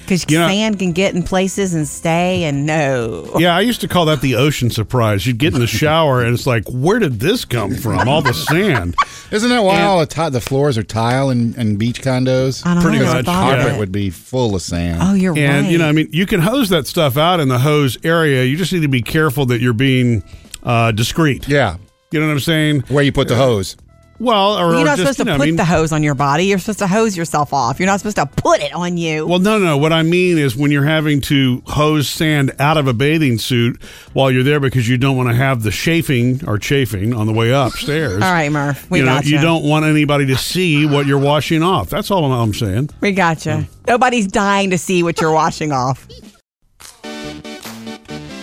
because 0.06 0.26
You 0.30 0.40
know- 0.40 0.48
sand 0.48 0.80
can 0.80 0.92
get 0.92 1.16
in 1.16 1.24
places 1.24 1.74
and 1.74 1.88
stay 1.88 2.44
and 2.44 2.66
no. 2.66 3.30
yeah, 3.40 3.56
I 3.56 3.62
used 3.62 3.82
to 3.82 3.88
call 3.88 4.06
that 4.06 4.22
the 4.22 4.36
ocean 4.36 4.70
surprise. 4.70 5.26
You'd 5.26 5.38
get 5.38 5.54
in 5.54 5.60
the 5.60 5.68
shower 5.82 6.22
and 6.24 6.34
it's 6.34 6.46
like, 6.48 6.64
where 6.70 7.00
did 7.00 7.20
this 7.20 7.46
come 7.46 7.76
from? 7.76 8.08
All 8.08 8.22
the 8.22 8.34
sand. 8.34 8.96
Isn't 9.32 9.50
that 9.50 9.64
why 9.64 9.76
And- 9.78 9.84
all 9.86 10.00
the 10.00 10.06
ti- 10.06 10.30
the 10.30 10.42
floors 10.42 10.78
are 10.78 10.84
tile 10.84 11.30
and, 11.30 11.56
in 11.56 11.78
beach 11.78 12.02
condos? 12.02 12.66
I 12.66 12.74
don't 12.76 12.84
Pretty 12.84 13.00
know. 13.00 13.06
I 13.12 13.14
much, 13.16 13.26
Carpet 13.26 13.74
it. 13.74 13.80
would 13.80 13.92
be 13.92 14.10
full 14.10 14.56
of 14.56 14.62
sand. 14.62 15.00
Oh, 15.02 15.14
you're 15.14 15.38
And 15.38 15.66
right. 15.66 15.72
you 15.72 15.78
know, 15.78 15.88
I 15.88 15.92
mean, 15.92 16.10
you 16.12 16.26
can 16.26 16.40
hose 16.42 16.70
that 16.70 16.86
stuff 16.88 17.18
out 17.18 17.40
in 17.40 17.48
the 17.48 17.60
hose 17.60 17.98
area. 18.04 18.44
You 18.44 18.56
just 18.58 18.72
need 18.74 18.82
to 18.84 18.88
be 18.88 19.02
careful 19.02 19.46
that 19.48 19.62
you're 19.62 19.74
being 19.74 20.24
uh, 20.64 20.92
discreet. 20.92 21.48
yeah, 21.48 21.78
You 22.12 22.20
know 22.20 22.28
what 22.28 22.34
I'm 22.34 22.40
saying? 22.40 22.82
where 22.90 23.04
you 23.04 23.12
put 23.12 23.28
the 23.28 23.36
hose. 23.36 23.76
Well, 24.24 24.58
or, 24.58 24.74
you're 24.76 24.86
not 24.86 24.98
just, 24.98 25.18
supposed 25.18 25.18
to 25.18 25.22
you 25.24 25.26
know, 25.26 25.34
I 25.34 25.38
put 25.38 25.46
mean- 25.48 25.56
the 25.58 25.66
hose 25.66 25.92
on 25.92 26.02
your 26.02 26.16
body. 26.16 26.46
You're 26.46 26.60
supposed 26.60 26.80
to 26.80 26.88
hose 26.88 27.18
yourself 27.18 27.54
off. 27.54 27.80
You're 27.80 27.88
not 27.88 28.00
supposed 28.00 28.16
to 28.16 28.26
put 28.26 28.62
it 28.62 28.74
on 28.74 28.98
you. 28.98 29.28
Well, 29.28 29.40
no, 29.40 29.60
no, 29.60 29.66
no. 29.66 29.78
What 29.78 29.92
I 29.92 30.04
mean 30.04 30.38
is 30.38 30.56
when 30.56 30.72
you're 30.72 30.86
having 30.86 31.20
to 31.22 31.62
hose 31.68 32.08
sand 32.08 32.54
out 32.60 32.78
of 32.78 32.88
a 32.88 32.94
bathing 32.94 33.38
suit 33.38 33.82
while 34.14 34.32
you're 34.32 34.44
there 34.44 34.60
because 34.60 34.88
you 34.88 34.98
don't 34.98 35.18
want 35.18 35.30
to 35.30 35.36
have 35.36 35.64
the 35.64 35.72
chafing 35.72 36.48
or 36.48 36.58
chafing 36.58 37.14
on 37.14 37.28
the 37.28 37.34
way 37.34 37.52
upstairs. 37.52 38.14
All 38.24 38.32
right, 38.32 38.52
Murph. 38.52 38.90
We 38.90 39.00
you 39.00 39.06
know, 39.06 39.16
got 39.16 39.26
you 39.26 39.42
don't 39.42 39.66
want 39.66 39.86
anybody 39.86 40.28
to 40.28 40.38
see 40.38 40.86
what 40.86 41.06
you're 41.06 41.20
washing 41.20 41.62
off. 41.62 41.90
That's 41.90 42.10
all 42.10 42.24
I'm, 42.26 42.32
I'm 42.32 42.54
saying. 42.54 42.92
We 43.02 43.12
got 43.12 43.46
you. 43.46 43.66
Nobody's 43.88 44.28
dying 44.28 44.70
to 44.70 44.78
see 44.78 45.04
what 45.04 45.20
you're 45.20 45.34
washing 45.34 45.72
off. 45.74 46.08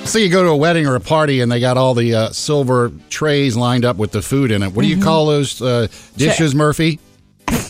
So 0.04 0.18
you 0.18 0.28
go 0.28 0.42
to 0.42 0.48
a 0.48 0.56
wedding 0.56 0.86
or 0.86 0.96
a 0.96 1.00
party 1.00 1.40
and 1.40 1.52
they 1.52 1.60
got 1.60 1.76
all 1.76 1.94
the 1.94 2.14
uh, 2.14 2.30
silver 2.30 2.90
trays 3.10 3.56
lined 3.56 3.84
up 3.84 3.96
with 3.96 4.10
the 4.10 4.20
food 4.22 4.50
in 4.50 4.62
it. 4.62 4.72
What 4.72 4.82
do 4.82 4.88
Mm-hmm. 4.88 4.98
you 4.98 5.04
call 5.04 5.26
those 5.26 5.62
uh, 5.62 5.86
dishes, 6.16 6.54
Murphy? 6.54 6.98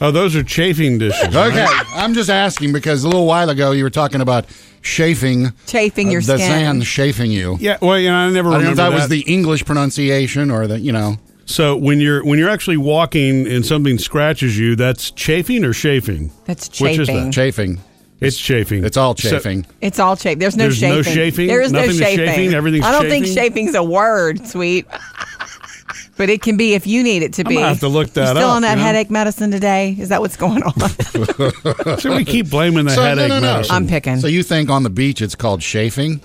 Oh, 0.00 0.12
those 0.12 0.36
are 0.36 0.44
chafing 0.44 0.98
dishes. 0.98 1.34
right? 1.34 1.50
Okay, 1.50 1.66
I'm 1.92 2.14
just 2.14 2.30
asking 2.30 2.72
because 2.72 3.02
a 3.02 3.08
little 3.08 3.26
while 3.26 3.50
ago 3.50 3.72
you 3.72 3.82
were 3.82 3.90
talking 3.90 4.20
about 4.20 4.46
chafing, 4.80 5.52
Chafing 5.66 6.08
your 6.08 6.20
the 6.20 6.36
skin. 6.38 6.48
sand 6.48 6.84
chafing 6.84 7.32
you. 7.32 7.56
Yeah. 7.58 7.78
Well, 7.82 7.98
you 7.98 8.08
know, 8.08 8.14
I 8.14 8.30
never 8.30 8.50
I 8.50 8.52
don't 8.52 8.62
know 8.62 8.70
remember 8.70 8.70
if 8.70 8.76
that, 8.76 8.94
was 8.94 9.08
the 9.08 9.22
English 9.22 9.64
pronunciation 9.64 10.52
or 10.52 10.68
the 10.68 10.78
you 10.78 10.92
know. 10.92 11.16
So 11.46 11.76
when 11.76 11.98
you're 12.00 12.24
when 12.24 12.38
you're 12.38 12.48
actually 12.48 12.76
walking 12.76 13.48
and 13.48 13.66
something 13.66 13.98
scratches 13.98 14.56
you, 14.56 14.76
that's 14.76 15.10
chafing 15.10 15.64
or 15.64 15.72
chafing. 15.72 16.30
That's 16.44 16.68
chafing. 16.68 16.86
Which 16.92 17.00
is 17.00 17.08
chafing. 17.08 17.24
that? 17.24 17.32
Chafing. 17.32 17.80
It's 18.20 18.36
chafing. 18.38 18.84
It's 18.84 18.96
all 18.96 19.16
So- 19.16 19.30
chafing. 19.30 19.64
It's 19.80 19.98
all 20.00 20.16
chafing. 20.16 20.38
There's 20.40 20.56
no 20.56 20.64
There's 20.64 20.82
no 20.82 21.02
chafing. 21.02 21.14
chafing? 21.14 21.46
There 21.46 21.60
is 21.60 21.72
no 21.72 21.78
Nothing 21.80 21.90
is 21.94 21.98
chafing. 22.00 22.26
chafing? 22.26 22.54
Everything's 22.54 22.84
I 22.84 22.90
don't 22.92 23.08
think 23.08 23.26
chafing? 23.26 23.66
chafing's 23.68 23.74
a 23.76 23.82
word, 23.82 24.46
sweet. 24.46 24.86
But 26.16 26.28
it 26.28 26.42
can 26.42 26.56
be 26.56 26.74
if 26.74 26.84
you 26.84 27.04
need 27.04 27.22
it 27.22 27.32
to 27.34 27.42
I'm 27.42 27.48
be. 27.48 27.54
gonna 27.54 27.68
have 27.68 27.78
to 27.80 27.86
look 27.88 28.08
that 28.14 28.20
you 28.22 28.26
still 28.40 28.48
up, 28.50 28.56
on 28.56 28.62
that 28.62 28.70
you 28.72 28.76
know? 28.78 28.82
headache 28.82 29.08
medicine 29.10 29.52
today? 29.52 29.94
Is 30.00 30.08
that 30.08 30.20
what's 30.20 30.36
going 30.36 30.64
on? 30.64 31.98
so 32.00 32.16
we 32.16 32.24
keep 32.24 32.50
blaming 32.50 32.86
the 32.86 32.90
So, 32.90 33.02
no, 33.02 33.08
headache 33.10 33.28
no, 33.28 33.38
no. 33.38 33.52
medicine. 33.54 33.74
I'm 33.76 33.86
picking. 33.86 34.18
So 34.18 34.26
you 34.26 34.42
think 34.42 34.68
on 34.68 34.82
the 34.82 34.90
beach 34.90 35.22
it's 35.22 35.36
called 35.36 35.60
chafing? 35.60 36.20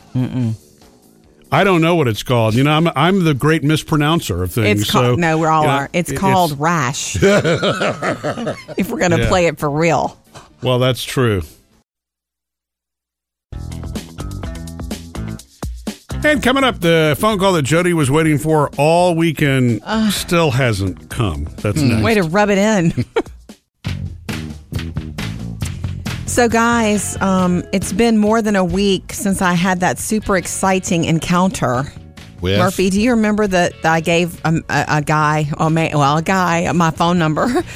I 1.52 1.64
don't 1.64 1.82
know 1.82 1.94
what 1.94 2.08
it's 2.08 2.24
called. 2.24 2.56
You 2.56 2.64
know, 2.64 2.72
I'm 2.72 2.88
I'm 2.96 3.24
the 3.24 3.36
great 3.36 3.64
mispronouncer 3.64 4.42
of 4.42 4.52
things. 4.52 4.82
It's 4.82 4.90
called 4.92 5.06
so, 5.06 5.16
no, 5.16 5.38
we're 5.38 5.50
all 5.50 5.62
you 5.62 5.68
know, 5.68 5.74
are. 5.76 5.90
It's 5.94 6.10
it- 6.12 6.18
called 6.18 6.60
rash. 6.60 7.16
if 7.22 8.90
we're 8.90 8.98
gonna 9.00 9.20
Yeah. 9.20 9.28
play 9.28 9.46
it 9.46 9.60
for 9.60 9.70
real. 9.70 10.18
well, 10.64 10.80
that's 10.80 11.04
true. 11.04 11.44
And 16.26 16.42
coming 16.42 16.64
up, 16.64 16.80
the 16.80 17.18
phone 17.20 17.38
call 17.38 17.52
that 17.54 17.64
Jody 17.64 17.94
was 17.94 18.10
waiting 18.10 18.38
for 18.38 18.70
all 18.78 19.14
weekend 19.14 19.82
still 20.12 20.52
hasn't 20.52 21.10
come. 21.10 21.46
That's 21.58 21.82
next. 21.82 22.02
Way 22.02 22.14
to 22.16 22.24
rub 22.24 22.50
it 22.50 22.58
in. 22.58 23.04
so, 26.26 26.48
guys, 26.48 27.22
um, 27.22 27.62
it's 27.74 27.92
been 27.92 28.18
more 28.18 28.42
than 28.42 28.56
a 28.56 28.64
week 28.64 29.12
since 29.12 29.42
I 29.42 29.52
had 29.54 29.82
that 29.82 30.00
super 30.00 30.38
exciting 30.38 31.04
encounter. 31.04 31.84
With 32.40 32.58
Murphy, 32.58 32.90
do 32.90 33.02
you 33.02 33.12
remember 33.12 33.46
that 33.48 33.74
I 33.86 34.00
gave 34.02 34.40
a, 34.46 34.62
a, 34.70 34.86
a 34.98 35.02
guy, 35.02 35.48
a 35.58 35.70
man, 35.70 35.98
well, 35.98 36.18
a 36.18 36.22
guy, 36.22 36.70
my 36.74 36.92
phone 36.92 37.18
number, 37.20 37.48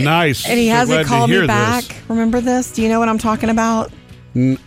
nice. 0.00 0.48
and 0.48 0.58
he 0.58 0.68
So 0.68 0.74
hasn't 0.74 1.06
called 1.06 1.30
me 1.30 1.46
back? 1.46 1.84
this. 1.84 2.08
Remember 2.10 2.40
this? 2.40 2.72
Do 2.72 2.82
you 2.82 2.88
know 2.88 2.98
what 3.00 3.08
I'm 3.08 3.18
talking 3.18 3.48
about? 3.50 3.92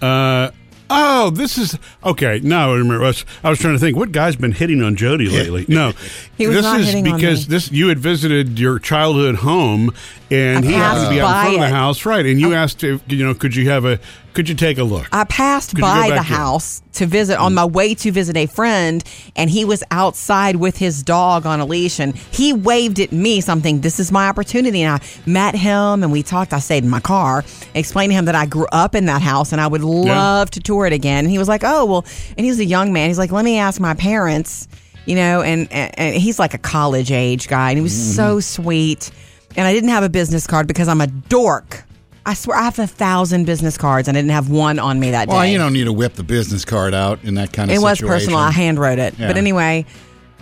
Uh, 0.02 0.52
oh, 0.90 1.30
this 1.30 1.58
is 1.58 1.78
okay. 2.04 2.40
No, 2.44 2.74
I 2.74 2.78
remember. 2.78 3.04
I 3.04 3.08
was, 3.08 3.26
I 3.44 3.50
was 3.50 3.60
trying 3.60 3.74
to 3.76 3.80
think 3.80 3.96
what 3.98 4.12
guy's 4.12 4.36
been 4.36 4.52
hitting 4.54 4.82
on 4.82 4.96
Jody 4.96 5.28
lately. 5.30 5.66
No, 5.68 5.94
He 6.38 6.48
was 6.48 6.56
this 6.58 6.64
not 6.64 6.80
is 6.80 6.88
hitting 6.88 7.08
on 7.08 7.18
because 7.18 7.48
me. 7.48 7.56
this 7.56 7.72
you 7.72 7.88
had 7.90 8.00
visited 8.00 8.58
your 8.60 8.80
childhood 8.80 9.36
home, 9.36 9.94
and 10.32 10.66
I 10.66 10.68
he 10.68 10.74
happened 10.74 11.06
to 11.06 11.10
be 11.12 11.22
out 11.22 11.28
in 11.28 11.42
front 11.44 11.56
of 11.56 11.62
the 11.62 11.76
house, 11.76 12.06
right? 12.06 12.26
And 12.26 12.40
you 12.40 12.54
asked 12.54 12.84
if 12.84 13.02
you 13.12 13.26
know, 13.26 13.34
could 13.34 13.56
you 13.56 13.70
have 13.70 13.86
a, 13.86 14.00
could 14.34 14.48
you 14.48 14.56
take 14.56 14.78
a 14.78 14.84
look? 14.84 15.08
I 15.12 15.24
passed 15.26 15.72
Could 15.76 15.82
by 15.82 16.10
the 16.10 16.22
house 16.22 16.82
to 16.94 17.06
visit 17.06 17.38
on 17.38 17.54
my 17.54 17.66
way 17.66 17.94
to 17.96 18.12
visit 18.12 18.38
a 18.38 18.46
friend, 18.46 19.04
and 19.36 19.50
he 19.50 19.66
was 19.66 19.84
outside 19.92 20.58
with 20.58 20.78
his 20.78 21.04
dog 21.04 21.46
on 21.46 21.60
a 21.60 21.66
leash, 21.66 22.00
and 22.00 22.16
he 22.16 22.54
waved 22.54 23.00
at 23.00 23.12
me 23.12 23.42
something. 23.42 23.82
This 23.82 24.00
is 24.00 24.12
my 24.12 24.28
opportunity, 24.30 24.82
and 24.84 25.02
I 25.02 25.06
met 25.30 25.56
him, 25.56 26.04
and 26.04 26.12
we 26.12 26.24
talked. 26.24 26.54
I 26.54 26.60
stayed 26.60 26.84
in 26.84 26.90
my 26.90 27.00
car, 27.00 27.44
explained 27.74 28.12
to 28.12 28.16
him 28.16 28.26
that 28.26 28.36
I 28.36 28.46
grew 28.46 28.68
up 28.72 28.96
in 28.96 29.06
that 29.06 29.22
house, 29.22 29.52
and 29.52 29.60
I 29.60 29.68
would 29.68 29.84
love 29.84 30.52
to 30.52 30.60
tour 30.60 30.86
it 30.86 30.94
again. 30.94 31.26
And 31.26 31.32
he 31.32 31.38
was 31.38 31.48
like, 31.48 31.64
"Oh 31.64 31.86
well," 31.86 32.06
and 32.38 32.46
he 32.46 32.50
was 32.52 32.60
a 32.60 32.66
young 32.66 32.94
man. 32.94 33.10
He's 33.10 33.18
like, 33.20 33.32
"Let 33.32 33.44
me 33.46 33.58
ask 33.58 33.80
my 33.82 33.94
parents," 33.94 34.68
you 35.06 35.16
know, 35.16 35.42
and 35.42 35.68
and, 35.72 35.98
and 36.00 36.16
he's 36.16 36.40
like 36.40 36.54
a 36.54 36.58
college 36.60 37.12
age 37.12 37.48
guy, 37.48 37.70
and 37.72 37.78
he 37.78 37.84
was 37.84 37.94
Mm-hmm. 37.94 38.16
so 38.16 38.40
sweet. 38.40 39.12
And 39.58 39.66
I 39.68 39.74
didn't 39.74 39.90
have 39.90 40.04
a 40.04 40.10
business 40.10 40.46
card 40.46 40.68
because 40.68 40.88
I'm 40.88 41.02
a 41.02 41.08
dork. 41.08 41.84
I 42.30 42.36
swear 42.36 42.58
I 42.58 42.64
have 42.66 42.78
a 42.78 42.86
thousand 42.86 43.46
business 43.46 43.76
cards 43.76 44.08
and 44.08 44.16
I 44.16 44.22
didn't 44.22 44.34
have 44.34 44.50
one 44.52 44.78
on 44.78 45.00
me 45.00 45.10
that 45.12 45.28
day. 45.30 45.34
well, 45.34 45.46
you 45.48 45.58
don't 45.58 45.74
need 45.74 45.86
to 45.86 45.94
whip 45.94 46.14
the 46.14 46.24
business 46.24 46.64
card 46.64 46.94
out 46.94 47.24
in 47.24 47.34
that 47.36 47.52
kind 47.54 47.72
of 47.72 47.76
it 47.76 47.80
was 47.80 48.00
personal. 48.00 48.38
I 48.38 48.52
hand 48.52 48.78
wrote 48.80 49.00
it. 49.00 49.18
Yeah. 49.18 49.28
But 49.28 49.38
anyway, 49.38 49.86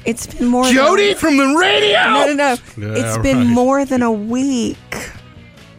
it's 0.03 0.27
been 0.27 0.47
more 0.47 0.65
Jody 0.69 1.09
than, 1.09 1.17
from 1.17 1.37
the 1.37 1.55
radio. 1.57 2.03
No, 2.03 2.25
no, 2.25 2.33
no. 2.33 2.55
Yeah, 2.95 3.03
it's 3.05 3.17
been 3.19 3.47
more 3.47 3.85
than 3.85 4.01
a 4.01 4.11
week. 4.11 4.77
You 4.91 4.99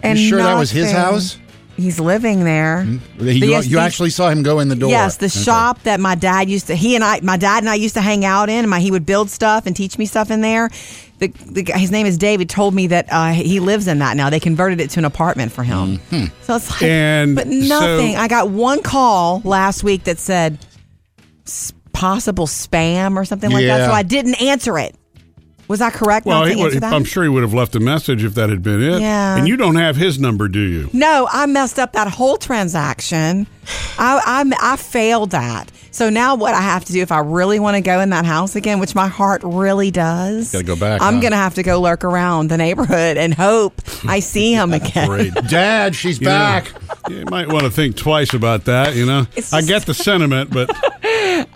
And 0.02 0.18
sure 0.18 0.38
that 0.38 0.54
was 0.54 0.70
his 0.70 0.90
house? 0.92 1.38
He's 1.76 2.00
living 2.00 2.42
there. 2.44 2.84
Hmm? 2.84 2.92
He- 2.92 3.00
But 3.18 3.26
you 3.34 3.46
yes, 3.50 3.66
you 3.66 3.76
the- 3.76 3.82
actually 3.82 4.10
saw 4.10 4.30
him 4.30 4.42
go 4.42 4.60
in 4.60 4.68
the 4.68 4.76
door. 4.76 4.88
Yes, 4.90 5.18
the 5.18 5.26
Okay. 5.26 5.38
shop 5.44 5.82
that 5.82 6.00
my 6.00 6.14
dad 6.14 6.48
used 6.48 6.68
to. 6.68 6.74
He 6.74 6.94
and 6.94 7.04
I, 7.04 7.20
my 7.22 7.36
dad 7.36 7.58
and 7.62 7.68
I 7.70 7.74
used 7.74 7.94
to 7.94 8.00
hang 8.00 8.24
out 8.24 8.48
in. 8.48 8.60
And 8.60 8.70
my 8.70 8.80
he 8.80 8.90
would 8.90 9.04
build 9.06 9.28
stuff 9.30 9.66
and 9.66 9.76
teach 9.76 9.98
me 9.98 10.06
stuff 10.06 10.30
in 10.30 10.40
there. 10.40 10.70
The, 11.18 11.28
the 11.28 11.62
guy- 11.64 11.78
his 11.78 11.90
name 11.90 12.06
is 12.06 12.16
David. 12.16 12.48
Told 12.48 12.74
me 12.74 12.86
that 12.88 13.06
uh, 13.10 13.32
he 13.32 13.58
lives 13.60 13.88
in 13.88 13.98
that 13.98 14.16
now. 14.16 14.30
They 14.30 14.40
converted 14.40 14.80
it 14.80 14.90
to 14.90 15.00
an 15.00 15.04
apartment 15.04 15.50
for 15.52 15.62
him. 15.64 15.98
So 16.42 16.56
it's 16.56 16.70
like, 16.70 16.82
And 16.82 17.34
but 17.34 17.44
so- 17.46 17.50
nothing. 17.50 18.16
I 18.16 18.28
got 18.28 18.50
one 18.50 18.82
call 18.82 19.40
last 19.44 19.82
week 19.82 20.04
that 20.04 20.18
said 20.18 20.58
possible 21.92 22.46
spam 22.46 23.16
or 23.16 23.24
something 23.24 23.50
like 23.50 23.66
that. 23.66 23.86
So 23.86 23.92
I 23.92 24.02
didn't 24.02 24.40
answer 24.40 24.78
it. 24.78 24.94
Was 25.66 25.82
I 25.82 25.90
correct 25.90 26.24
Well, 26.24 26.40
not 26.44 26.48
to 26.50 26.54
would, 26.56 26.64
answer 26.66 26.80
that? 26.80 26.94
I'm 26.94 27.04
sure 27.04 27.24
he 27.24 27.28
would 27.28 27.42
have 27.42 27.52
left 27.52 27.74
a 27.76 27.80
message 27.80 28.24
if 28.24 28.34
that 28.36 28.48
had 28.48 28.62
been 28.62 28.82
it. 28.82 29.00
Yeah. 29.02 29.36
And 29.36 29.46
you 29.46 29.56
don't 29.58 29.74
have 29.74 29.96
his 29.96 30.18
number, 30.18 30.48
do 30.48 30.60
you? 30.60 30.88
No, 30.94 31.28
I 31.30 31.44
messed 31.44 31.78
up 31.78 31.92
that 31.92 32.08
whole 32.08 32.38
transaction. 32.38 33.46
I, 33.98 34.20
I 34.58 34.72
I 34.72 34.76
failed 34.76 35.30
that. 35.32 35.70
So 35.90 36.10
now 36.10 36.34
what 36.36 36.54
I 36.54 36.60
have 36.60 36.84
to 36.86 36.92
do 36.92 37.00
if 37.02 37.10
I 37.12 37.18
really 37.20 37.58
want 37.58 37.76
to 37.76 37.80
go 37.80 38.00
in 38.00 38.10
that 38.10 38.24
house 38.24 38.54
again, 38.56 38.78
which 38.78 38.94
my 38.94 39.08
heart 39.08 39.40
really 39.44 39.90
does, 39.90 40.52
Gotta 40.52 40.64
go 40.64 40.76
back, 40.76 41.00
I'm 41.02 41.14
huh? 41.16 41.20
gonna 41.20 41.36
have 41.36 41.54
to 41.54 41.62
go 41.62 41.80
lurk 41.80 42.04
around 42.04 42.48
the 42.48 42.56
neighborhood 42.56 43.16
and 43.16 43.34
hope 43.34 43.74
I 44.06 44.20
see 44.20 44.52
him 44.54 44.72
again. 44.72 45.08
Great. 45.08 45.34
Dad, 45.48 45.94
she's 45.96 46.20
You 46.20 46.26
know, 46.26 46.30
back. 46.30 46.72
you 47.08 47.24
might 47.30 47.48
want 47.48 47.64
to 47.64 47.70
think 47.70 47.96
twice 47.96 48.34
about 48.34 48.64
that. 48.66 48.94
You 48.94 49.06
know, 49.06 49.26
It's 49.34 49.52
I 49.52 49.58
just- 49.60 49.68
get 49.68 49.86
the 49.86 49.94
sentiment, 49.94 50.50
but 50.50 50.70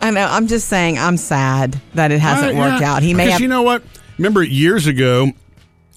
I 0.00 0.10
know. 0.10 0.26
I'm 0.28 0.46
just 0.46 0.68
saying 0.68 0.98
I'm 0.98 1.16
sad 1.16 1.80
that 1.94 2.10
it 2.10 2.20
hasn't 2.20 2.56
Uh, 2.56 2.60
worked 2.60 2.82
out. 2.82 3.02
He 3.02 3.14
may 3.14 3.24
Because 3.24 3.32
have. 3.32 3.40
you 3.40 3.48
know 3.48 3.62
what? 3.62 3.82
Remember 4.18 4.42
years 4.42 4.86
ago, 4.86 5.32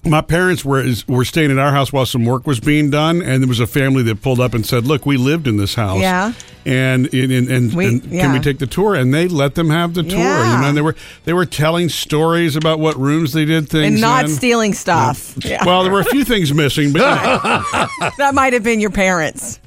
my 0.06 0.20
parents 0.20 0.64
were 0.64 0.84
were 1.08 1.24
staying 1.24 1.50
at 1.50 1.58
our 1.58 1.70
house 1.72 1.92
while 1.92 2.06
some 2.06 2.24
work 2.24 2.46
was 2.46 2.60
being 2.60 2.90
done, 2.90 3.22
and 3.22 3.42
there 3.42 3.48
was 3.48 3.60
a 3.60 3.66
family 3.66 4.02
that 4.04 4.22
pulled 4.22 4.40
up 4.40 4.54
and 4.54 4.64
said, 4.64 4.84
"Look, 4.86 5.04
we 5.06 5.16
lived 5.16 5.46
in 5.46 5.56
this 5.56 5.74
house." 5.74 6.00
Yeah. 6.00 6.32
And 6.64 7.12
and, 7.14 7.30
and, 7.32 7.48
and, 7.48 7.74
We- 7.74 7.86
and 7.86 8.02
can 8.10 8.32
we 8.32 8.40
take 8.40 8.58
the 8.58 8.66
tour? 8.66 8.94
And 8.94 9.14
they 9.14 9.28
let 9.28 9.54
them 9.54 9.70
have 9.70 9.94
the 9.94 10.02
tour. 10.02 10.18
Yeah. 10.18 10.54
You 10.56 10.60
know, 10.62 10.68
and 10.68 10.76
they 10.76 10.82
were 10.82 10.96
they 11.24 11.32
were 11.32 11.46
telling 11.46 11.88
stories 11.88 12.56
about 12.56 12.78
what 12.80 12.96
rooms 12.96 13.32
they 13.32 13.44
did 13.44 13.68
things 13.68 13.92
and 13.94 14.00
not 14.00 14.24
in. 14.24 14.30
stealing 14.30 14.72
stuff. 14.74 15.36
Yeah. 15.44 15.64
Well, 15.64 15.82
there 15.84 15.92
were 15.92 16.00
a 16.00 16.04
few 16.04 16.24
things 16.24 16.52
missing, 16.52 16.92
but 16.92 17.00
that 18.18 18.32
might 18.34 18.52
have 18.52 18.62
been 18.64 18.80
your 18.80 18.90
parents. 18.90 19.60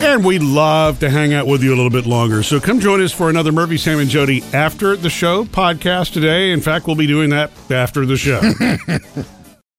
And 0.00 0.24
we'd 0.24 0.42
love 0.42 1.00
to 1.00 1.10
hang 1.10 1.34
out 1.34 1.46
with 1.46 1.62
you 1.62 1.74
a 1.74 1.76
little 1.76 1.90
bit 1.90 2.06
longer. 2.06 2.42
So 2.42 2.60
come 2.60 2.80
join 2.80 3.02
us 3.02 3.12
for 3.12 3.28
another 3.28 3.52
Murphy, 3.52 3.76
Sam, 3.76 3.98
and 3.98 4.08
Jody 4.08 4.42
after 4.52 4.96
the 4.96 5.10
show 5.10 5.44
podcast 5.44 6.12
today. 6.12 6.52
In 6.52 6.60
fact, 6.60 6.86
we'll 6.86 6.96
be 6.96 7.06
doing 7.06 7.30
that 7.30 7.50
after 7.70 8.06
the 8.06 8.16
show. 8.16 8.40